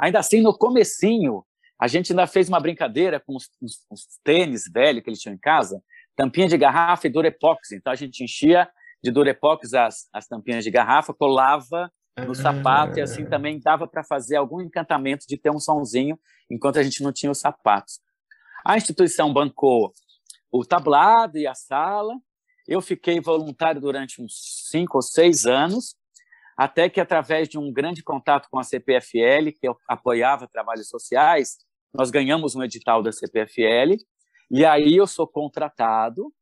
Ainda 0.00 0.20
assim, 0.20 0.40
no 0.40 0.56
comecinho, 0.56 1.44
a 1.80 1.88
gente 1.88 2.12
ainda 2.12 2.26
fez 2.26 2.48
uma 2.48 2.60
brincadeira 2.60 3.18
com 3.18 3.34
os, 3.34 3.50
os, 3.60 3.84
os 3.90 4.06
tênis 4.22 4.64
velhos 4.72 5.02
que 5.02 5.10
eles 5.10 5.20
tinham 5.20 5.34
em 5.34 5.38
casa, 5.38 5.82
tampinha 6.16 6.48
de 6.48 6.56
garrafa 6.56 7.06
e 7.06 7.10
durepox. 7.10 7.72
Então 7.72 7.92
a 7.92 7.96
gente 7.96 8.22
enchia 8.22 8.68
de 9.02 9.10
durepox 9.10 9.74
as, 9.74 10.08
as 10.12 10.26
tampinhas 10.26 10.64
de 10.64 10.70
garrafa, 10.70 11.12
colava 11.12 11.92
no 12.18 12.32
ah. 12.32 12.34
sapato, 12.34 12.98
e 12.98 13.02
assim 13.02 13.26
também 13.26 13.60
dava 13.60 13.86
para 13.86 14.04
fazer 14.04 14.36
algum 14.36 14.60
encantamento 14.60 15.26
de 15.28 15.36
ter 15.36 15.50
um 15.50 15.60
sonzinho 15.60 16.18
enquanto 16.50 16.78
a 16.78 16.82
gente 16.82 17.02
não 17.02 17.12
tinha 17.12 17.30
os 17.30 17.38
sapatos. 17.38 18.00
A 18.64 18.76
instituição 18.76 19.32
bancou 19.32 19.92
o 20.50 20.64
tablado 20.64 21.36
e 21.36 21.46
a 21.46 21.54
sala. 21.54 22.14
Eu 22.66 22.80
fiquei 22.80 23.20
voluntário 23.20 23.80
durante 23.80 24.22
uns 24.22 24.68
cinco 24.70 24.98
ou 24.98 25.02
seis 25.02 25.44
anos, 25.44 25.96
até 26.56 26.88
que, 26.88 27.00
através 27.00 27.48
de 27.48 27.58
um 27.58 27.72
grande 27.72 28.02
contato 28.02 28.48
com 28.50 28.58
a 28.58 28.62
CPFL, 28.62 29.50
que 29.60 29.68
apoiava 29.86 30.48
trabalhos 30.48 30.88
sociais, 30.88 31.58
nós 31.92 32.10
ganhamos 32.10 32.54
um 32.54 32.62
edital 32.62 33.02
da 33.02 33.12
CPFL, 33.12 33.96
e 34.50 34.64
aí 34.64 34.96
eu 34.96 35.06
sou 35.06 35.26
contratado 35.26 36.32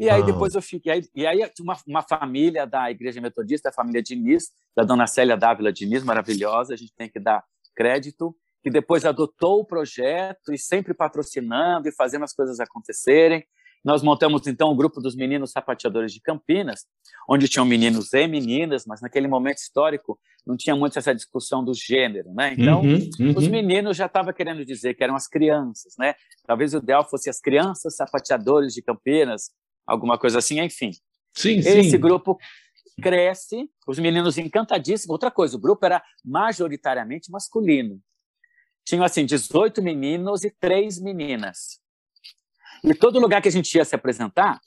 e 0.00 0.08
aí 0.08 0.24
depois 0.24 0.54
eu 0.54 0.62
fiquei. 0.62 0.90
E 0.90 0.94
aí, 0.94 1.08
e 1.14 1.26
aí 1.26 1.50
uma, 1.60 1.76
uma 1.86 2.02
família 2.02 2.66
da 2.66 2.90
Igreja 2.90 3.20
Metodista, 3.20 3.68
a 3.68 3.72
família 3.72 4.02
Diniz, 4.02 4.50
da 4.74 4.82
dona 4.82 5.06
Célia 5.06 5.36
Dávila 5.36 5.70
Diniz, 5.70 6.02
maravilhosa, 6.02 6.72
a 6.72 6.76
gente 6.76 6.94
tem 6.94 7.08
que 7.08 7.20
dar 7.20 7.44
crédito, 7.74 8.34
que 8.62 8.70
depois 8.70 9.04
adotou 9.04 9.60
o 9.60 9.64
projeto 9.64 10.54
e 10.54 10.58
sempre 10.58 10.94
patrocinando 10.94 11.86
e 11.86 11.92
fazendo 11.92 12.24
as 12.24 12.32
coisas 12.32 12.60
acontecerem. 12.60 13.46
Nós 13.84 14.02
montamos 14.02 14.46
então 14.46 14.70
o 14.70 14.74
grupo 14.74 15.00
dos 15.00 15.16
meninos 15.16 15.52
sapateadores 15.52 16.12
de 16.12 16.20
Campinas, 16.20 16.84
onde 17.28 17.48
tinham 17.48 17.64
meninos 17.64 18.12
e 18.12 18.26
meninas, 18.26 18.84
mas 18.86 19.00
naquele 19.00 19.26
momento 19.26 19.58
histórico 19.58 20.18
não 20.46 20.56
tinha 20.56 20.76
muito 20.76 20.98
essa 20.98 21.14
discussão 21.14 21.64
do 21.64 21.72
gênero, 21.72 22.32
né? 22.34 22.54
Então, 22.58 22.82
uhum, 22.82 23.10
uhum. 23.18 23.34
os 23.36 23.48
meninos 23.48 23.96
já 23.96 24.06
estavam 24.06 24.32
querendo 24.32 24.64
dizer 24.64 24.94
que 24.94 25.02
eram 25.02 25.16
as 25.16 25.26
crianças, 25.26 25.94
né? 25.98 26.14
Talvez 26.46 26.74
o 26.74 26.78
ideal 26.78 27.08
fosse 27.08 27.30
as 27.30 27.40
crianças 27.40 27.96
sapateadores 27.96 28.74
de 28.74 28.82
Campinas, 28.82 29.50
alguma 29.86 30.18
coisa 30.18 30.38
assim, 30.38 30.60
enfim. 30.60 30.90
Sim, 31.34 31.58
Esse 31.58 31.90
sim. 31.90 31.98
grupo 31.98 32.38
cresce, 33.00 33.68
os 33.86 33.98
meninos 33.98 34.36
encantadíssimos. 34.36 35.10
Outra 35.10 35.30
coisa, 35.30 35.56
o 35.56 35.60
grupo 35.60 35.86
era 35.86 36.02
majoritariamente 36.24 37.30
masculino. 37.30 37.98
Tinham, 38.84 39.04
assim, 39.04 39.24
18 39.24 39.82
meninos 39.82 40.44
e 40.44 40.50
três 40.50 41.00
meninas. 41.00 41.79
E 42.82 42.94
todo 42.94 43.20
lugar 43.20 43.42
que 43.42 43.48
a 43.48 43.52
gente 43.52 43.74
ia 43.74 43.84
se 43.84 43.94
apresentar, 43.94 44.60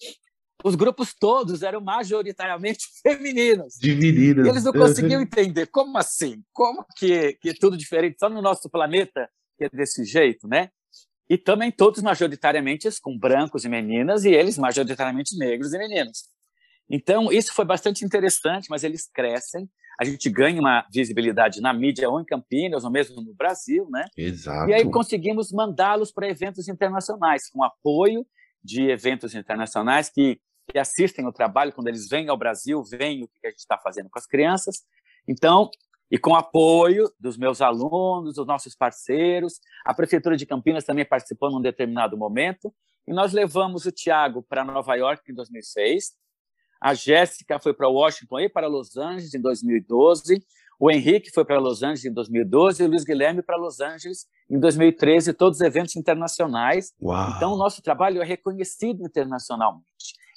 os 0.64 0.76
grupos 0.76 1.14
todos 1.14 1.64
eram 1.64 1.82
majoritariamente 1.82 2.88
femininos. 3.02 3.76
De 3.76 3.96
meninas. 3.96 4.46
E 4.46 4.50
eles 4.50 4.64
não 4.64 4.74
conseguiam 4.74 5.22
entender. 5.22 5.68
Como 5.68 5.98
assim? 5.98 6.44
Como 6.52 6.86
que, 6.98 7.34
que 7.34 7.50
é 7.50 7.54
tudo 7.54 7.78
diferente? 7.78 8.18
Só 8.20 8.30
no 8.30 8.42
nosso 8.42 8.70
planeta 8.70 9.30
que 9.58 9.66
é 9.66 9.70
desse 9.70 10.04
jeito, 10.04 10.48
né? 10.48 10.70
e 11.30 11.38
também 11.38 11.72
todos 11.72 12.02
majoritariamente 12.02 12.88
com 13.02 13.18
brancos 13.18 13.66
e 13.66 13.70
meninas, 13.70 14.26
e 14.26 14.30
eles 14.30 14.58
majoritariamente 14.58 15.38
negros 15.38 15.74
e 15.74 15.78
meninos. 15.78 16.26
Então, 16.90 17.32
isso 17.32 17.54
foi 17.54 17.66
bastante 17.66 18.04
interessante, 18.04 18.68
mas 18.70 18.84
eles 18.84 19.10
crescem, 19.12 19.70
a 20.00 20.06
gente 20.06 20.30
ganha 20.30 20.60
uma 20.60 20.86
visibilidade 20.92 21.62
na 21.62 21.74
mídia 21.74 22.10
ou 22.10 22.20
em 22.20 22.26
Campinas, 22.26 22.84
ou 22.84 22.92
mesmo 22.92 23.22
no 23.22 23.34
Brasil, 23.34 23.88
né? 23.90 24.06
Exato. 24.18 24.70
E 24.70 24.74
aí 24.74 24.90
conseguimos 24.90 25.52
mandá-los 25.52 26.12
para 26.12 26.28
eventos 26.28 26.68
internacionais, 26.68 27.50
com 27.50 27.64
apoio 27.64 28.26
de 28.64 28.90
eventos 28.90 29.36
internacionais 29.36 30.10
que, 30.10 30.40
que 30.70 30.80
assistem 30.80 31.26
o 31.28 31.32
trabalho, 31.32 31.74
quando 31.74 31.88
eles 31.88 32.08
vêm 32.08 32.30
ao 32.30 32.38
Brasil, 32.38 32.84
veem 32.84 33.24
o 33.24 33.28
que 33.28 33.48
a 33.48 33.50
gente 33.50 33.60
está 33.60 33.78
fazendo 33.78 34.10
com 34.10 34.18
as 34.18 34.26
crianças. 34.26 34.84
Então, 35.28 35.70
e 36.14 36.18
com 36.20 36.36
apoio 36.36 37.12
dos 37.20 37.38
meus 37.38 37.60
alunos, 37.60 38.36
dos 38.36 38.46
nossos 38.46 38.76
parceiros. 38.76 39.60
A 39.84 39.96
Prefeitura 39.96 40.38
de 40.38 40.46
Campinas 40.46 40.84
também 40.84 41.04
participou 41.04 41.50
num 41.50 41.60
determinado 41.60 42.16
momento. 42.16 42.72
E 43.08 43.12
nós 43.12 43.34
levamos 43.34 43.86
o 43.86 43.92
Tiago 43.92 44.44
para 44.44 44.64
Nova 44.64 44.94
York 44.96 45.24
em 45.32 45.34
2006. 45.34 46.14
A 46.84 46.94
Jéssica 46.94 47.58
foi 47.60 47.74
para 47.74 47.88
Washington 47.88 48.42
e 48.42 48.50
para 48.50 48.68
Los 48.68 48.98
Angeles 48.98 49.34
em 49.34 49.40
2012. 49.40 50.46
O 50.78 50.92
Henrique 50.92 51.32
foi 51.32 51.46
para 51.46 51.58
Los 51.58 51.82
Angeles 51.82 52.04
em 52.04 52.14
2012 52.14 52.84
e 52.84 52.86
o 52.86 52.90
Luiz 52.90 53.06
Guilherme 53.06 53.42
para 53.42 53.56
Los 53.56 53.80
Angeles 53.80 54.28
em 54.50 54.60
2013, 54.60 55.32
todos 55.32 55.62
eventos 55.62 55.96
internacionais. 55.96 56.92
Uau. 57.02 57.36
Então, 57.38 57.54
o 57.54 57.58
nosso 57.58 57.82
trabalho 57.82 58.22
é 58.22 58.26
reconhecido 58.26 59.02
internacionalmente. 59.02 59.86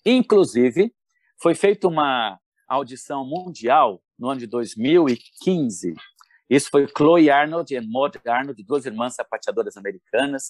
Inclusive, 0.04 0.94
foi 1.42 1.56
feita 1.56 1.88
uma 1.88 2.38
audição 2.68 3.26
mundial 3.26 4.00
no 4.16 4.28
ano 4.28 4.38
de 4.38 4.46
2015. 4.46 5.94
Isso 6.48 6.68
foi 6.70 6.86
Chloe 6.96 7.28
Arnold 7.28 7.74
e 7.74 7.80
Maud 7.80 8.20
Arnold, 8.24 8.62
duas 8.62 8.86
irmãs 8.86 9.16
sapateadoras 9.16 9.76
americanas, 9.76 10.44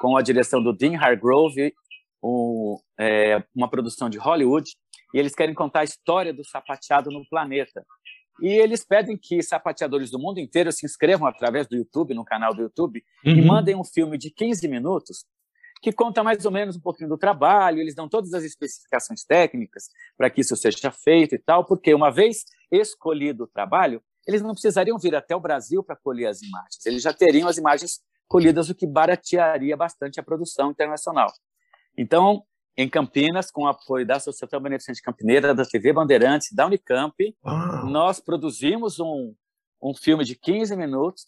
com 0.00 0.16
a 0.16 0.22
direção 0.22 0.62
do 0.62 0.72
Dean 0.72 0.98
Hargrove, 0.98 1.74
um, 2.22 2.78
é, 2.98 3.44
uma 3.54 3.68
produção 3.68 4.08
de 4.08 4.16
Hollywood, 4.16 4.70
e 5.12 5.18
eles 5.18 5.34
querem 5.34 5.54
contar 5.54 5.80
a 5.80 5.84
história 5.84 6.32
do 6.32 6.44
sapateado 6.44 7.10
no 7.10 7.26
planeta. 7.28 7.84
E 8.40 8.48
eles 8.48 8.84
pedem 8.84 9.16
que 9.16 9.42
sapateadores 9.42 10.10
do 10.10 10.18
mundo 10.18 10.40
inteiro 10.40 10.72
se 10.72 10.86
inscrevam 10.86 11.26
através 11.26 11.66
do 11.66 11.76
YouTube, 11.76 12.14
no 12.14 12.24
canal 12.24 12.54
do 12.54 12.62
YouTube, 12.62 13.04
uhum. 13.24 13.32
e 13.32 13.42
mandem 13.42 13.76
um 13.76 13.84
filme 13.84 14.16
de 14.16 14.30
15 14.30 14.66
minutos 14.68 15.24
que 15.82 15.92
conta 15.92 16.22
mais 16.22 16.44
ou 16.46 16.52
menos 16.52 16.76
um 16.76 16.80
pouquinho 16.80 17.08
do 17.08 17.18
trabalho, 17.18 17.80
eles 17.80 17.94
dão 17.94 18.08
todas 18.08 18.32
as 18.32 18.44
especificações 18.44 19.24
técnicas 19.24 19.88
para 20.16 20.30
que 20.30 20.40
isso 20.40 20.56
seja 20.56 20.92
feito 20.92 21.34
e 21.34 21.38
tal, 21.38 21.64
porque 21.64 21.92
uma 21.92 22.08
vez 22.08 22.44
escolhido 22.70 23.44
o 23.44 23.46
trabalho, 23.48 24.00
eles 24.26 24.40
não 24.40 24.52
precisariam 24.52 24.96
vir 24.96 25.16
até 25.16 25.34
o 25.34 25.40
Brasil 25.40 25.82
para 25.82 25.96
colher 25.96 26.28
as 26.28 26.40
imagens, 26.40 26.86
eles 26.86 27.02
já 27.02 27.12
teriam 27.12 27.48
as 27.48 27.58
imagens 27.58 28.00
colhidas, 28.28 28.70
o 28.70 28.74
que 28.76 28.86
baratearia 28.86 29.76
bastante 29.76 30.20
a 30.20 30.22
produção 30.22 30.70
internacional. 30.70 31.30
Então, 31.98 32.44
em 32.76 32.88
Campinas, 32.88 33.50
com 33.50 33.64
o 33.64 33.68
apoio 33.68 34.06
da 34.06 34.16
Associação 34.16 34.60
Beneficente 34.60 35.02
Campineira, 35.02 35.54
da 35.54 35.64
TV 35.64 35.92
Bandeirantes, 35.92 36.52
da 36.52 36.66
Unicamp, 36.66 37.14
nós 37.84 38.18
produzimos 38.18 38.98
um, 38.98 39.34
um 39.82 39.94
filme 39.94 40.24
de 40.24 40.34
15 40.34 40.74
minutos, 40.76 41.26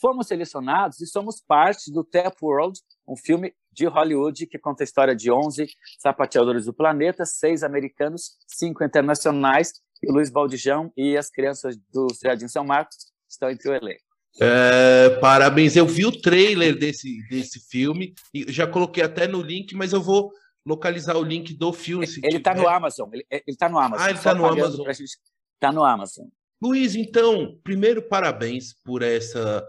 fomos 0.00 0.26
selecionados 0.26 1.00
e 1.00 1.06
somos 1.06 1.40
parte 1.40 1.92
do 1.92 2.02
Tap 2.02 2.34
World, 2.42 2.80
um 3.06 3.16
filme 3.16 3.54
de 3.70 3.86
Hollywood 3.86 4.46
que 4.46 4.58
conta 4.58 4.82
a 4.82 4.86
história 4.86 5.14
de 5.14 5.30
11 5.30 5.68
sapateadores 5.98 6.64
do 6.64 6.72
planeta, 6.72 7.26
seis 7.26 7.62
americanos, 7.62 8.36
cinco 8.46 8.82
internacionais, 8.82 9.74
e 10.02 10.10
o 10.10 10.14
Luiz 10.14 10.30
Baldijão 10.30 10.92
e 10.96 11.16
as 11.16 11.30
crianças 11.30 11.76
do 11.92 12.08
Jardim 12.22 12.48
São 12.48 12.64
Marcos 12.64 12.96
estão 13.28 13.50
entre 13.50 13.68
o 13.68 13.74
elenco. 13.74 14.02
É, 14.40 15.18
parabéns, 15.20 15.76
eu 15.76 15.86
vi 15.86 16.04
o 16.04 16.12
trailer 16.12 16.78
desse, 16.78 17.26
desse 17.28 17.58
filme, 17.70 18.14
e 18.34 18.50
já 18.52 18.66
coloquei 18.66 19.02
até 19.02 19.26
no 19.26 19.40
link, 19.40 19.74
mas 19.74 19.92
eu 19.92 20.02
vou 20.02 20.30
localizar 20.66 21.16
o 21.16 21.22
link 21.22 21.54
do 21.54 21.72
filme. 21.72 22.06
Ele 22.22 22.38
está 22.38 22.54
no 22.54 22.68
Amazon, 22.68 23.08
ele 23.12 23.24
está 23.46 23.68
no 23.68 23.78
Amazon. 23.78 24.04
Ah, 24.04 24.10
ele 24.10 24.18
está 24.18 24.34
no 24.34 24.44
Amazon. 24.44 24.86
Está 24.88 25.72
no 25.72 25.84
Amazon. 25.84 26.26
Luiz, 26.60 26.96
então, 26.96 27.58
primeiro 27.62 28.02
parabéns 28.02 28.74
por 28.84 29.02
essa 29.02 29.64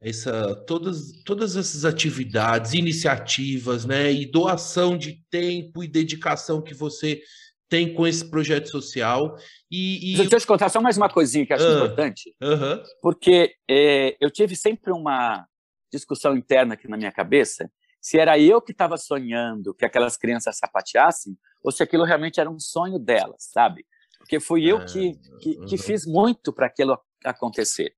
essa 0.00 0.54
todas 0.64 1.12
todas 1.24 1.56
essas 1.56 1.84
atividades, 1.84 2.72
iniciativas, 2.72 3.84
né, 3.84 4.12
e 4.12 4.30
doação 4.30 4.96
de 4.96 5.20
tempo 5.28 5.82
e 5.82 5.88
dedicação 5.88 6.62
que 6.62 6.72
você 6.72 7.20
tem 7.68 7.92
com 7.92 8.06
esse 8.06 8.24
projeto 8.24 8.70
social. 8.70 9.36
E, 9.70 10.14
e... 10.14 10.16
Deixa 10.16 10.36
eu 10.36 10.40
te 10.40 10.46
contar 10.46 10.68
só 10.68 10.80
mais 10.80 10.96
uma 10.96 11.10
coisinha 11.10 11.44
que 11.44 11.52
acho 11.52 11.66
uh, 11.66 11.76
importante, 11.76 12.34
uh 12.40 12.46
-huh. 12.46 12.82
porque 13.02 13.54
é, 13.68 14.16
eu 14.20 14.30
tive 14.30 14.56
sempre 14.56 14.92
uma 14.92 15.44
discussão 15.92 16.36
interna 16.36 16.74
aqui 16.74 16.88
na 16.88 16.96
minha 16.96 17.12
cabeça 17.12 17.68
se 18.00 18.18
era 18.18 18.38
eu 18.38 18.60
que 18.60 18.72
estava 18.72 18.96
sonhando 18.96 19.74
que 19.74 19.84
aquelas 19.84 20.16
crianças 20.16 20.56
sapateassem 20.56 21.36
ou 21.62 21.72
se 21.72 21.82
aquilo 21.82 22.04
realmente 22.04 22.40
era 22.40 22.50
um 22.50 22.58
sonho 22.58 22.98
delas, 22.98 23.48
sabe? 23.52 23.86
Porque 24.18 24.40
fui 24.40 24.64
eu 24.64 24.84
que, 24.84 25.18
que, 25.40 25.56
que 25.66 25.78
fiz 25.78 26.06
muito 26.06 26.52
para 26.52 26.66
aquilo 26.66 26.98
acontecer. 27.24 27.94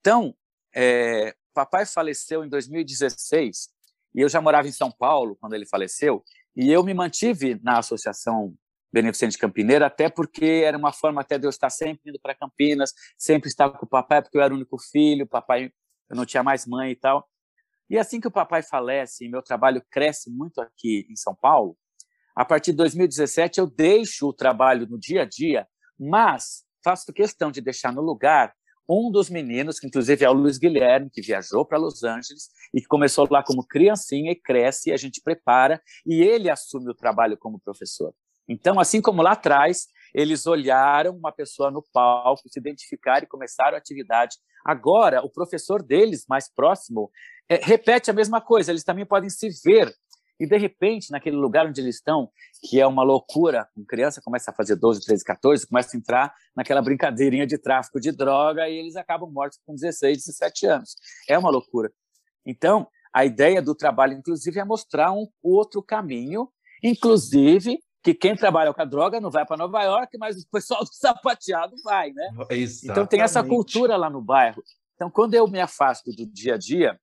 Então, 0.00 0.34
é, 0.74 1.34
papai 1.52 1.86
faleceu 1.86 2.44
em 2.44 2.48
2016 2.48 3.68
e 4.14 4.20
eu 4.20 4.28
já 4.28 4.40
morava 4.40 4.68
em 4.68 4.72
São 4.72 4.90
Paulo 4.90 5.36
quando 5.40 5.54
ele 5.54 5.66
faleceu 5.66 6.22
e 6.56 6.70
eu 6.70 6.82
me 6.82 6.94
mantive 6.94 7.60
na 7.62 7.78
associação 7.78 8.54
Beneficente 8.92 9.36
Campineira, 9.36 9.86
até 9.86 10.08
porque 10.08 10.62
era 10.64 10.78
uma 10.78 10.92
forma 10.92 11.20
até 11.20 11.36
de 11.36 11.46
eu 11.46 11.50
estar 11.50 11.68
sempre 11.68 12.10
indo 12.10 12.20
para 12.20 12.32
Campinas, 12.32 12.92
sempre 13.18 13.48
estar 13.48 13.68
com 13.70 13.84
o 13.84 13.88
papai, 13.88 14.22
porque 14.22 14.38
eu 14.38 14.42
era 14.42 14.54
o 14.54 14.56
único 14.56 14.78
filho, 14.78 15.26
papai, 15.26 15.72
eu 16.08 16.14
não 16.14 16.24
tinha 16.24 16.44
mais 16.44 16.64
mãe 16.64 16.92
e 16.92 16.96
tal. 16.96 17.28
E 17.88 17.98
assim 17.98 18.20
que 18.20 18.28
o 18.28 18.32
papai 18.32 18.62
falece 18.62 19.24
e 19.24 19.28
meu 19.28 19.42
trabalho 19.42 19.82
cresce 19.90 20.30
muito 20.30 20.60
aqui 20.60 21.06
em 21.10 21.16
São 21.16 21.34
Paulo, 21.34 21.76
a 22.36 22.44
partir 22.44 22.72
de 22.72 22.78
2017 22.78 23.60
eu 23.60 23.66
deixo 23.66 24.28
o 24.28 24.32
trabalho 24.32 24.86
no 24.88 24.98
dia 24.98 25.22
a 25.22 25.24
dia, 25.24 25.68
mas 25.98 26.64
faço 26.82 27.12
questão 27.12 27.50
de 27.50 27.60
deixar 27.60 27.92
no 27.92 28.02
lugar 28.02 28.52
um 28.88 29.10
dos 29.10 29.30
meninos, 29.30 29.78
que 29.78 29.86
inclusive 29.86 30.24
é 30.24 30.28
o 30.28 30.34
Luiz 30.34 30.58
Guilherme, 30.58 31.08
que 31.10 31.22
viajou 31.22 31.64
para 31.64 31.78
Los 31.78 32.02
Angeles 32.02 32.50
e 32.74 32.80
que 32.80 32.86
começou 32.86 33.26
lá 33.30 33.42
como 33.42 33.66
criancinha 33.66 34.32
e 34.32 34.36
cresce, 34.36 34.90
e 34.90 34.92
a 34.92 34.96
gente 34.96 35.22
prepara, 35.22 35.80
e 36.04 36.22
ele 36.22 36.50
assume 36.50 36.90
o 36.90 36.94
trabalho 36.94 37.38
como 37.38 37.58
professor. 37.58 38.12
Então, 38.46 38.78
assim 38.78 39.00
como 39.00 39.22
lá 39.22 39.32
atrás, 39.32 39.86
eles 40.14 40.46
olharam 40.46 41.16
uma 41.16 41.32
pessoa 41.32 41.70
no 41.70 41.82
palco, 41.92 42.48
se 42.48 42.58
identificaram 42.58 43.24
e 43.24 43.28
começaram 43.28 43.74
a 43.74 43.78
atividade. 43.78 44.36
Agora, 44.64 45.24
o 45.24 45.30
professor 45.30 45.82
deles, 45.82 46.26
mais 46.28 46.52
próximo, 46.52 47.10
é, 47.48 47.56
repete 47.62 48.10
a 48.10 48.14
mesma 48.14 48.40
coisa, 48.40 48.72
eles 48.72 48.84
também 48.84 49.04
podem 49.04 49.30
se 49.30 49.48
ver. 49.64 49.94
E, 50.38 50.46
de 50.46 50.56
repente, 50.56 51.12
naquele 51.12 51.36
lugar 51.36 51.66
onde 51.66 51.80
eles 51.80 51.96
estão, 51.96 52.28
que 52.68 52.80
é 52.80 52.86
uma 52.86 53.04
loucura, 53.04 53.68
com 53.74 53.84
criança 53.84 54.20
começa 54.20 54.50
a 54.50 54.54
fazer 54.54 54.74
12, 54.74 55.04
13, 55.04 55.24
14, 55.24 55.66
começa 55.66 55.96
a 55.96 55.98
entrar 55.98 56.34
naquela 56.56 56.82
brincadeirinha 56.82 57.46
de 57.46 57.56
tráfico 57.56 58.00
de 58.00 58.10
droga 58.10 58.68
e 58.68 58.76
eles 58.76 58.96
acabam 58.96 59.30
mortos 59.30 59.60
com 59.64 59.74
16, 59.74 60.24
17 60.24 60.66
anos. 60.66 60.96
É 61.28 61.38
uma 61.38 61.50
loucura. 61.50 61.92
Então, 62.44 62.88
a 63.12 63.24
ideia 63.24 63.62
do 63.62 63.76
trabalho, 63.76 64.14
inclusive, 64.14 64.58
é 64.58 64.64
mostrar 64.64 65.12
um 65.12 65.28
outro 65.40 65.80
caminho, 65.80 66.48
inclusive 66.82 67.78
que 68.02 68.12
quem 68.12 68.36
trabalha 68.36 68.74
com 68.74 68.82
a 68.82 68.84
droga 68.84 69.20
não 69.20 69.30
vai 69.30 69.46
para 69.46 69.56
Nova 69.56 69.82
York, 69.82 70.18
mas 70.18 70.36
o 70.36 70.48
pessoal 70.50 70.84
do 70.84 70.90
sapateado 70.92 71.74
vai, 71.82 72.10
né? 72.10 72.28
Exatamente. 72.50 72.90
Então 72.90 73.06
tem 73.06 73.22
essa 73.22 73.42
cultura 73.42 73.96
lá 73.96 74.10
no 74.10 74.20
bairro. 74.20 74.62
Então, 74.94 75.10
quando 75.10 75.34
eu 75.34 75.48
me 75.48 75.60
afasto 75.60 76.10
do 76.10 76.26
dia 76.26 76.54
a 76.54 76.58
dia, 76.58 77.00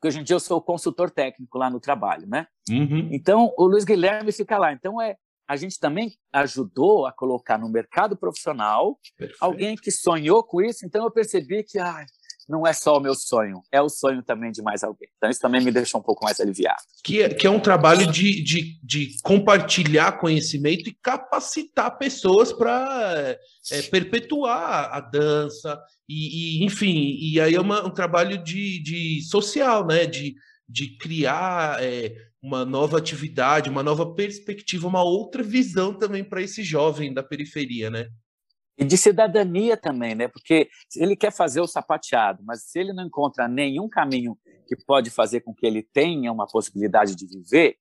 porque 0.00 0.08
hoje 0.08 0.20
em 0.20 0.24
dia 0.24 0.34
eu 0.34 0.40
sou 0.40 0.62
consultor 0.62 1.10
técnico 1.10 1.58
lá 1.58 1.68
no 1.68 1.78
trabalho, 1.78 2.26
né? 2.26 2.46
Uhum. 2.70 3.10
Então, 3.12 3.52
o 3.58 3.66
Luiz 3.66 3.84
Guilherme 3.84 4.32
fica 4.32 4.56
lá. 4.56 4.72
Então, 4.72 4.98
é 4.98 5.16
a 5.46 5.56
gente 5.56 5.78
também 5.78 6.14
ajudou 6.32 7.06
a 7.06 7.12
colocar 7.12 7.58
no 7.58 7.68
mercado 7.68 8.16
profissional 8.16 8.98
Perfeito. 9.18 9.36
alguém 9.40 9.76
que 9.76 9.90
sonhou 9.90 10.42
com 10.42 10.62
isso. 10.62 10.86
Então, 10.86 11.04
eu 11.04 11.10
percebi 11.10 11.62
que 11.62 11.78
ah, 11.78 12.06
não 12.48 12.66
é 12.66 12.72
só 12.72 12.96
o 12.96 13.00
meu 13.00 13.14
sonho, 13.14 13.62
é 13.70 13.80
o 13.80 13.88
sonho 13.88 14.22
também 14.22 14.50
de 14.50 14.62
mais 14.62 14.82
alguém. 14.82 15.08
Então, 15.16 15.30
isso 15.30 15.40
também 15.40 15.60
me 15.60 15.70
deixou 15.70 16.00
um 16.00 16.02
pouco 16.02 16.24
mais 16.24 16.40
aliviado. 16.40 16.82
Que 17.04 17.22
é, 17.22 17.28
que 17.28 17.46
é 17.46 17.50
um 17.50 17.60
trabalho 17.60 18.10
de, 18.10 18.42
de, 18.42 18.78
de 18.82 19.16
compartilhar 19.22 20.18
conhecimento 20.18 20.88
e 20.88 20.96
capacitar 21.02 21.98
pessoas 21.98 22.52
para 22.52 23.36
é, 23.70 23.82
perpetuar 23.82 24.90
a 24.92 25.00
dança, 25.00 25.80
e, 26.08 26.58
e, 26.60 26.64
enfim, 26.64 27.16
e 27.20 27.40
aí 27.40 27.54
é 27.54 27.60
uma, 27.60 27.86
um 27.86 27.90
trabalho 27.90 28.36
de, 28.42 28.82
de 28.82 29.22
social, 29.22 29.86
né? 29.86 30.06
De, 30.06 30.34
de 30.68 30.96
criar 30.96 31.80
é, 31.80 32.12
uma 32.42 32.64
nova 32.64 32.98
atividade, 32.98 33.70
uma 33.70 33.82
nova 33.82 34.14
perspectiva, 34.14 34.88
uma 34.88 35.04
outra 35.04 35.42
visão 35.42 35.94
também 35.94 36.24
para 36.24 36.42
esse 36.42 36.64
jovem 36.64 37.14
da 37.14 37.22
periferia, 37.22 37.90
né? 37.90 38.08
E 38.80 38.84
de 38.84 38.96
cidadania 38.96 39.76
também, 39.76 40.14
né? 40.14 40.26
Porque 40.26 40.70
ele 40.96 41.14
quer 41.14 41.30
fazer 41.30 41.60
o 41.60 41.66
sapateado, 41.66 42.42
mas 42.42 42.62
se 42.62 42.78
ele 42.78 42.94
não 42.94 43.04
encontra 43.04 43.46
nenhum 43.46 43.90
caminho 43.90 44.38
que 44.66 44.74
pode 44.74 45.10
fazer 45.10 45.42
com 45.42 45.54
que 45.54 45.66
ele 45.66 45.82
tenha 45.82 46.32
uma 46.32 46.46
possibilidade 46.46 47.14
de 47.14 47.26
viver, 47.26 47.76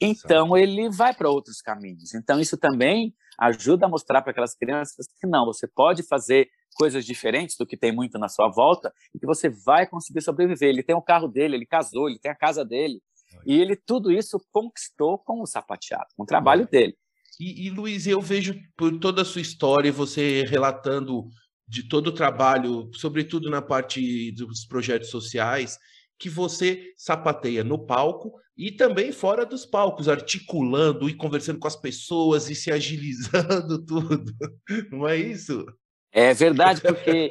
então 0.00 0.56
ele 0.56 0.88
vai 0.88 1.12
para 1.12 1.28
outros 1.28 1.60
caminhos. 1.60 2.14
Então 2.14 2.38
isso 2.38 2.56
também 2.56 3.12
ajuda 3.36 3.86
a 3.86 3.88
mostrar 3.88 4.22
para 4.22 4.30
aquelas 4.30 4.54
crianças 4.54 5.08
que 5.20 5.26
não, 5.26 5.44
você 5.44 5.66
pode 5.66 6.04
fazer 6.04 6.48
coisas 6.76 7.04
diferentes 7.04 7.56
do 7.56 7.66
que 7.66 7.76
tem 7.76 7.90
muito 7.90 8.16
na 8.16 8.28
sua 8.28 8.48
volta 8.48 8.92
e 9.12 9.18
que 9.18 9.26
você 9.26 9.48
vai 9.48 9.88
conseguir 9.88 10.20
sobreviver. 10.20 10.68
Ele 10.68 10.84
tem 10.84 10.94
o 10.94 11.02
carro 11.02 11.26
dele, 11.26 11.56
ele 11.56 11.66
casou, 11.66 12.08
ele 12.08 12.18
tem 12.20 12.30
a 12.30 12.36
casa 12.36 12.64
dele. 12.64 13.02
E 13.44 13.60
ele 13.60 13.74
tudo 13.74 14.12
isso 14.12 14.40
conquistou 14.52 15.18
com 15.18 15.42
o 15.42 15.46
sapateado, 15.46 16.06
com 16.16 16.22
o 16.22 16.26
trabalho 16.26 16.68
dele. 16.68 16.96
E, 17.40 17.66
e 17.66 17.70
Luiz, 17.70 18.06
eu 18.06 18.20
vejo 18.20 18.54
por 18.76 18.98
toda 18.98 19.22
a 19.22 19.24
sua 19.24 19.40
história, 19.40 19.90
você 19.90 20.42
relatando 20.48 21.28
de 21.66 21.88
todo 21.88 22.08
o 22.08 22.12
trabalho, 22.12 22.90
sobretudo 22.94 23.50
na 23.50 23.62
parte 23.62 24.32
dos 24.32 24.66
projetos 24.66 25.10
sociais, 25.10 25.78
que 26.18 26.28
você 26.28 26.92
sapateia 26.96 27.64
no 27.64 27.84
palco 27.84 28.32
e 28.56 28.70
também 28.70 29.10
fora 29.10 29.44
dos 29.44 29.66
palcos, 29.66 30.08
articulando 30.08 31.08
e 31.08 31.14
conversando 31.14 31.58
com 31.58 31.66
as 31.66 31.76
pessoas 31.76 32.48
e 32.48 32.54
se 32.54 32.70
agilizando 32.70 33.82
tudo. 33.84 34.32
Não 34.90 35.08
é 35.08 35.16
isso? 35.16 35.66
É 36.12 36.32
verdade, 36.32 36.80
porque 36.80 37.30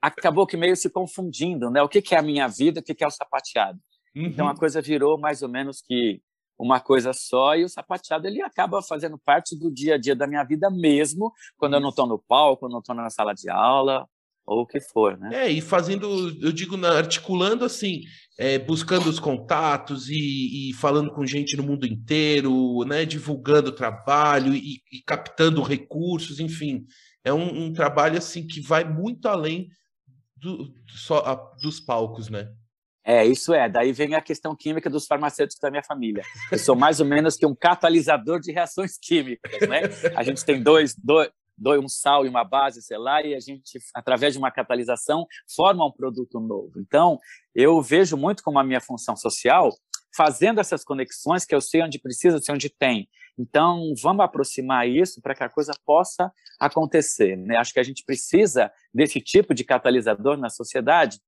acabou 0.00 0.46
que 0.46 0.56
meio 0.56 0.76
se 0.76 0.88
confundindo, 0.88 1.70
né? 1.70 1.82
O 1.82 1.88
que 1.88 2.14
é 2.14 2.18
a 2.18 2.22
minha 2.22 2.48
vida, 2.48 2.80
o 2.80 2.82
que 2.82 3.04
é 3.04 3.06
o 3.06 3.10
sapateado. 3.10 3.78
Uhum. 4.16 4.24
Então 4.24 4.46
a 4.46 4.52
uhum. 4.52 4.56
coisa 4.56 4.80
virou 4.80 5.18
mais 5.18 5.42
ou 5.42 5.48
menos 5.48 5.82
que 5.82 6.22
uma 6.58 6.80
coisa 6.80 7.12
só 7.12 7.56
e 7.56 7.64
o 7.64 7.68
sapateado 7.68 8.26
ele 8.26 8.42
acaba 8.42 8.82
fazendo 8.82 9.18
parte 9.18 9.58
do 9.58 9.72
dia 9.72 9.94
a 9.94 9.98
dia 9.98 10.14
da 10.14 10.26
minha 10.26 10.44
vida 10.44 10.70
mesmo, 10.70 11.32
quando 11.56 11.74
eu 11.74 11.80
não 11.80 11.90
estou 11.90 12.06
no 12.06 12.18
palco, 12.18 12.68
não 12.68 12.78
estou 12.78 12.94
na 12.94 13.10
sala 13.10 13.34
de 13.34 13.50
aula 13.50 14.06
ou 14.46 14.62
o 14.62 14.66
que 14.66 14.80
for, 14.80 15.16
né? 15.18 15.46
É, 15.46 15.50
e 15.50 15.60
fazendo, 15.60 16.06
eu 16.40 16.52
digo, 16.52 16.76
articulando 16.84 17.64
assim, 17.64 18.02
é, 18.38 18.58
buscando 18.58 19.08
os 19.08 19.18
contatos 19.18 20.08
e, 20.08 20.70
e, 20.70 20.72
falando 20.74 21.10
com 21.12 21.24
gente 21.24 21.56
no 21.56 21.62
mundo 21.62 21.86
inteiro, 21.86 22.84
né, 22.84 23.04
divulgando 23.04 23.70
o 23.70 23.74
trabalho 23.74 24.54
e, 24.54 24.82
e 24.92 25.02
captando 25.06 25.62
recursos, 25.62 26.40
enfim, 26.40 26.84
é 27.24 27.32
um, 27.32 27.64
um, 27.64 27.72
trabalho 27.72 28.18
assim 28.18 28.46
que 28.46 28.60
vai 28.60 28.84
muito 28.84 29.28
além 29.28 29.68
do, 30.36 30.68
do, 30.68 30.92
só, 30.92 31.20
a, 31.20 31.34
dos 31.62 31.80
palcos, 31.80 32.28
né? 32.28 32.52
É, 33.04 33.24
isso 33.24 33.52
é. 33.52 33.68
Daí 33.68 33.92
vem 33.92 34.14
a 34.14 34.20
questão 34.20 34.56
química 34.56 34.88
dos 34.88 35.06
farmacêuticos 35.06 35.60
da 35.60 35.70
minha 35.70 35.82
família. 35.82 36.22
Eu 36.50 36.58
sou 36.58 36.74
mais 36.74 37.00
ou 37.00 37.06
menos 37.06 37.36
que 37.36 37.44
um 37.44 37.54
catalisador 37.54 38.40
de 38.40 38.50
reações 38.50 38.96
químicas, 38.98 39.68
né? 39.68 39.82
A 40.16 40.22
gente 40.22 40.42
tem 40.44 40.62
dois, 40.62 40.94
dois, 40.96 41.30
dois 41.56 41.84
um 41.84 41.88
sal 41.88 42.24
e 42.24 42.28
uma 42.28 42.44
base, 42.44 42.80
sei 42.80 42.96
lá, 42.96 43.22
e 43.22 43.34
a 43.34 43.40
gente, 43.40 43.78
através 43.94 44.32
de 44.32 44.38
uma 44.38 44.50
catalisação, 44.50 45.26
forma 45.54 45.86
um 45.86 45.92
produto 45.92 46.40
novo. 46.40 46.72
Então, 46.78 47.18
eu 47.54 47.80
vejo 47.82 48.16
muito 48.16 48.42
como 48.42 48.58
a 48.58 48.64
minha 48.64 48.80
função 48.80 49.14
social 49.14 49.70
fazendo 50.16 50.60
essas 50.60 50.84
conexões 50.84 51.44
que 51.44 51.54
eu 51.54 51.60
sei 51.60 51.82
onde 51.82 51.98
precisa, 51.98 52.38
sei 52.38 52.54
onde 52.54 52.70
tem. 52.70 53.08
Então, 53.36 53.92
vamos 54.00 54.24
aproximar 54.24 54.88
isso 54.88 55.20
para 55.20 55.34
que 55.34 55.42
a 55.42 55.48
coisa 55.48 55.72
possa 55.84 56.32
acontecer. 56.58 57.36
Né? 57.36 57.56
Acho 57.56 57.72
que 57.72 57.80
a 57.80 57.84
gente 57.84 58.04
precisa 58.04 58.70
desse 58.94 59.20
tipo 59.20 59.52
de 59.52 59.64
catalisador 59.64 60.36
na 60.36 60.48
sociedade 60.48 61.18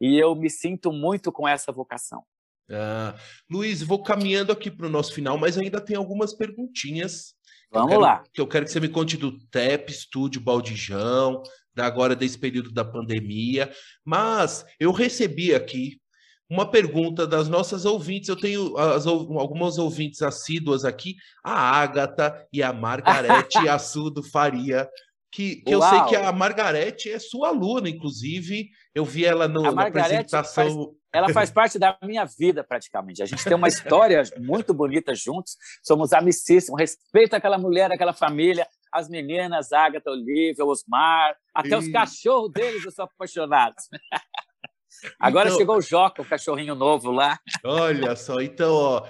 e 0.00 0.18
eu 0.18 0.34
me 0.34 0.50
sinto 0.50 0.92
muito 0.92 1.32
com 1.32 1.46
essa 1.46 1.72
vocação. 1.72 2.22
Ah, 2.70 3.14
Luiz, 3.50 3.82
vou 3.82 4.02
caminhando 4.02 4.52
aqui 4.52 4.70
para 4.70 4.86
o 4.86 4.90
nosso 4.90 5.12
final, 5.12 5.38
mas 5.38 5.56
ainda 5.56 5.80
tem 5.80 5.96
algumas 5.96 6.34
perguntinhas. 6.34 7.34
Vamos 7.70 7.90
quero, 7.90 8.00
lá. 8.00 8.24
Que 8.32 8.40
eu 8.40 8.46
quero 8.46 8.64
que 8.64 8.72
você 8.72 8.80
me 8.80 8.88
conte 8.88 9.16
do 9.16 9.38
TEP, 9.48 9.90
Estúdio 9.90 10.40
Baldijão, 10.40 11.42
da 11.74 11.86
agora 11.86 12.16
desse 12.16 12.38
período 12.38 12.72
da 12.72 12.84
pandemia. 12.84 13.70
Mas 14.04 14.64
eu 14.80 14.92
recebi 14.92 15.54
aqui 15.54 16.00
uma 16.48 16.68
pergunta 16.70 17.26
das 17.26 17.48
nossas 17.48 17.84
ouvintes. 17.84 18.28
Eu 18.28 18.36
tenho 18.36 18.76
as, 18.76 19.06
algumas 19.06 19.78
ouvintes 19.78 20.22
assíduas 20.22 20.84
aqui, 20.84 21.16
a 21.44 21.52
Ágata 21.52 22.46
e 22.52 22.62
a 22.62 22.72
Margarete 22.72 23.58
Assudo 23.68 24.22
Faria 24.22 24.88
que, 25.36 25.56
que 25.56 25.74
eu 25.74 25.82
sei 25.82 26.02
que 26.04 26.16
a 26.16 26.32
Margarete 26.32 27.10
é 27.10 27.18
sua 27.18 27.48
aluna, 27.48 27.90
inclusive. 27.90 28.70
Eu 28.94 29.04
vi 29.04 29.26
ela 29.26 29.46
no, 29.46 29.70
na 29.70 29.88
apresentação. 29.88 30.64
Faz, 30.64 30.74
ela 31.12 31.28
faz 31.28 31.50
parte 31.50 31.78
da 31.78 31.94
minha 32.02 32.24
vida, 32.24 32.64
praticamente. 32.64 33.22
A 33.22 33.26
gente 33.26 33.44
tem 33.44 33.54
uma 33.54 33.68
história 33.68 34.22
muito 34.40 34.72
bonita 34.72 35.14
juntos. 35.14 35.58
Somos 35.82 36.14
amicíssimos. 36.14 36.80
Respeito 36.80 37.36
aquela 37.36 37.58
mulher, 37.58 37.92
aquela 37.92 38.14
família, 38.14 38.66
as 38.90 39.10
meninas, 39.10 39.72
Agatha, 39.72 40.10
Olivia, 40.10 40.64
Osmar, 40.64 41.36
até 41.54 41.74
e... 41.74 41.74
os 41.74 41.88
cachorros 41.88 42.50
deles, 42.50 42.82
eu 42.82 42.90
sou 42.90 43.04
apaixonado. 43.04 43.74
Agora 45.20 45.48
então... 45.50 45.58
chegou 45.58 45.76
o 45.76 45.82
Joca, 45.82 46.22
o 46.22 46.24
cachorrinho 46.24 46.74
novo 46.74 47.10
lá. 47.10 47.38
Olha 47.62 48.16
só, 48.16 48.40
então, 48.40 48.72
ó, 48.72 49.06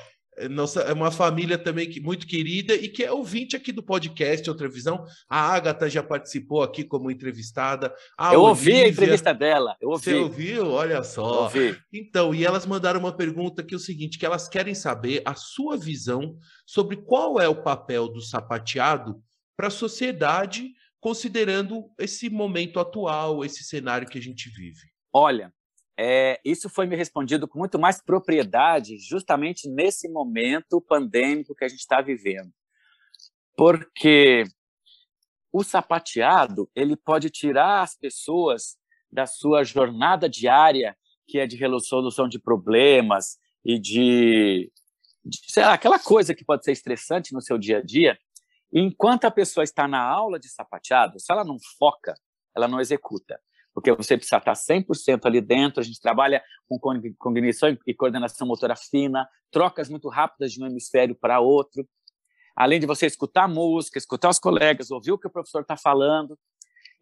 nossa, 0.51 0.83
é 0.83 0.93
uma 0.93 1.11
família 1.11 1.57
também 1.57 1.89
que, 1.89 2.01
muito 2.01 2.27
querida 2.27 2.75
e 2.75 2.89
que 2.89 3.03
é 3.03 3.11
ouvinte 3.11 3.57
aqui 3.57 3.73
do 3.73 3.83
podcast 3.83 4.49
Outra 4.49 4.69
Visão. 4.69 5.05
A 5.29 5.41
Agatha 5.55 5.89
já 5.89 6.03
participou 6.03 6.63
aqui 6.63 6.85
como 6.85 7.11
entrevistada. 7.11 7.95
A 8.19 8.35
eu 8.35 8.43
Olivia, 8.43 8.75
ouvi 8.75 8.85
a 8.85 8.89
entrevista 8.89 9.33
dela. 9.33 9.77
Eu 9.81 9.91
ouvi. 9.91 10.05
Você 10.05 10.15
ouviu? 10.15 10.71
Olha 10.71 11.03
só. 11.03 11.45
ouvi. 11.45 11.79
Então, 11.93 12.35
e 12.35 12.45
elas 12.45 12.67
mandaram 12.67 13.01
uma 13.01 13.17
pergunta 13.17 13.63
que 13.63 13.75
é 13.75 13.77
o 13.77 13.81
seguinte, 13.81 14.19
que 14.19 14.27
elas 14.27 14.49
querem 14.49 14.75
saber 14.75 15.23
a 15.25 15.35
sua 15.35 15.77
visão 15.77 16.37
sobre 16.67 16.97
qual 16.97 17.41
é 17.41 17.49
o 17.49 17.63
papel 17.63 18.09
do 18.09 18.21
sapateado 18.21 19.23
para 19.57 19.69
a 19.69 19.71
sociedade, 19.71 20.71
considerando 21.01 21.91
esse 21.99 22.29
momento 22.29 22.79
atual, 22.79 23.45
esse 23.45 23.65
cenário 23.65 24.07
que 24.07 24.19
a 24.19 24.23
gente 24.23 24.51
vive. 24.51 24.83
Olha, 25.13 25.51
é, 25.99 26.39
isso 26.45 26.69
foi 26.69 26.87
me 26.87 26.95
respondido 26.95 27.49
com 27.49 27.59
muito 27.59 27.79
mais 27.79 28.03
propriedade 28.03 28.99
justamente 28.99 29.69
nesse 29.69 30.09
momento 30.09 30.81
pandêmico 30.81 31.55
que 31.55 31.65
a 31.65 31.69
gente 31.69 31.81
está 31.81 32.03
vivendo. 32.03 32.53
Porque 33.57 34.45
o 35.51 35.65
sapateado 35.65 36.71
ele 36.75 36.97
pode 36.97 37.31
tirar 37.31 37.81
as 37.81 37.97
pessoas 37.97 38.77
da 39.11 39.27
sua 39.27 39.65
jornada 39.65 40.29
diária, 40.29 40.95
que 41.27 41.39
é 41.39 41.47
de 41.47 41.57
resolução 41.57 42.29
de 42.29 42.39
problemas 42.39 43.39
e 43.65 43.79
de, 43.79 44.71
de 45.25 45.39
sei 45.51 45.65
lá, 45.65 45.73
aquela 45.73 45.99
coisa 45.99 46.35
que 46.35 46.45
pode 46.45 46.63
ser 46.65 46.73
estressante 46.73 47.33
no 47.33 47.41
seu 47.41 47.57
dia 47.57 47.79
a 47.79 47.83
dia. 47.83 48.19
Enquanto 48.71 49.25
a 49.25 49.31
pessoa 49.31 49.65
está 49.65 49.89
na 49.89 50.03
aula 50.03 50.39
de 50.39 50.49
sapateado, 50.51 51.19
se 51.19 51.33
ela 51.33 51.45
não 51.45 51.57
foca, 51.79 52.15
ela 52.55 52.69
não 52.69 52.81
executa 52.81 53.41
porque 53.77 53.93
você 53.93 54.17
precisa 54.17 54.39
estar 54.39 54.55
100% 54.55 55.27
ali 55.27 55.39
dentro. 55.39 55.81
A 55.81 55.85
gente 55.85 56.01
trabalha 56.01 56.43
com 56.67 56.79
cognição 57.19 57.77
e 57.87 57.93
coordenação 57.93 58.49
motora 58.49 58.75
fina, 58.75 59.29
trocas 59.51 59.91
muito 59.91 60.09
rápidas 60.09 60.51
de 60.53 60.63
um 60.63 60.67
hemisfério 60.67 61.15
para 61.15 61.41
outro. 61.41 61.87
Além 62.57 62.81
de 62.81 62.87
você 62.87 63.05
escutar 63.05 63.47
música, 63.47 63.99
escutar 63.99 64.31
os 64.31 64.39
colegas, 64.39 64.91
ouvir 64.91 65.13
o 65.13 65.19
que 65.19 65.27
o 65.27 65.31
professor 65.31 65.61
está 65.61 65.77
falando. 65.77 66.39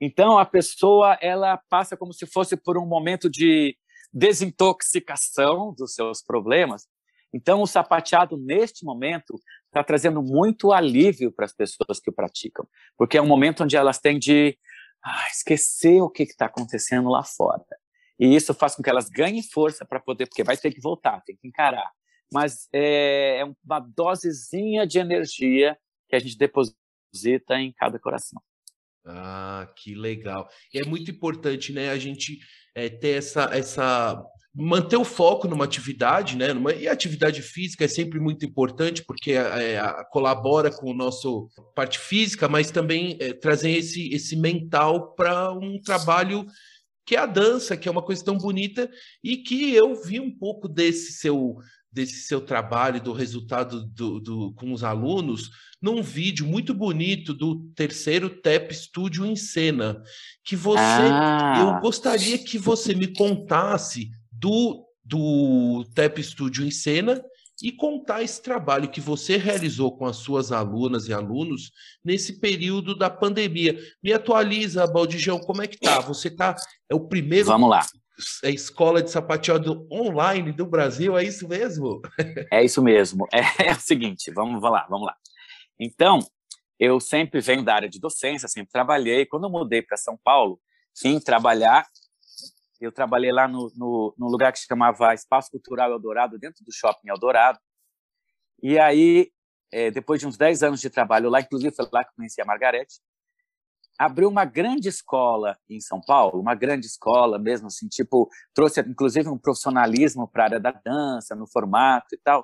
Então, 0.01 0.37
a 0.37 0.45
pessoa 0.45 1.17
ela 1.23 1.57
passa 1.71 1.97
como 1.97 2.13
se 2.13 2.27
fosse 2.27 2.57
por 2.57 2.77
um 2.77 2.85
momento 2.85 3.31
de 3.31 3.77
desintoxicação 4.13 5.73
dos 5.79 5.95
seus 5.95 6.25
problemas. 6.25 6.89
Então, 7.33 7.63
o 7.63 7.69
sapateado, 7.69 8.37
neste 8.37 8.85
momento, 8.85 9.41
está 9.67 9.85
trazendo 9.85 10.21
muito 10.21 10.73
alívio 10.73 11.31
para 11.31 11.45
as 11.45 11.53
pessoas 11.53 12.01
que 12.03 12.11
o 12.11 12.13
praticam, 12.13 12.67
porque 12.99 13.17
é 13.17 13.23
um 13.23 13.29
momento 13.29 13.63
onde 13.63 13.77
elas 13.77 14.01
têm 14.01 14.19
de 14.19 14.59
ah, 15.05 15.27
esquecer 15.31 16.01
o 16.01 16.09
que 16.09 16.23
está 16.23 16.47
acontecendo 16.47 17.11
lá 17.11 17.23
fora. 17.23 17.65
E 18.19 18.35
isso 18.35 18.55
faz 18.55 18.75
com 18.75 18.83
que 18.83 18.89
elas 18.89 19.09
ganhem 19.09 19.43
força 19.43 19.85
para 19.85 20.01
poder, 20.01 20.27
porque 20.27 20.45
vai 20.45 20.57
ter 20.57 20.73
que 20.73 20.81
voltar, 20.81 21.21
tem 21.23 21.37
que 21.37 21.47
encarar. 21.47 21.91
Mas 22.33 22.69
é, 22.73 23.41
é 23.41 23.45
uma 23.65 23.81
dosezinha 23.81 24.87
de 24.87 24.99
energia 24.99 25.77
que 26.09 26.17
a 26.17 26.19
gente 26.19 26.39
deposita 26.39 27.59
em 27.59 27.73
cada 27.73 27.99
coração. 27.99 28.41
Ah, 29.05 29.71
que 29.77 29.95
legal. 29.95 30.49
E 30.73 30.79
é 30.79 30.85
muito 30.85 31.11
importante, 31.11 31.73
né, 31.73 31.91
a 31.91 31.99
gente 31.99 32.39
é, 32.75 32.89
ter 32.89 33.19
essa, 33.19 33.45
essa 33.53 34.25
manter 34.55 34.97
o 34.97 35.05
foco 35.05 35.49
numa 35.49 35.65
atividade, 35.65 36.37
né? 36.37 36.53
Numa, 36.53 36.73
e 36.73 36.87
a 36.87 36.93
atividade 36.93 37.43
física 37.43 37.85
é 37.85 37.89
sempre 37.89 38.21
muito 38.21 38.45
importante 38.47 39.03
porque 39.05 39.33
é, 39.33 39.83
colabora 40.11 40.71
com 40.71 40.91
o 40.91 40.95
nosso 40.95 41.49
parte 41.75 41.99
física, 41.99 42.49
mas 42.49 42.71
também 42.71 43.17
é, 43.21 43.33
trazer 43.33 43.73
esse, 43.73 44.09
esse 44.15 44.37
mental 44.37 45.15
para 45.15 45.53
um 45.53 45.81
trabalho 45.81 46.47
que 47.05 47.17
é 47.17 47.19
a 47.19 47.27
dança, 47.27 47.77
que 47.77 47.89
é 47.89 47.93
uma 47.93 48.03
coisa 48.03 48.25
tão 48.25 48.39
bonita 48.39 48.89
e 49.23 49.39
que 49.39 49.75
eu 49.75 50.01
vi 50.01 50.21
um 50.21 50.31
pouco 50.31 50.69
desse 50.69 51.13
seu 51.15 51.57
desse 51.93 52.23
seu 52.23 52.41
trabalho, 52.41 53.01
do 53.01 53.13
resultado 53.13 53.87
do, 53.87 54.19
do, 54.19 54.53
com 54.55 54.73
os 54.73 54.83
alunos, 54.83 55.49
num 55.81 56.03
vídeo 56.03 56.45
muito 56.45 56.75
bonito 56.75 57.33
do 57.33 57.71
terceiro 57.77 58.29
TEP 58.29 58.75
Studio 58.75 59.25
em 59.25 59.37
Cena, 59.37 60.03
que 60.43 60.57
você, 60.57 60.81
ah. 60.81 61.55
eu 61.61 61.81
gostaria 61.81 62.37
que 62.37 62.59
você 62.59 62.97
me 62.97 63.07
contasse 63.07 64.11
do, 64.39 64.87
do 65.05 65.85
TEP 65.95 66.23
Studio 66.23 66.67
em 66.67 66.71
cena 66.71 67.23
e 67.63 67.71
contar 67.71 68.23
esse 68.23 68.43
trabalho 68.43 68.91
que 68.91 69.01
você 69.01 69.37
realizou 69.37 69.97
com 69.97 70.07
as 70.07 70.17
suas 70.17 70.51
alunas 70.51 71.09
e 71.09 71.13
alunos 71.13 71.71
nesse 72.05 72.41
período 72.41 72.97
da 72.97 73.09
pandemia. 73.09 73.79
Me 74.03 74.13
atualiza, 74.13 74.87
Baldijão, 74.87 75.39
como 75.39 75.63
é 75.63 75.67
que 75.67 75.79
tá? 75.79 76.01
Você 76.01 76.31
tá 76.31 76.57
é 76.89 76.95
o 76.95 77.01
primeiro 77.01 77.47
Vamos 77.47 77.71
lá. 77.71 77.87
É 78.45 78.51
escola 78.51 79.03
de 79.03 79.11
sapateado 79.11 79.89
online 79.91 80.53
do 80.53 80.65
Brasil, 80.65 81.19
é 81.19 81.25
isso 81.25 81.49
mesmo? 81.49 82.01
É 82.51 82.65
isso 82.65 82.81
mesmo. 82.83 83.27
É, 83.33 83.69
é 83.71 83.73
o 83.73 83.81
seguinte, 83.81 84.31
vamos, 84.31 84.61
vamos 84.61 84.79
lá, 84.79 84.87
vamos 84.89 85.07
lá. 85.07 85.17
Então, 85.79 86.21
eu 86.79 87.01
sempre 87.01 87.41
venho 87.41 87.65
da 87.65 87.75
área 87.75 87.89
de 87.89 87.99
docência, 87.99 88.49
sempre 88.49 88.71
trabalhei. 88.73 89.27
Quando 89.27 89.45
eu 89.45 89.51
mudei 89.51 89.83
para 89.83 89.97
São 89.97 90.19
Paulo, 90.23 90.61
vim 91.03 91.19
trabalhar 91.19 91.87
eu 92.85 92.93
trabalhei 92.93 93.33
lá 93.33 93.49
no, 93.49 93.73
no, 93.77 94.15
no, 94.17 94.29
lugar 94.29 94.53
que 94.53 94.59
se 94.59 94.67
chamava 94.67 95.15
Espaço 95.15 95.51
Cultural 95.51 95.91
Eldorado, 95.91 96.39
dentro 96.39 96.65
do 96.65 96.73
Shopping 96.73 97.09
Eldorado. 97.09 97.59
E 98.63 98.79
aí, 98.79 99.31
é, 99.73 99.91
depois 99.91 100.21
de 100.21 100.27
uns 100.27 100.37
10 100.37 100.63
anos 100.63 100.81
de 100.81 100.91
trabalho 100.91 101.29
lá, 101.29 101.41
inclusive 101.41 101.75
foi 101.75 101.89
lá 101.93 102.05
que 102.05 102.15
conheci 102.15 102.41
a 102.41 102.45
Margarete, 102.45 103.01
abriu 103.99 104.29
uma 104.29 104.45
grande 104.45 104.89
escola 104.89 105.57
em 105.69 105.81
São 105.81 106.01
Paulo, 106.01 106.41
uma 106.41 106.55
grande 106.55 106.87
escola 106.87 107.39
mesmo, 107.39 107.69
assim, 107.69 107.89
tipo, 107.89 108.29
trouxe 108.53 108.81
inclusive 108.81 109.29
um 109.29 109.39
profissionalismo 109.39 110.29
para 110.29 110.45
a 110.45 110.47
área 110.47 110.61
da 110.61 110.73
dança, 110.73 111.35
no 111.35 111.47
formato 111.47 112.15
e 112.15 112.19
tal. 112.19 112.43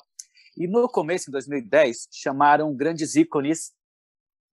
E 0.57 0.66
no 0.66 0.88
começo, 0.88 1.30
em 1.30 1.32
2010, 1.32 2.09
chamaram 2.11 2.74
grandes 2.74 3.14
ícones 3.14 3.72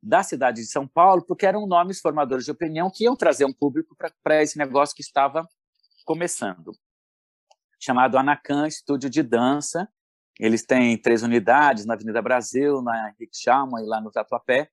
da 0.01 0.23
cidade 0.23 0.61
de 0.61 0.67
São 0.67 0.87
Paulo, 0.87 1.23
porque 1.25 1.45
eram 1.45 1.67
nomes 1.67 1.99
formadores 1.99 2.45
de 2.45 2.51
opinião 2.51 2.89
que 2.93 3.03
iam 3.03 3.15
trazer 3.15 3.45
um 3.45 3.53
público 3.53 3.95
para 4.23 4.41
esse 4.41 4.57
negócio 4.57 4.95
que 4.95 5.01
estava 5.01 5.47
começando, 6.07 6.71
chamado 7.77 8.17
Anacan 8.17 8.65
Estúdio 8.65 9.09
de 9.09 9.21
Dança. 9.21 9.89
Eles 10.39 10.65
têm 10.65 10.97
três 10.97 11.21
unidades 11.21 11.85
na 11.85 11.95
Avenida 11.95 12.21
Brasil, 12.21 12.81
na 12.81 13.09
Henrique 13.09 13.37
Chalma 13.37 13.81
e 13.81 13.85
lá 13.85 13.99
no 13.99 14.09
Tatuapé. 14.09 14.71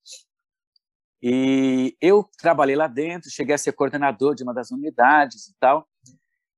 E 1.20 1.96
eu 2.00 2.22
trabalhei 2.38 2.76
lá 2.76 2.86
dentro, 2.86 3.30
cheguei 3.30 3.56
a 3.56 3.58
ser 3.58 3.72
coordenador 3.72 4.36
de 4.36 4.44
uma 4.44 4.54
das 4.54 4.70
unidades 4.70 5.48
e 5.48 5.54
tal. 5.58 5.88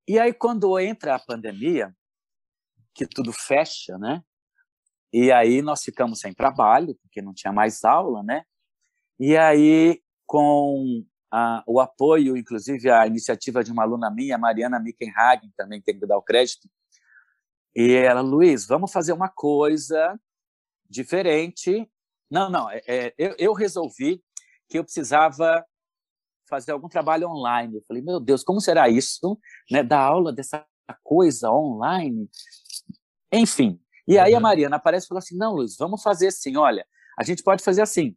E 0.06 0.18
aí, 0.18 0.34
quando 0.34 0.78
entra 0.78 1.14
a 1.14 1.18
pandemia, 1.18 1.96
que 2.94 3.06
tudo 3.06 3.32
fecha, 3.32 3.96
né? 3.96 4.22
E 5.10 5.32
aí 5.32 5.62
nós 5.62 5.82
ficamos 5.82 6.20
sem 6.20 6.34
trabalho, 6.34 6.94
porque 6.96 7.22
não 7.22 7.32
tinha 7.32 7.52
mais 7.52 7.82
aula, 7.82 8.22
né? 8.22 8.44
E 9.18 9.38
aí, 9.38 10.02
com 10.26 11.02
a, 11.30 11.62
o 11.66 11.80
apoio, 11.80 12.36
inclusive 12.36 12.90
a 12.90 13.06
iniciativa 13.06 13.62
de 13.62 13.72
uma 13.72 13.82
aluna 13.82 14.10
minha, 14.10 14.38
Mariana 14.38 14.78
Mickenhagen, 14.78 15.52
também 15.56 15.80
tem 15.80 15.98
que 15.98 16.06
dar 16.06 16.16
o 16.16 16.22
crédito. 16.22 16.68
E 17.74 17.92
ela, 17.92 18.20
Luiz, 18.20 18.66
vamos 18.66 18.92
fazer 18.92 19.12
uma 19.12 19.28
coisa 19.28 20.18
diferente. 20.88 21.88
Não, 22.30 22.48
não, 22.48 22.70
é, 22.70 22.82
é, 22.86 23.14
eu, 23.18 23.34
eu 23.38 23.52
resolvi 23.52 24.22
que 24.68 24.78
eu 24.78 24.84
precisava 24.84 25.64
fazer 26.48 26.72
algum 26.72 26.88
trabalho 26.88 27.28
online. 27.28 27.76
Eu 27.76 27.82
falei, 27.86 28.02
meu 28.02 28.20
Deus, 28.20 28.42
como 28.42 28.60
será 28.60 28.88
isso? 28.88 29.38
Né, 29.70 29.82
dar 29.82 30.00
aula 30.00 30.32
dessa 30.32 30.64
coisa 31.02 31.50
online? 31.50 32.30
Enfim. 33.32 33.80
E 34.08 34.18
aí 34.18 34.32
a 34.32 34.36
uhum. 34.36 34.42
Mariana 34.42 34.76
aparece 34.76 35.06
e 35.06 35.08
falou 35.08 35.18
assim: 35.18 35.36
não, 35.36 35.54
Luiz, 35.54 35.76
vamos 35.76 36.02
fazer 36.02 36.28
assim. 36.28 36.56
Olha, 36.56 36.86
a 37.18 37.24
gente 37.24 37.42
pode 37.42 37.62
fazer 37.62 37.82
assim. 37.82 38.16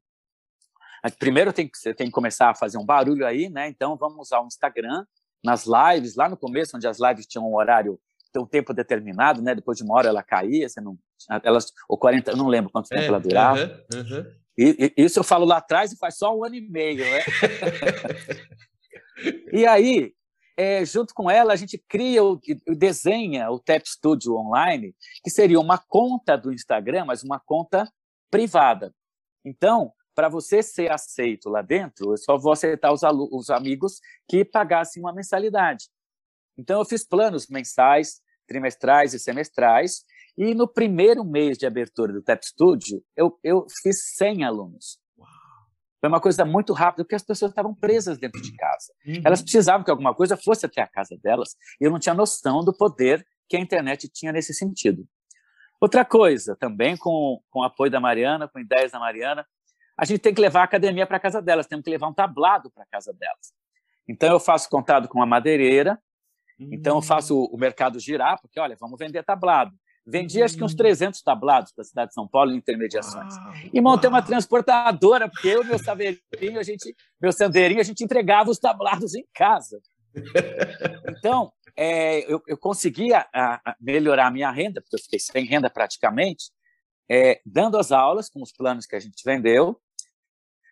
Primeiro 1.18 1.54
tem 1.54 1.68
que, 1.68 1.78
você 1.78 1.94
tem 1.94 2.08
que 2.08 2.14
começar 2.14 2.50
a 2.50 2.56
fazer 2.56 2.78
um 2.78 2.86
barulho 2.86 3.26
aí, 3.26 3.50
né? 3.50 3.68
Então 3.68 3.96
vamos 3.96 4.20
usar 4.20 4.42
o 4.42 4.48
Instagram 4.48 5.06
nas 5.44 5.66
lives, 5.66 6.16
lá 6.16 6.28
no 6.28 6.38
começo, 6.38 6.76
onde 6.76 6.88
as 6.88 7.00
lives 7.00 7.26
tinham 7.26 7.50
um 7.50 7.56
horário, 7.56 8.00
um 8.38 8.46
tempo 8.46 8.74
determinado, 8.74 9.42
né? 9.42 9.56
Depois 9.56 9.78
de 9.78 9.84
uma 9.84 9.96
hora 9.96 10.10
ela 10.10 10.24
caía, 10.24 10.68
você 10.68 10.82
não, 10.82 10.98
elas, 11.44 11.72
ou 11.88 11.98
40, 11.98 12.32
eu 12.32 12.38
não 12.38 12.48
lembro 12.48 12.72
quanto 12.72 12.90
tempo 12.90 13.02
é, 13.02 13.08
ela 13.08 13.20
durava. 13.20 13.86
Uhum, 13.94 14.00
uhum. 14.00 14.26
E, 14.58 14.94
e, 14.98 15.04
isso 15.04 15.20
eu 15.20 15.24
falo 15.24 15.46
lá 15.46 15.58
atrás 15.58 15.92
e 15.92 15.98
faz 15.98 16.18
só 16.18 16.38
um 16.38 16.44
ano 16.44 16.56
e 16.56 16.70
meio, 16.70 17.04
né? 17.06 17.22
e 19.54 19.66
aí, 19.66 20.14
é, 20.58 20.84
junto 20.84 21.14
com 21.14 21.32
ela, 21.32 21.54
a 21.54 21.56
gente 21.56 21.82
cria, 21.88 22.22
o, 22.22 22.40
desenha 22.78 23.50
o 23.50 23.60
Tap 23.60 23.82
Studio 23.86 24.36
Online, 24.36 24.94
que 25.24 25.30
seria 25.30 25.60
uma 25.60 25.78
conta 25.78 26.38
do 26.38 26.52
Instagram, 26.52 27.06
mas 27.06 27.24
uma 27.24 27.40
conta 27.40 27.90
privada. 28.30 28.94
Então, 29.46 29.94
para 30.20 30.28
você 30.28 30.62
ser 30.62 30.92
aceito 30.92 31.48
lá 31.48 31.62
dentro, 31.62 32.12
eu 32.12 32.18
só 32.18 32.38
vou 32.38 32.52
aceitar 32.52 32.92
os, 32.92 33.04
os 33.32 33.50
amigos 33.50 34.02
que 34.28 34.44
pagassem 34.44 35.02
uma 35.02 35.14
mensalidade. 35.14 35.86
Então, 36.58 36.78
eu 36.78 36.84
fiz 36.84 37.08
planos 37.08 37.48
mensais, 37.48 38.20
trimestrais 38.46 39.14
e 39.14 39.20
semestrais, 39.20 40.04
e 40.38 40.54
no 40.54 40.68
primeiro 40.68 41.24
mês 41.24 41.58
de 41.58 41.66
abertura 41.66 42.12
do 42.12 42.22
Tap 42.22 42.44
Studio, 42.44 43.02
eu, 43.16 43.40
eu 43.42 43.66
fiz 43.82 44.14
100 44.18 44.44
alunos. 44.44 45.00
Foi 46.02 46.10
uma 46.10 46.20
coisa 46.20 46.44
muito 46.44 46.74
rápida, 46.74 47.06
porque 47.06 47.16
as 47.16 47.24
pessoas 47.24 47.52
estavam 47.52 47.74
presas 47.74 48.18
dentro 48.18 48.42
de 48.42 48.54
casa. 48.58 48.94
Uhum. 49.08 49.22
Elas 49.24 49.42
precisavam 49.42 49.86
que 49.86 49.92
alguma 49.92 50.14
coisa 50.14 50.36
fosse 50.36 50.66
até 50.66 50.82
a 50.82 50.88
casa 50.88 51.18
delas, 51.24 51.56
e 51.80 51.86
eu 51.86 51.92
não 51.92 51.98
tinha 51.98 52.14
noção 52.14 52.62
do 52.62 52.76
poder 52.76 53.26
que 53.48 53.56
a 53.56 53.60
internet 53.62 54.10
tinha 54.10 54.34
nesse 54.34 54.54
sentido. 54.54 55.08
Outra 55.80 56.04
coisa, 56.04 56.58
também 56.58 56.98
com, 56.98 57.42
com 57.50 57.62
o 57.62 57.64
apoio 57.64 57.90
da 57.90 58.02
Mariana, 58.02 58.50
com 58.50 58.60
ideias 58.60 58.92
da 58.92 59.00
Mariana, 59.00 59.46
a 60.00 60.06
gente 60.06 60.20
tem 60.20 60.34
que 60.34 60.40
levar 60.40 60.62
a 60.62 60.64
academia 60.64 61.06
para 61.06 61.20
casa 61.20 61.42
delas, 61.42 61.68
temos 61.68 61.84
que 61.84 61.90
levar 61.90 62.08
um 62.08 62.14
tablado 62.14 62.72
para 62.72 62.86
casa 62.86 63.12
delas. 63.14 63.54
Então, 64.08 64.30
eu 64.32 64.40
faço 64.40 64.70
contato 64.70 65.10
com 65.10 65.22
a 65.22 65.26
madeireira, 65.26 66.00
uhum. 66.58 66.70
então 66.72 66.98
eu 66.98 67.02
faço 67.02 67.38
o 67.38 67.58
mercado 67.58 68.00
girar, 68.00 68.40
porque, 68.42 68.60
olha, 68.60 68.78
vamos 68.80 68.98
vender 68.98 69.24
tablado. 69.24 69.72
Vendi 70.08 70.42
acho 70.42 70.58
que 70.58 70.64
uns 70.64 70.74
300 70.74 71.20
hum. 71.20 71.24
tablados 71.24 71.72
para 71.72 71.84
a 71.84 71.86
cidade 71.86 72.08
de 72.08 72.14
São 72.16 72.28
Paulo 72.28 72.52
em 72.52 72.56
intermediações. 72.56 73.36
Uau, 73.36 73.54
e 73.72 73.82
montei 73.82 74.10
uau. 74.10 74.18
uma 74.18 74.26
transportadora, 74.26 75.30
porque 75.30 75.50
eu 75.50 75.64
e 75.64 75.68
meu 75.68 75.78
saveirinho, 75.78 76.60
a 76.60 76.64
gente, 76.64 76.96
meu 77.22 77.32
sandeirinho, 77.32 77.82
a 77.82 77.84
gente 77.84 78.04
entregava 78.04 78.50
os 78.50 78.58
tablados 78.58 79.14
em 79.14 79.26
casa. 79.34 79.80
Então, 81.10 81.52
é, 81.76 82.22
eu, 82.32 82.42
eu 82.48 82.58
conseguia 82.58 83.28
a, 83.34 83.62
a 83.72 83.76
melhorar 83.80 84.28
a 84.28 84.32
minha 84.32 84.50
renda, 84.50 84.82
porque 84.82 84.96
eu 84.96 85.02
fiquei 85.02 85.20
sem 85.20 85.46
renda 85.46 85.70
praticamente, 85.70 86.52
é, 87.10 87.40
dando 87.46 87.78
as 87.78 87.92
aulas 87.92 88.30
com 88.30 88.42
os 88.42 88.52
planos 88.52 88.86
que 88.88 88.96
a 88.96 89.00
gente 89.00 89.22
vendeu, 89.24 89.80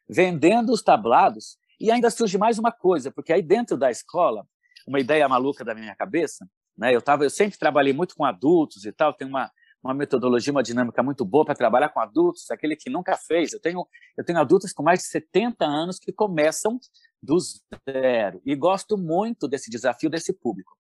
vendendo 0.10 0.72
os 0.72 0.82
tablados, 0.82 1.58
e 1.80 1.92
ainda 1.92 2.10
surge 2.10 2.38
mais 2.38 2.58
uma 2.58 2.72
coisa, 2.72 3.12
porque 3.12 3.32
aí 3.32 3.42
dentro 3.42 3.78
da 3.78 3.92
escola, 3.92 4.48
uma 4.88 5.00
ideia 5.00 5.28
maluca 5.28 5.64
da 5.64 5.76
minha 5.76 5.96
cabeça, 5.96 6.48
né? 6.78 6.96
Eu 6.96 7.02
tava, 7.02 7.24
eu 7.24 7.30
sempre 7.30 7.58
trabalhei 7.58 7.94
muito 7.94 8.16
com 8.16 8.26
adultos 8.26 8.86
e 8.86 8.92
tal, 8.92 9.14
tenho 9.14 9.30
uma 9.30 9.52
uma 9.84 9.94
metodologia, 9.94 10.52
uma 10.52 10.64
dinâmica 10.64 11.02
muito 11.02 11.24
boa 11.24 11.46
para 11.46 11.56
trabalhar 11.56 11.90
com 11.90 12.00
adultos, 12.00 12.50
aquele 12.52 12.76
que 12.76 12.90
nunca 12.90 13.16
fez. 13.16 13.54
Eu 13.54 13.62
tenho 13.62 13.88
eu 14.18 14.26
tenho 14.26 14.40
adultos 14.40 14.74
com 14.74 14.84
mais 14.84 15.00
de 15.00 15.06
70 15.06 15.66
anos 15.66 16.00
que 16.00 16.12
começam 16.12 16.80
do 17.22 17.38
zero 17.40 18.42
e 18.46 18.56
gosto 18.56 18.98
muito 18.98 19.48
desse 19.48 19.70
desafio 19.70 20.10
desse 20.10 20.34
público. 20.34 20.76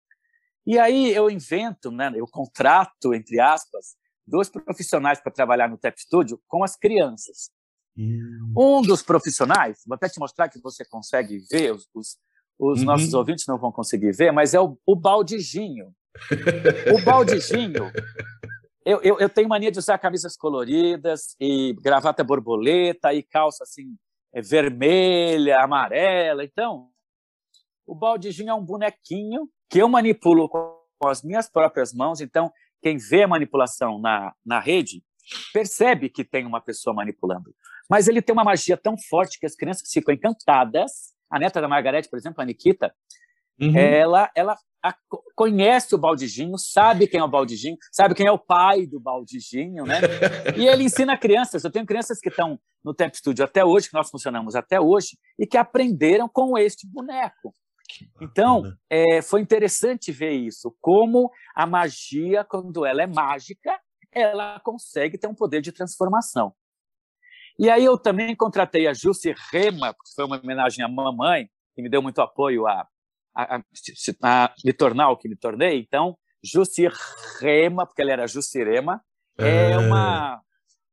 E 0.65 0.78
aí 0.78 1.13
eu 1.13 1.30
invento, 1.30 1.91
né, 1.91 2.11
eu 2.15 2.28
contrato 2.28 3.13
entre 3.13 3.39
aspas, 3.39 3.95
dois 4.25 4.49
profissionais 4.49 5.21
para 5.21 5.32
trabalhar 5.32 5.69
no 5.69 5.78
Tap 5.78 5.97
Studio 5.97 6.41
com 6.47 6.63
as 6.63 6.75
crianças. 6.75 7.49
Hum. 7.98 8.54
Um 8.56 8.82
dos 8.82 9.02
profissionais, 9.02 9.82
vou 9.86 9.95
até 9.95 10.08
te 10.08 10.20
mostrar 10.20 10.50
que 10.50 10.60
você 10.62 10.86
consegue 10.86 11.39
ver, 11.50 11.74
os, 11.74 11.89
os, 11.93 12.18
os 12.60 12.80
uhum. 12.80 12.86
nossos 12.86 13.14
ouvintes 13.14 13.45
não 13.48 13.58
vão 13.58 13.72
conseguir 13.72 14.12
ver, 14.12 14.32
mas 14.32 14.54
é 14.54 14.60
o, 14.60 14.78
o 14.86 14.95
Baldijinho. 14.95 15.93
o 16.95 17.04
Baldijinho, 17.04 17.91
eu, 18.86 19.02
eu, 19.02 19.20
eu, 19.20 19.30
tenho 19.30 19.50
mania 19.50 19.72
de 19.72 19.80
usar 19.80 19.98
camisas 19.98 20.38
coloridas 20.38 21.36
e 21.39 21.74
gravata 21.82 22.24
borboleta 22.24 23.14
e 23.14 23.22
calça 23.22 23.64
assim 23.64 23.98
é, 24.34 24.41
vermelha, 24.41 25.60
amarela. 25.60 26.43
Então, 26.43 26.89
o 27.86 27.95
Baldijinho 27.95 28.50
é 28.50 28.54
um 28.54 28.64
bonequinho 28.64 29.50
que 29.70 29.80
eu 29.80 29.89
manipulo 29.89 30.48
com 30.48 31.08
as 31.08 31.22
minhas 31.24 31.50
próprias 31.50 31.93
mãos. 31.93 32.22
Então, 32.22 32.52
quem 32.82 32.98
vê 32.98 33.24
a 33.24 33.28
manipulação 33.28 34.00
na, 34.00 34.34
na 34.45 34.60
rede 34.60 35.04
percebe 35.52 36.10
que 36.10 36.24
tem 36.24 36.45
uma 36.45 36.62
pessoa 36.62 36.93
manipulando. 36.93 37.54
Mas 37.89 38.07
ele 38.07 38.21
tem 38.21 38.33
uma 38.33 38.43
magia 38.43 38.77
tão 38.77 38.95
forte 38.97 39.39
que 39.39 39.45
as 39.45 39.55
crianças 39.55 39.89
ficam 39.91 40.13
encantadas. 40.13 41.13
A 41.29 41.39
neta 41.39 41.61
da 41.61 41.67
Margarete, 41.67 42.09
por 42.09 42.17
exemplo, 42.17 42.41
a 42.41 42.45
Nikita, 42.45 42.93
uhum. 43.59 43.77
ela, 43.77 44.29
ela 44.35 44.57
a, 44.83 44.95
conhece 45.35 45.93
o 45.93 45.97
Baldijinho, 45.97 46.57
sabe 46.57 47.07
quem 47.07 47.19
é 47.19 47.23
o 47.23 47.27
Baldijinho, 47.27 47.77
sabe 47.91 48.15
quem 48.15 48.27
é 48.27 48.31
o 48.31 48.39
pai 48.39 48.85
do 48.85 48.99
Baldijinho, 48.99 49.85
né? 49.85 49.99
E 50.57 50.67
ele 50.67 50.83
ensina 50.83 51.17
crianças. 51.17 51.63
Eu 51.63 51.71
tenho 51.71 51.85
crianças 51.85 52.19
que 52.19 52.29
estão 52.29 52.59
no 52.83 52.93
Temp 52.93 53.13
Studio 53.13 53.43
até 53.43 53.63
hoje, 53.63 53.89
que 53.89 53.93
nós 53.95 54.09
funcionamos 54.09 54.55
até 54.55 54.79
hoje, 54.79 55.17
e 55.38 55.45
que 55.45 55.57
aprenderam 55.57 56.29
com 56.29 56.57
este 56.57 56.88
boneco. 56.88 57.53
Então, 58.21 58.73
é, 58.89 59.21
foi 59.21 59.41
interessante 59.41 60.11
ver 60.11 60.31
isso, 60.31 60.75
como 60.81 61.31
a 61.55 61.65
magia, 61.65 62.43
quando 62.43 62.85
ela 62.85 63.01
é 63.01 63.07
mágica, 63.07 63.79
ela 64.11 64.59
consegue 64.59 65.17
ter 65.17 65.27
um 65.27 65.35
poder 65.35 65.61
de 65.61 65.71
transformação. 65.71 66.53
E 67.60 67.70
aí 67.70 67.84
eu 67.84 67.97
também 67.97 68.36
contratei 68.36 68.88
a 68.88 68.93
Jussi 68.93 69.34
Rema, 69.51 69.93
que 69.93 70.14
foi 70.16 70.26
uma 70.26 70.39
homenagem 70.39 70.84
à 70.86 70.88
mamãe, 70.88 71.49
que 71.76 71.82
me 71.82 71.89
deu 71.89 72.01
muito 72.01 72.22
apoio 72.22 72.68
a, 72.68 72.88
a, 73.36 73.55
a, 73.55 73.62
a 74.24 74.53
me 74.64 74.74
tornar 74.74 75.10
o 75.10 75.18
que 75.18 75.28
me 75.28 75.36
tornei. 75.36 75.80
Então, 75.80 76.18
Jussi 76.43 76.88
Rema, 77.39 77.86
porque 77.86 78.01
ela 78.01 78.12
era 78.12 78.28
Jussirema, 78.28 79.01
é, 79.39 79.72
é 79.72 79.78
uma 79.78 80.41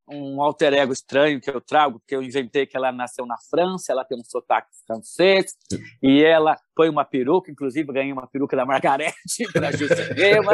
um 0.09 0.43
alter 0.43 0.75
ego 0.75 0.93
estranho 0.93 1.41
que 1.41 1.51
eu 1.51 1.61
trago, 1.61 1.99
porque 1.99 2.15
eu 2.15 2.23
inventei 2.23 2.67
que 2.67 2.77
ela 2.77 2.93
nasceu 2.93 3.25
na 3.25 3.37
França, 3.51 3.93
ela 3.93 4.05
tem 4.05 4.19
um 4.19 4.25
sotaque 4.25 4.69
francês, 4.87 5.55
e 6.03 6.23
ela 6.23 6.59
põe 6.75 6.89
uma 6.89 7.05
peruca, 7.05 7.51
inclusive 7.51 7.93
ganhei 7.93 8.13
uma 8.13 8.27
peruca 8.27 8.57
da 8.57 8.67
Margarete 8.67 9.45
para 9.53 9.73
Juscelema, 9.73 10.53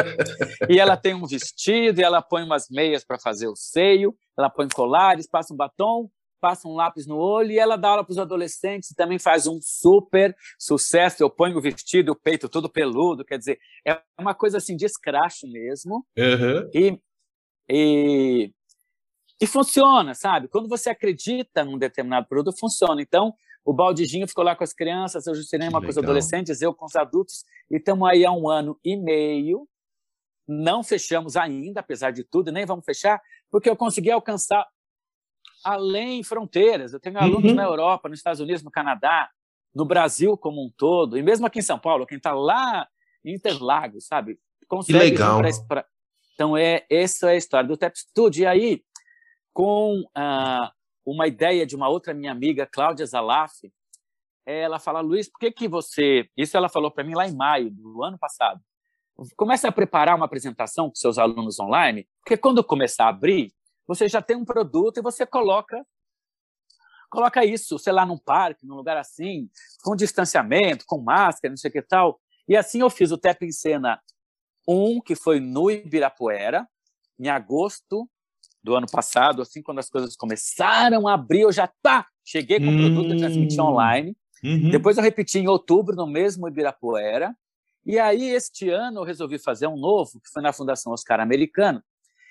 e 0.69 0.79
ela 0.79 0.97
tem 0.97 1.15
um 1.15 1.27
vestido, 1.27 2.01
e 2.01 2.05
ela 2.05 2.23
põe 2.23 2.45
umas 2.45 2.69
meias 2.71 3.05
para 3.05 3.19
fazer 3.19 3.49
o 3.49 3.57
seio, 3.57 4.15
ela 4.39 4.49
põe 4.49 4.69
colares, 4.69 5.29
passa 5.29 5.53
um 5.53 5.57
batom, 5.57 6.09
passa 6.41 6.67
um 6.67 6.75
lápis 6.75 7.07
no 7.07 7.19
olho, 7.19 7.51
e 7.51 7.59
ela 7.59 7.77
dá 7.77 7.91
aula 7.91 8.05
para 8.05 8.13
os 8.13 8.19
adolescentes, 8.19 8.91
e 8.91 8.95
também 8.95 9.19
faz 9.19 9.47
um 9.47 9.59
super 9.61 10.35
sucesso, 10.59 11.23
eu 11.23 11.29
ponho 11.29 11.59
o 11.59 11.61
vestido, 11.61 12.13
o 12.13 12.17
peito 12.17 12.49
todo 12.49 12.71
peludo, 12.71 13.25
quer 13.25 13.37
dizer, 13.37 13.59
é 13.87 14.01
uma 14.19 14.35
coisa 14.35 14.59
assim 14.59 14.77
de 14.77 14.87
escracho 14.87 15.47
mesmo, 15.49 16.07
uhum. 16.17 16.71
e, 16.73 16.99
e 17.69 18.53
e 19.41 19.47
funciona, 19.47 20.14
sabe? 20.14 20.49
Quando 20.49 20.68
você 20.68 20.91
acredita 20.91 21.64
num 21.64 21.78
determinado 21.78 22.26
produto, 22.28 22.59
funciona. 22.59 23.01
Então, 23.01 23.34
o 23.64 23.72
Baldijinho 23.72 24.28
ficou 24.28 24.45
lá 24.45 24.55
com 24.55 24.64
as 24.64 24.72
crianças, 24.72 25.26
eu 25.26 25.34
cinema 25.34 25.80
com 25.80 25.88
os 25.88 25.97
adolescentes, 25.97 26.61
eu 26.61 26.74
com 26.74 26.84
os 26.84 26.95
adultos, 26.95 27.45
e 27.70 27.76
estamos 27.76 28.09
aí 28.09 28.24
há 28.24 28.32
um 28.32 28.49
ano 28.49 28.78
e 28.84 28.97
meio. 28.97 29.66
Não 30.47 30.82
fechamos 30.82 31.36
ainda, 31.36 31.80
apesar 31.80 32.11
de 32.11 32.24
tudo, 32.24 32.53
nem 32.53 32.66
vamos 32.66 32.84
fechar, 32.84 33.20
porque 33.51 33.70
eu 33.70 33.76
consegui 33.76 34.11
alcançar 34.11 34.66
além 35.64 36.22
fronteiras. 36.22 36.93
Eu 36.93 37.01
tenho 37.01 37.18
alunos 37.18 37.51
uhum. 37.51 37.57
na 37.57 37.64
Europa, 37.64 38.09
nos 38.09 38.18
Estados 38.18 38.41
Unidos, 38.41 38.62
no 38.62 38.70
Canadá, 38.70 39.30
no 39.74 39.84
Brasil 39.84 40.36
como 40.36 40.62
um 40.62 40.70
todo, 40.76 41.16
e 41.16 41.22
mesmo 41.22 41.47
aqui 41.47 41.61
em 41.61 41.62
São 41.62 41.78
Paulo, 41.78 42.07
quem 42.07 42.18
está 42.18 42.34
lá 42.34 42.86
em 43.24 43.34
Interlagos, 43.34 44.07
sabe? 44.07 44.38
Consegue 44.66 44.99
que 44.99 45.11
legal. 45.11 45.41
Pra... 45.68 45.86
Então, 46.34 46.57
é, 46.57 46.84
essa 46.91 47.30
é 47.30 47.34
a 47.34 47.36
história 47.36 47.68
do 47.68 47.76
Tap 47.76 47.95
Studio. 47.95 48.43
E 48.43 48.47
aí, 48.47 48.82
com 49.53 50.03
ah, 50.15 50.73
uma 51.05 51.27
ideia 51.27 51.67
de 51.67 51.77
uma 51.77 51.89
outra 51.89 52.15
minha 52.15 52.33
amiga, 52.33 52.67
Cláudia 52.67 53.07
Zalaf. 53.07 53.53
Ela 54.47 54.79
fala, 54.79 55.01
Luiz, 55.01 55.29
por 55.29 55.39
que, 55.39 55.51
que 55.53 55.69
você. 55.69 56.29
Isso 56.37 56.57
ela 56.57 56.69
falou 56.69 56.91
para 56.91 57.05
mim 57.05 57.15
lá 57.15 57.27
em 57.27 57.35
maio 57.35 57.71
do 57.71 58.03
ano 58.03 58.19
passado. 58.19 58.61
Comece 59.37 59.67
a 59.67 59.73
preparar 59.73 60.17
uma 60.17 60.25
apresentação 60.25 60.89
com 60.89 60.95
seus 60.95 61.19
alunos 61.19 61.61
online, 61.61 62.09
porque 62.23 62.37
quando 62.37 62.65
começar 62.65 63.05
a 63.05 63.09
abrir, 63.11 63.53
você 63.87 64.09
já 64.09 64.23
tem 64.23 64.37
um 64.37 64.45
produto 64.45 64.99
e 64.99 65.03
você 65.03 65.27
coloca 65.27 65.85
coloca 67.11 67.45
isso, 67.45 67.77
sei 67.77 67.93
lá, 67.93 68.07
num 68.07 68.17
parque, 68.17 68.65
num 68.65 68.77
lugar 68.77 68.97
assim, 68.97 69.51
com 69.83 69.97
distanciamento, 69.97 70.85
com 70.87 71.03
máscara, 71.03 71.51
não 71.51 71.57
sei 71.57 71.69
o 71.69 71.73
que 71.73 71.83
tal. 71.83 72.21
E 72.49 72.57
assim 72.57 72.81
eu 72.81 72.89
fiz 72.89 73.11
o 73.11 73.19
TEP 73.19 73.45
em 73.45 73.51
Cena 73.53 74.01
1, 74.67 75.01
que 75.01 75.17
foi 75.17 75.41
no 75.41 75.71
Ibirapuera, 75.71 76.69
em 77.19 77.29
agosto 77.29 78.09
do 78.63 78.75
ano 78.75 78.87
passado, 78.87 79.43
assim, 79.43 79.63
quando 79.63 79.79
as 79.79 79.89
coisas 79.89 80.17
começaram 80.17 81.09
a 81.09 81.15
abrir, 81.15 81.43
eu 81.43 81.53
já 81.53 81.67
tá, 81.83 82.07
cheguei 82.25 82.59
com 82.59 82.69
o 82.69 82.77
produto 82.77 83.15
e 83.15 83.19
transmiti 83.19 83.61
hum. 83.61 83.65
online. 83.65 84.17
Uhum. 84.43 84.71
Depois 84.71 84.97
eu 84.97 85.03
repeti 85.03 85.39
em 85.39 85.49
outubro, 85.49 85.95
no 85.95 86.07
mesmo 86.07 86.49
Ibirapuera. 86.49 87.35
E 87.85 87.99
aí, 87.99 88.31
este 88.31 88.69
ano, 88.69 89.01
eu 89.01 89.05
resolvi 89.05 89.39
fazer 89.39 89.67
um 89.67 89.77
novo, 89.77 90.21
que 90.21 90.31
foi 90.33 90.43
na 90.43 90.53
Fundação 90.53 90.93
Oscar 90.93 91.21
Americano, 91.21 91.83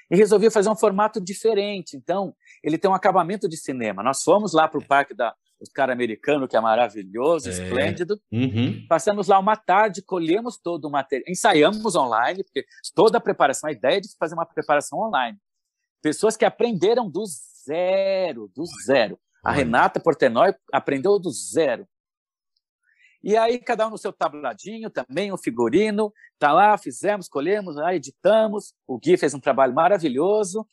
e 0.10 0.16
resolvi 0.16 0.50
fazer 0.50 0.70
um 0.70 0.76
formato 0.76 1.20
diferente. 1.20 1.96
Então, 1.96 2.34
ele 2.64 2.78
tem 2.78 2.90
um 2.90 2.94
acabamento 2.94 3.48
de 3.48 3.58
cinema. 3.58 4.04
Nós 4.04 4.24
fomos 4.24 4.54
lá 4.54 4.68
para 4.68 4.80
o 4.80 4.86
Parque 4.86 5.14
da 5.14 5.34
Oscar 5.62 5.90
Americano, 5.90 6.48
que 6.48 6.56
é 6.56 6.62
maravilhoso, 6.62 7.50
é. 7.50 7.52
esplêndido. 7.52 8.20
Uhum. 8.32 8.86
Passamos 8.88 9.28
lá 9.28 9.38
uma 9.38 9.56
tarde, 9.56 10.02
colhemos 10.02 10.58
todo 10.58 10.86
o 10.86 10.92
material, 10.92 11.26
ensaiamos 11.30 11.96
online, 11.96 12.44
porque 12.44 12.66
toda 12.96 13.18
a 13.18 13.22
preparação, 13.22 13.70
a 13.70 13.74
ideia 13.74 13.98
é 13.98 14.00
de 14.00 14.10
fazer 14.18 14.36
uma 14.36 14.46
preparação 14.46 15.00
online. 15.00 15.38
Pessoas 16.02 16.38
que 16.38 16.46
aprenderam 16.46 17.10
do 17.10 17.24
zero, 17.26 18.52
do 18.56 18.66
zero. 18.86 19.20
A 19.44 19.52
Renata 19.52 20.00
Portenoy 20.00 20.54
aprendeu 20.72 21.18
do 21.20 21.32
zero. 21.32 21.88
E 23.22 23.36
aí, 23.36 23.60
cada 23.60 23.86
um 23.86 23.90
no 23.90 23.98
seu 23.98 24.14
tabladinho, 24.14 24.90
também 24.90 25.32
o 25.32 25.38
figurino, 25.38 26.14
tá 26.38 26.54
lá, 26.54 26.78
fizemos, 26.78 27.28
colhemos, 27.28 27.76
editamos. 27.92 28.74
O 28.88 28.98
Gui 28.98 29.18
fez 29.18 29.34
um 29.34 29.40
trabalho 29.40 29.74
maravilhoso. 29.74 30.66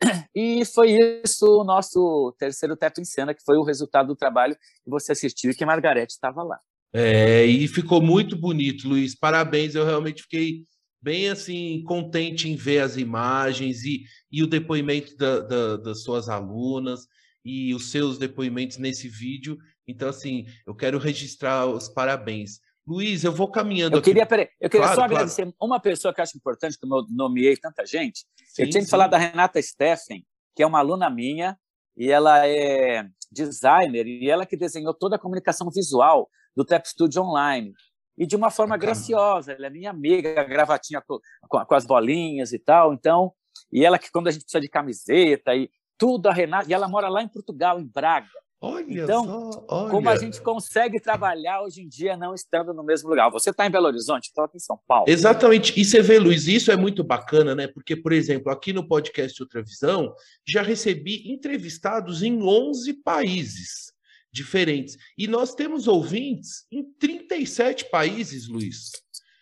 E 0.34 0.64
foi 0.64 0.96
isso 1.24 1.46
o 1.46 1.64
nosso 1.64 2.34
terceiro 2.38 2.76
Teto 2.76 3.00
em 3.00 3.04
Cena, 3.04 3.34
que 3.34 3.42
foi 3.42 3.56
o 3.56 3.64
resultado 3.64 4.08
do 4.08 4.16
trabalho 4.16 4.54
que 4.54 4.90
você 4.90 5.12
assistiu 5.12 5.50
e 5.50 5.54
que 5.54 5.64
Margarete 5.64 6.12
estava 6.12 6.42
lá. 6.42 6.60
É, 6.92 7.44
e 7.44 7.66
ficou 7.66 8.00
muito 8.00 8.36
bonito, 8.36 8.88
Luiz. 8.88 9.14
Parabéns, 9.14 9.74
eu 9.74 9.84
realmente 9.84 10.22
fiquei 10.22 10.64
bem 11.02 11.28
assim 11.28 11.82
contente 11.84 12.48
em 12.48 12.56
ver 12.56 12.80
as 12.80 12.96
imagens 12.96 13.84
e, 13.84 14.04
e 14.30 14.42
o 14.42 14.46
depoimento 14.46 15.16
da, 15.16 15.40
da, 15.40 15.76
das 15.76 16.02
suas 16.02 16.28
alunas 16.28 17.06
e 17.44 17.74
os 17.74 17.90
seus 17.90 18.18
depoimentos 18.18 18.76
nesse 18.76 19.08
vídeo. 19.08 19.58
Então, 19.86 20.08
assim, 20.08 20.46
eu 20.66 20.74
quero 20.74 20.98
registrar 20.98 21.66
os 21.66 21.88
parabéns. 21.88 22.60
Luiz, 22.86 23.24
eu 23.24 23.32
vou 23.32 23.50
caminhando. 23.50 23.96
Eu 23.96 24.02
queria, 24.02 24.26
peraí, 24.26 24.48
eu 24.60 24.68
queria 24.68 24.86
claro, 24.86 25.00
só 25.00 25.04
agradecer 25.04 25.42
claro. 25.42 25.56
uma 25.60 25.80
pessoa 25.80 26.12
que 26.12 26.20
eu 26.20 26.22
acho 26.22 26.36
importante, 26.36 26.78
que 26.78 26.86
eu 26.86 27.06
nomeei 27.10 27.56
tanta 27.56 27.84
gente. 27.86 28.26
Sim, 28.46 28.62
eu 28.62 28.70
tinha 28.70 28.80
que 28.80 28.86
sim. 28.86 28.90
falar 28.90 29.06
da 29.06 29.18
Renata 29.18 29.60
Steffen, 29.60 30.24
que 30.54 30.62
é 30.62 30.66
uma 30.66 30.78
aluna 30.78 31.08
minha, 31.08 31.58
e 31.96 32.10
ela 32.10 32.46
é 32.46 33.06
designer, 33.30 34.06
e 34.06 34.28
ela 34.28 34.44
que 34.44 34.56
desenhou 34.56 34.92
toda 34.92 35.16
a 35.16 35.18
comunicação 35.18 35.70
visual 35.70 36.28
do 36.56 36.64
Tap 36.64 36.84
Studio 36.84 37.22
Online 37.22 37.72
e 38.16 38.26
de 38.26 38.36
uma 38.36 38.50
forma 38.50 38.76
graciosa. 38.76 39.52
Ela 39.52 39.66
é 39.66 39.70
minha 39.70 39.90
amiga, 39.90 40.44
gravatinha 40.44 41.02
com, 41.06 41.18
com, 41.48 41.74
as 41.74 41.84
bolinhas 41.84 42.52
e 42.52 42.58
tal. 42.58 42.92
Então, 42.92 43.32
e 43.72 43.84
ela 43.84 43.98
que 43.98 44.10
quando 44.10 44.28
a 44.28 44.30
gente 44.30 44.42
precisa 44.42 44.60
de 44.60 44.68
camiseta 44.68 45.54
e 45.54 45.70
tudo, 45.96 46.28
a 46.28 46.32
Renata, 46.32 46.70
e 46.70 46.72
ela 46.72 46.88
mora 46.88 47.08
lá 47.08 47.22
em 47.22 47.28
Portugal, 47.28 47.78
em 47.78 47.86
Braga. 47.86 48.28
Olha 48.62 49.04
então, 49.04 49.52
só, 49.52 49.64
olha. 49.68 49.90
como 49.90 50.08
a 50.10 50.16
gente 50.16 50.38
consegue 50.42 51.00
trabalhar 51.00 51.62
hoje 51.62 51.80
em 51.80 51.88
dia 51.88 52.14
não 52.14 52.34
estando 52.34 52.74
no 52.74 52.84
mesmo 52.84 53.08
lugar? 53.08 53.30
Você 53.30 53.48
está 53.48 53.66
em 53.66 53.70
Belo 53.70 53.86
Horizonte, 53.86 54.26
estou 54.26 54.44
aqui 54.44 54.58
em 54.58 54.60
São 54.60 54.78
Paulo. 54.86 55.06
Exatamente. 55.08 55.78
E 55.80 55.84
você 55.84 56.02
vê, 56.02 56.18
Luiz, 56.18 56.46
isso 56.46 56.70
é 56.70 56.76
muito 56.76 57.02
bacana, 57.02 57.54
né? 57.54 57.66
Porque, 57.66 57.96
por 57.96 58.12
exemplo, 58.12 58.52
aqui 58.52 58.70
no 58.70 58.86
podcast 58.86 59.42
Outra 59.42 59.62
Visão, 59.62 60.14
já 60.46 60.60
recebi 60.60 61.32
entrevistados 61.32 62.22
em 62.22 62.42
11 62.42 62.92
países 63.02 63.90
diferentes. 64.32 64.96
E 65.16 65.26
nós 65.26 65.54
temos 65.54 65.88
ouvintes 65.88 66.64
em 66.70 66.84
37 66.98 67.86
países, 67.86 68.48
Luiz. 68.48 68.90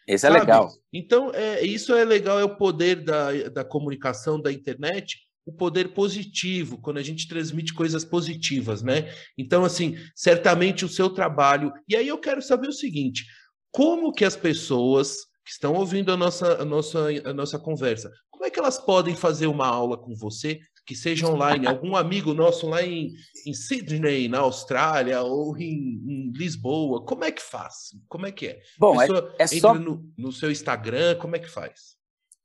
Isso 0.06 0.26
é 0.26 0.30
legal. 0.30 0.72
Então, 0.92 1.30
é, 1.34 1.62
isso 1.62 1.94
é 1.94 2.04
legal, 2.04 2.40
é 2.40 2.44
o 2.44 2.56
poder 2.56 3.04
da, 3.04 3.48
da 3.50 3.64
comunicação, 3.64 4.40
da 4.40 4.50
internet, 4.50 5.18
o 5.44 5.52
poder 5.52 5.94
positivo, 5.94 6.78
quando 6.78 6.98
a 6.98 7.02
gente 7.02 7.28
transmite 7.28 7.74
coisas 7.74 8.04
positivas, 8.04 8.82
né? 8.82 9.12
Então, 9.36 9.64
assim, 9.64 9.96
certamente 10.14 10.84
o 10.84 10.88
seu 10.88 11.10
trabalho. 11.10 11.72
E 11.88 11.94
aí 11.94 12.08
eu 12.08 12.18
quero 12.18 12.40
saber 12.40 12.68
o 12.68 12.72
seguinte: 12.72 13.26
como 13.70 14.12
que 14.12 14.24
as 14.24 14.36
pessoas 14.36 15.16
que 15.44 15.52
estão 15.52 15.74
ouvindo 15.74 16.12
a 16.12 16.16
nossa, 16.16 16.60
a 16.60 16.64
nossa, 16.64 17.08
a 17.24 17.32
nossa 17.32 17.58
conversa, 17.58 18.10
como 18.30 18.44
é 18.44 18.50
que 18.50 18.58
elas 18.58 18.78
podem 18.78 19.16
fazer 19.16 19.46
uma 19.46 19.66
aula 19.66 19.96
com 19.96 20.14
você 20.14 20.60
que 20.88 20.96
seja 20.96 21.28
online, 21.28 21.66
algum 21.66 21.94
amigo 21.94 22.32
nosso 22.32 22.66
lá 22.66 22.82
em, 22.82 23.12
em 23.46 23.52
Sydney, 23.52 24.26
na 24.26 24.38
Austrália, 24.38 25.20
ou 25.20 25.54
em, 25.58 26.02
em, 26.08 26.32
Lisboa, 26.34 27.04
como 27.04 27.24
é 27.26 27.30
que 27.30 27.42
faz? 27.42 27.90
Como 28.08 28.24
é 28.24 28.32
que 28.32 28.46
é? 28.46 28.58
Bom, 28.78 28.98
é, 29.02 29.06
é 29.38 29.46
só... 29.46 29.74
No, 29.74 30.02
no, 30.16 30.32
seu 30.32 30.50
Instagram, 30.50 31.16
como 31.16 31.36
é 31.36 31.38
que 31.38 31.50
faz? 31.50 31.98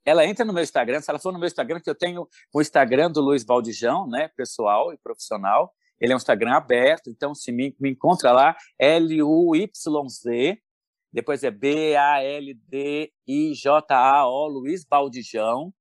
Ela 0.03 0.25
entra 0.25 0.43
no 0.43 0.51
meu 0.51 0.61
Instagram, 0.61 0.99
se 0.99 1.09
ela 1.09 1.19
for 1.19 1.31
no 1.31 1.39
meu 1.39 1.47
Instagram, 1.47 1.79
que 1.79 1.89
eu 1.89 1.95
tenho 1.95 2.27
o 2.53 2.61
Instagram 2.61 3.09
do 3.09 3.21
Luiz 3.21 3.45
Valdijão, 3.45 4.09
né, 4.09 4.29
pessoal 4.35 4.91
e 4.91 4.97
profissional, 4.97 5.73
ele 5.97 6.11
é 6.11 6.15
um 6.15 6.17
Instagram 6.17 6.55
aberto, 6.55 7.09
então 7.09 7.33
se 7.33 7.49
me, 7.49 7.73
me 7.79 7.91
encontra 7.91 8.33
lá, 8.33 8.57
L-U-Y-Z, 8.77 10.59
depois 11.13 11.45
é 11.45 11.51
B-A-L-D-I-J-A-O, 11.51 12.07
Luiz 14.49 14.85
Valdijão, 14.85 15.73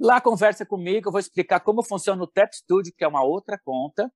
Lá 0.00 0.20
conversa 0.20 0.64
comigo, 0.64 1.08
eu 1.08 1.12
vou 1.12 1.18
explicar 1.18 1.60
como 1.60 1.82
funciona 1.82 2.22
o 2.22 2.26
Tap 2.26 2.52
Studio, 2.52 2.92
que 2.96 3.04
é 3.04 3.08
uma 3.08 3.24
outra 3.24 3.58
conta, 3.58 4.10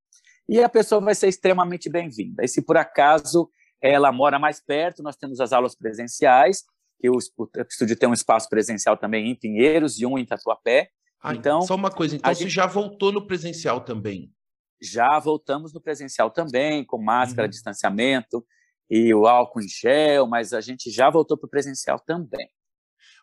e 0.48 0.62
a 0.62 0.68
pessoa 0.68 1.00
vai 1.00 1.14
ser 1.14 1.28
extremamente 1.28 1.90
bem-vinda. 1.90 2.44
E 2.44 2.48
se 2.48 2.62
por 2.62 2.76
acaso 2.76 3.50
ela 3.80 4.12
mora 4.12 4.38
mais 4.38 4.60
perto, 4.64 5.02
nós 5.02 5.16
temos 5.16 5.40
as 5.40 5.52
aulas 5.52 5.74
presenciais, 5.74 6.62
que 7.00 7.10
o, 7.10 7.18
o 7.36 7.46
Tap 7.48 7.68
Studio 7.70 7.96
tem 7.96 8.08
um 8.08 8.12
espaço 8.12 8.48
presencial 8.48 8.96
também 8.96 9.28
em 9.28 9.34
Pinheiros 9.34 9.98
e 9.98 10.06
um 10.06 10.16
em 10.16 10.24
Tatuapé. 10.24 10.88
Ah, 11.20 11.34
então, 11.34 11.62
só 11.62 11.74
uma 11.74 11.90
coisa, 11.90 12.16
então 12.16 12.32
você 12.32 12.44
gente... 12.44 12.52
já 12.52 12.66
voltou 12.66 13.10
no 13.10 13.26
presencial 13.26 13.80
também? 13.80 14.32
Já 14.80 15.18
voltamos 15.18 15.72
no 15.72 15.80
presencial 15.80 16.30
também, 16.30 16.84
com 16.84 16.98
máscara, 16.98 17.46
uhum. 17.46 17.50
distanciamento 17.50 18.44
e 18.88 19.12
o 19.14 19.26
álcool 19.26 19.62
em 19.62 19.68
gel, 19.68 20.26
mas 20.26 20.52
a 20.52 20.60
gente 20.60 20.90
já 20.90 21.08
voltou 21.10 21.36
para 21.36 21.46
o 21.46 21.50
presencial 21.50 21.98
também. 21.98 22.48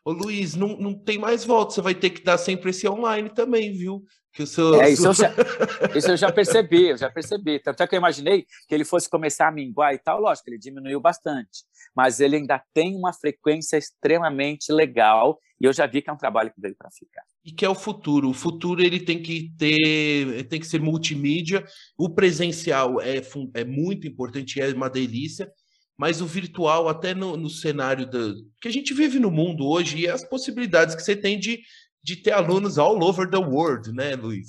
Ô 0.06 0.12
Luiz, 0.12 0.56
não, 0.56 0.78
não 0.78 0.94
tem 0.94 1.18
mais 1.18 1.44
volta, 1.44 1.74
você 1.74 1.82
vai 1.82 1.94
ter 1.94 2.10
que 2.10 2.24
dar 2.24 2.38
sempre 2.38 2.70
esse 2.70 2.88
online 2.88 3.30
também, 3.30 3.72
viu? 3.74 4.04
Que 4.32 4.44
o 4.44 4.48
seu, 4.48 4.80
é, 4.80 4.90
isso, 4.90 5.08
eu 5.08 5.14
já, 5.14 5.34
isso 5.96 6.12
eu 6.12 6.18
já 6.18 6.32
percebi, 6.32 6.90
eu 6.90 6.98
já 6.98 7.10
percebi. 7.10 7.60
Tanto 7.60 7.82
é 7.82 7.88
que 7.88 7.96
eu 7.96 7.98
imaginei 7.98 8.46
que 8.68 8.76
ele 8.76 8.86
fosse 8.86 9.10
começar 9.10 9.48
a 9.48 9.52
minguar 9.52 9.94
e 9.94 9.98
tal, 9.98 10.22
lógico, 10.22 10.50
ele 10.50 10.60
diminuiu 10.60 11.00
bastante. 11.00 11.64
Mas 11.96 12.20
ele 12.20 12.36
ainda 12.36 12.62
tem 12.74 12.96
uma 12.96 13.12
frequência 13.12 13.78
extremamente 13.78 14.72
legal 14.72 15.40
e 15.60 15.66
eu 15.66 15.74
já 15.74 15.86
vi 15.86 16.02
que 16.02 16.10
é 16.10 16.14
um 16.14 16.18
trabalho 16.18 16.52
que 16.54 16.62
veio 16.62 16.76
para 16.76 16.90
ficar. 16.90 17.24
E 17.44 17.52
que 17.52 17.66
é 17.66 17.70
o 17.70 17.76
futuro. 17.76 18.30
O 18.30 18.34
futuro 18.34 18.82
ele 18.82 19.00
tem 19.00 19.22
que 19.22 19.52
ter, 19.58 20.48
tem 20.48 20.60
que 20.60 20.68
ser 20.68 20.80
multimídia. 20.80 21.66
O 21.98 22.10
presencial 22.10 23.02
é, 23.02 23.22
é 23.54 23.66
muito 23.66 24.08
importante, 24.08 24.62
é 24.62 24.70
uma 24.70 24.90
delícia 24.90 25.52
mas 26.00 26.22
o 26.22 26.26
virtual, 26.26 26.88
até 26.88 27.14
no, 27.14 27.36
no 27.36 27.50
cenário 27.50 28.10
do, 28.10 28.48
que 28.62 28.70
a 28.70 28.72
gente 28.72 28.94
vive 28.94 29.20
no 29.20 29.30
mundo 29.30 29.68
hoje, 29.68 29.98
e 30.00 30.08
as 30.08 30.24
possibilidades 30.24 30.96
que 30.96 31.04
você 31.04 31.14
tem 31.14 31.38
de, 31.38 31.60
de 32.02 32.16
ter 32.16 32.32
alunos 32.32 32.78
all 32.78 33.04
over 33.04 33.30
the 33.30 33.38
world, 33.38 33.92
né, 33.92 34.16
Luiz? 34.16 34.48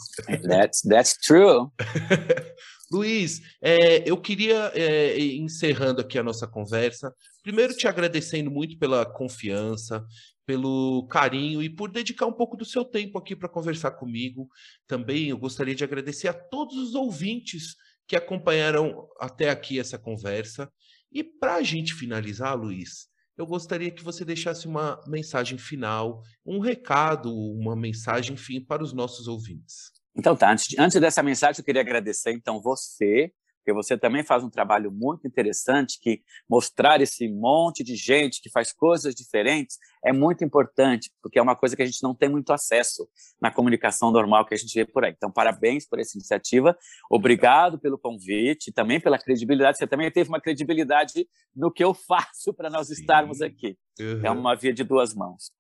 That's, 0.49 0.83
that's 0.83 1.19
true. 1.19 1.67
Luiz, 2.89 3.41
é, 3.61 4.09
eu 4.09 4.17
queria, 4.17 4.71
é, 4.77 5.19
encerrando 5.19 6.01
aqui 6.01 6.21
a 6.21 6.23
nossa 6.23 6.47
conversa, 6.47 7.13
primeiro 7.43 7.77
te 7.77 7.89
agradecendo 7.89 8.49
muito 8.49 8.79
pela 8.79 9.05
confiança, 9.05 10.07
pelo 10.47 11.05
carinho 11.09 11.61
e 11.61 11.69
por 11.69 11.91
dedicar 11.91 12.27
um 12.27 12.33
pouco 12.33 12.57
do 12.57 12.65
seu 12.65 12.85
tempo 12.85 13.19
aqui 13.19 13.35
para 13.35 13.49
conversar 13.49 13.91
comigo. 13.91 14.49
Também 14.87 15.31
eu 15.31 15.39
gostaria 15.39 15.75
de 15.75 15.83
agradecer 15.83 16.29
a 16.29 16.33
todos 16.33 16.77
os 16.77 16.95
ouvintes 16.95 17.75
que 18.07 18.15
acompanharam 18.15 19.09
até 19.19 19.51
aqui 19.51 19.81
essa 19.81 19.99
conversa. 19.99 20.71
E 21.13 21.25
para 21.25 21.57
a 21.57 21.63
gente 21.63 21.95
finalizar, 21.95 22.57
Luiz, 22.57 23.09
eu 23.37 23.47
gostaria 23.47 23.91
que 23.91 24.05
você 24.05 24.25
deixasse 24.25 24.67
uma 24.67 25.01
mensagem 25.07 25.59
final, 25.59 26.23
um 26.45 26.61
recado, 26.61 27.35
uma 27.35 27.75
mensagem, 27.75 28.35
enfim, 28.35 28.61
para 28.61 28.83
os 28.83 28.93
nossos 28.93 29.27
ouvintes. 29.27 29.91
Então 30.15 30.37
tá, 30.37 30.53
antes, 30.53 30.79
antes 30.79 31.01
dessa 31.01 31.23
mensagem 31.23 31.61
eu 31.61 31.65
queria 31.65 31.81
agradecer 31.81 32.33
então 32.33 32.61
você 32.61 33.33
porque 33.71 33.73
você 33.73 33.97
também 33.97 34.25
faz 34.25 34.43
um 34.43 34.51
trabalho 34.51 34.91
muito 34.91 35.27
interessante 35.27 35.99
que 36.01 36.23
mostrar 36.49 37.01
esse 37.01 37.29
monte 37.29 37.85
de 37.85 37.95
gente 37.95 38.41
que 38.43 38.51
faz 38.51 38.73
coisas 38.73 39.15
diferentes 39.15 39.79
é 40.05 40.13
muito 40.13 40.45
importante, 40.45 41.11
porque 41.23 41.39
é 41.39 41.43
uma 41.43 41.55
coisa 41.55 41.77
que 41.77 41.83
a 41.83 41.87
gente 41.87 42.03
não 42.03 42.15
tem 42.15 42.29
muito 42.29 42.53
acesso 42.53 43.09
na 43.41 43.51
comunicação 43.51 44.11
normal 44.11 44.45
que 44.45 44.55
a 44.55 44.57
gente 44.57 44.75
vê 44.75 44.85
por 44.85 45.05
aí. 45.05 45.13
Então, 45.17 45.31
parabéns 45.31 45.87
por 45.87 46.01
essa 46.01 46.17
iniciativa, 46.17 46.77
obrigado 47.11 47.79
pelo 47.79 47.99
convite, 47.99 48.73
também 48.73 49.01
pela 49.01 49.19
credibilidade. 49.19 49.79
Você 49.79 49.87
também 49.87 50.11
teve 50.11 50.29
uma 50.29 50.41
credibilidade 50.41 51.29
no 51.55 51.71
que 51.71 51.85
eu 51.85 51.95
faço 52.09 52.53
para 52.53 52.69
nós 52.69 52.89
Sim. 52.89 52.95
estarmos 52.95 53.41
aqui. 53.41 53.77
Uhum. 54.01 54.21
É 54.25 54.31
uma 54.31 54.57
via 54.57 54.73
de 54.73 54.83
duas 54.83 55.15
mãos. 55.15 55.53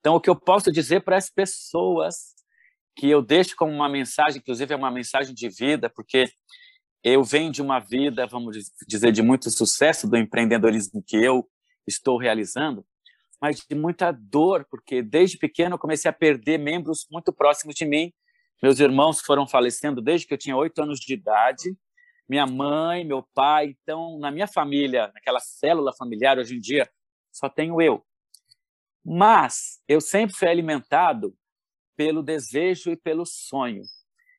Então, 0.00 0.16
o 0.16 0.20
que 0.20 0.28
eu 0.28 0.34
posso 0.34 0.72
dizer 0.72 1.02
para 1.02 1.16
as 1.16 1.30
pessoas 1.30 2.34
que 2.96 3.08
eu 3.08 3.22
deixo 3.22 3.54
como 3.56 3.72
uma 3.72 3.88
mensagem, 3.88 4.40
inclusive 4.40 4.72
é 4.74 4.76
uma 4.76 4.90
mensagem 4.90 5.34
de 5.34 5.48
vida, 5.48 5.88
porque 5.88 6.28
eu 7.02 7.24
venho 7.24 7.50
de 7.50 7.60
uma 7.60 7.80
vida, 7.80 8.26
vamos 8.26 8.56
dizer, 8.86 9.10
de 9.10 9.22
muito 9.22 9.50
sucesso 9.50 10.08
do 10.08 10.16
empreendedorismo 10.16 11.02
que 11.02 11.16
eu 11.16 11.48
estou 11.86 12.16
realizando, 12.16 12.86
mas 13.40 13.60
de 13.68 13.74
muita 13.74 14.12
dor, 14.12 14.64
porque 14.70 15.02
desde 15.02 15.36
pequeno 15.36 15.74
eu 15.74 15.78
comecei 15.78 16.08
a 16.08 16.12
perder 16.12 16.58
membros 16.58 17.06
muito 17.10 17.32
próximos 17.32 17.74
de 17.74 17.84
mim. 17.84 18.12
Meus 18.62 18.78
irmãos 18.78 19.20
foram 19.20 19.48
falecendo 19.48 20.00
desde 20.00 20.26
que 20.26 20.34
eu 20.34 20.38
tinha 20.38 20.56
oito 20.56 20.80
anos 20.80 21.00
de 21.00 21.12
idade. 21.12 21.76
Minha 22.28 22.46
mãe, 22.46 23.04
meu 23.04 23.26
pai. 23.34 23.76
Então, 23.82 24.16
na 24.20 24.30
minha 24.30 24.46
família, 24.46 25.10
naquela 25.12 25.40
célula 25.40 25.92
familiar, 25.92 26.38
hoje 26.38 26.54
em 26.54 26.60
dia, 26.60 26.88
só 27.32 27.48
tenho 27.48 27.82
eu. 27.82 28.06
Mas 29.04 29.80
eu 29.88 30.00
sempre 30.00 30.36
fui 30.36 30.46
alimentado 30.46 31.36
pelo 31.96 32.22
desejo 32.22 32.90
e 32.90 32.96
pelo 32.96 33.26
sonho. 33.26 33.82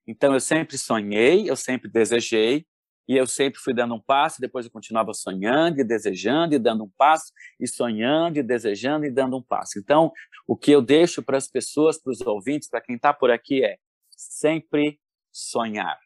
Então, 0.07 0.33
eu 0.33 0.39
sempre 0.39 0.77
sonhei, 0.77 1.49
eu 1.49 1.55
sempre 1.55 1.89
desejei, 1.89 2.65
e 3.07 3.17
eu 3.17 3.27
sempre 3.27 3.59
fui 3.59 3.73
dando 3.73 3.95
um 3.95 3.99
passo, 3.99 4.39
depois 4.39 4.65
eu 4.65 4.71
continuava 4.71 5.13
sonhando 5.13 5.79
e 5.79 5.83
desejando 5.83 6.55
e 6.55 6.59
dando 6.59 6.85
um 6.85 6.89
passo, 6.97 7.33
e 7.59 7.67
sonhando 7.67 8.39
e 8.39 8.43
desejando 8.43 9.05
e 9.05 9.11
dando 9.11 9.37
um 9.37 9.41
passo. 9.41 9.77
Então, 9.77 10.11
o 10.47 10.55
que 10.55 10.71
eu 10.71 10.81
deixo 10.81 11.21
para 11.21 11.37
as 11.37 11.47
pessoas, 11.47 11.97
para 11.97 12.11
os 12.11 12.21
ouvintes, 12.21 12.69
para 12.69 12.81
quem 12.81 12.95
está 12.95 13.13
por 13.13 13.29
aqui 13.29 13.63
é 13.63 13.77
sempre 14.09 14.99
sonhar. 15.31 15.99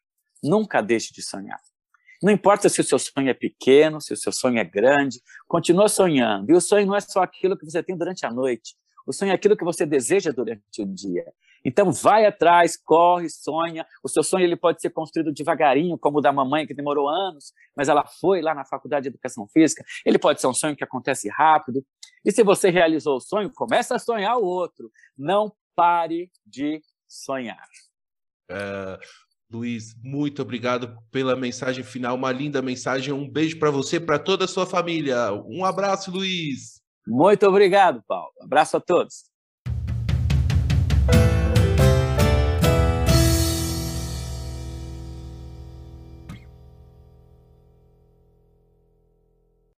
Nunca 0.43 0.81
deixe 0.81 1.13
de 1.13 1.21
sonhar. 1.21 1.59
Não 2.21 2.31
importa 2.31 2.67
se 2.67 2.81
o 2.81 2.83
seu 2.83 2.97
sonho 2.97 3.29
é 3.29 3.33
pequeno, 3.33 4.01
se 4.01 4.11
o 4.11 4.17
seu 4.17 4.31
sonho 4.31 4.57
é 4.57 4.63
grande, 4.63 5.21
continua 5.47 5.87
sonhando. 5.87 6.51
E 6.51 6.55
o 6.55 6.61
sonho 6.61 6.87
não 6.87 6.95
é 6.95 6.99
só 6.99 7.21
aquilo 7.21 7.55
que 7.55 7.65
você 7.65 7.83
tem 7.83 7.95
durante 7.95 8.25
a 8.25 8.31
noite. 8.31 8.75
O 9.05 9.13
sonho 9.13 9.31
é 9.31 9.35
aquilo 9.35 9.55
que 9.55 9.63
você 9.63 9.85
deseja 9.85 10.31
durante 10.31 10.81
o 10.81 10.85
dia. 10.85 11.31
Então 11.64 11.91
vai 11.91 12.26
atrás, 12.26 12.78
corre, 12.78 13.30
sonha. 13.30 13.86
O 14.03 14.10
seu 14.10 14.24
sonho 14.24 14.43
ele 14.43 14.55
pode 14.55 14.82
ser 14.82 14.89
construído 14.89 15.34
devagarinho, 15.34 15.97
como 15.97 16.20
o 16.20 16.22
da 16.22 16.32
mamãe 16.32 16.66
que 16.66 16.74
demorou 16.74 17.10
anos, 17.10 17.53
mas 17.76 17.89
ela 17.89 18.05
foi 18.05 18.41
lá 18.41 18.53
na 18.53 18.66
faculdade 18.66 19.03
de 19.03 19.10
educação 19.10 19.47
física. 19.47 19.84
Ele 20.05 20.18
pode 20.18 20.41
ser 20.41 20.47
um 20.47 20.53
sonho 20.53 20.76
que 20.76 20.84
acontece 20.84 21.30
rápido. 21.30 21.84
E 22.24 22.32
se 22.32 22.43
você 22.43 22.70
realizou 22.70 23.18
o 23.18 23.22
sonho, 23.22 23.51
começa 23.53 23.95
a 23.95 23.99
sonhar 23.99 24.38
o 24.38 24.45
outro. 24.45 24.91
Não 25.18 25.51
pare 25.76 26.32
de 26.45 26.82
sonhar. 27.08 27.68
É, 28.49 28.99
Luiz, 29.49 29.95
muito 30.03 30.41
obrigado 30.41 30.97
pela 31.10 31.36
mensagem 31.36 31.84
final, 31.84 32.16
uma 32.16 32.32
linda 32.32 32.62
mensagem. 32.62 33.14
Um 33.14 33.30
beijo 33.30 33.58
para 33.58 33.72
você, 33.72 33.99
para 33.99 34.20
toda 34.20 34.45
a 34.45 34.47
sua 34.47 34.66
família. 34.66 35.32
Um 35.45 35.64
abraço, 35.64 36.12
Luiz. 36.12 36.82
Muito 37.08 37.47
obrigado, 37.47 38.03
Paulo. 38.05 38.32
Abraço 38.41 38.76
a 38.76 38.82
todos. 38.82 39.26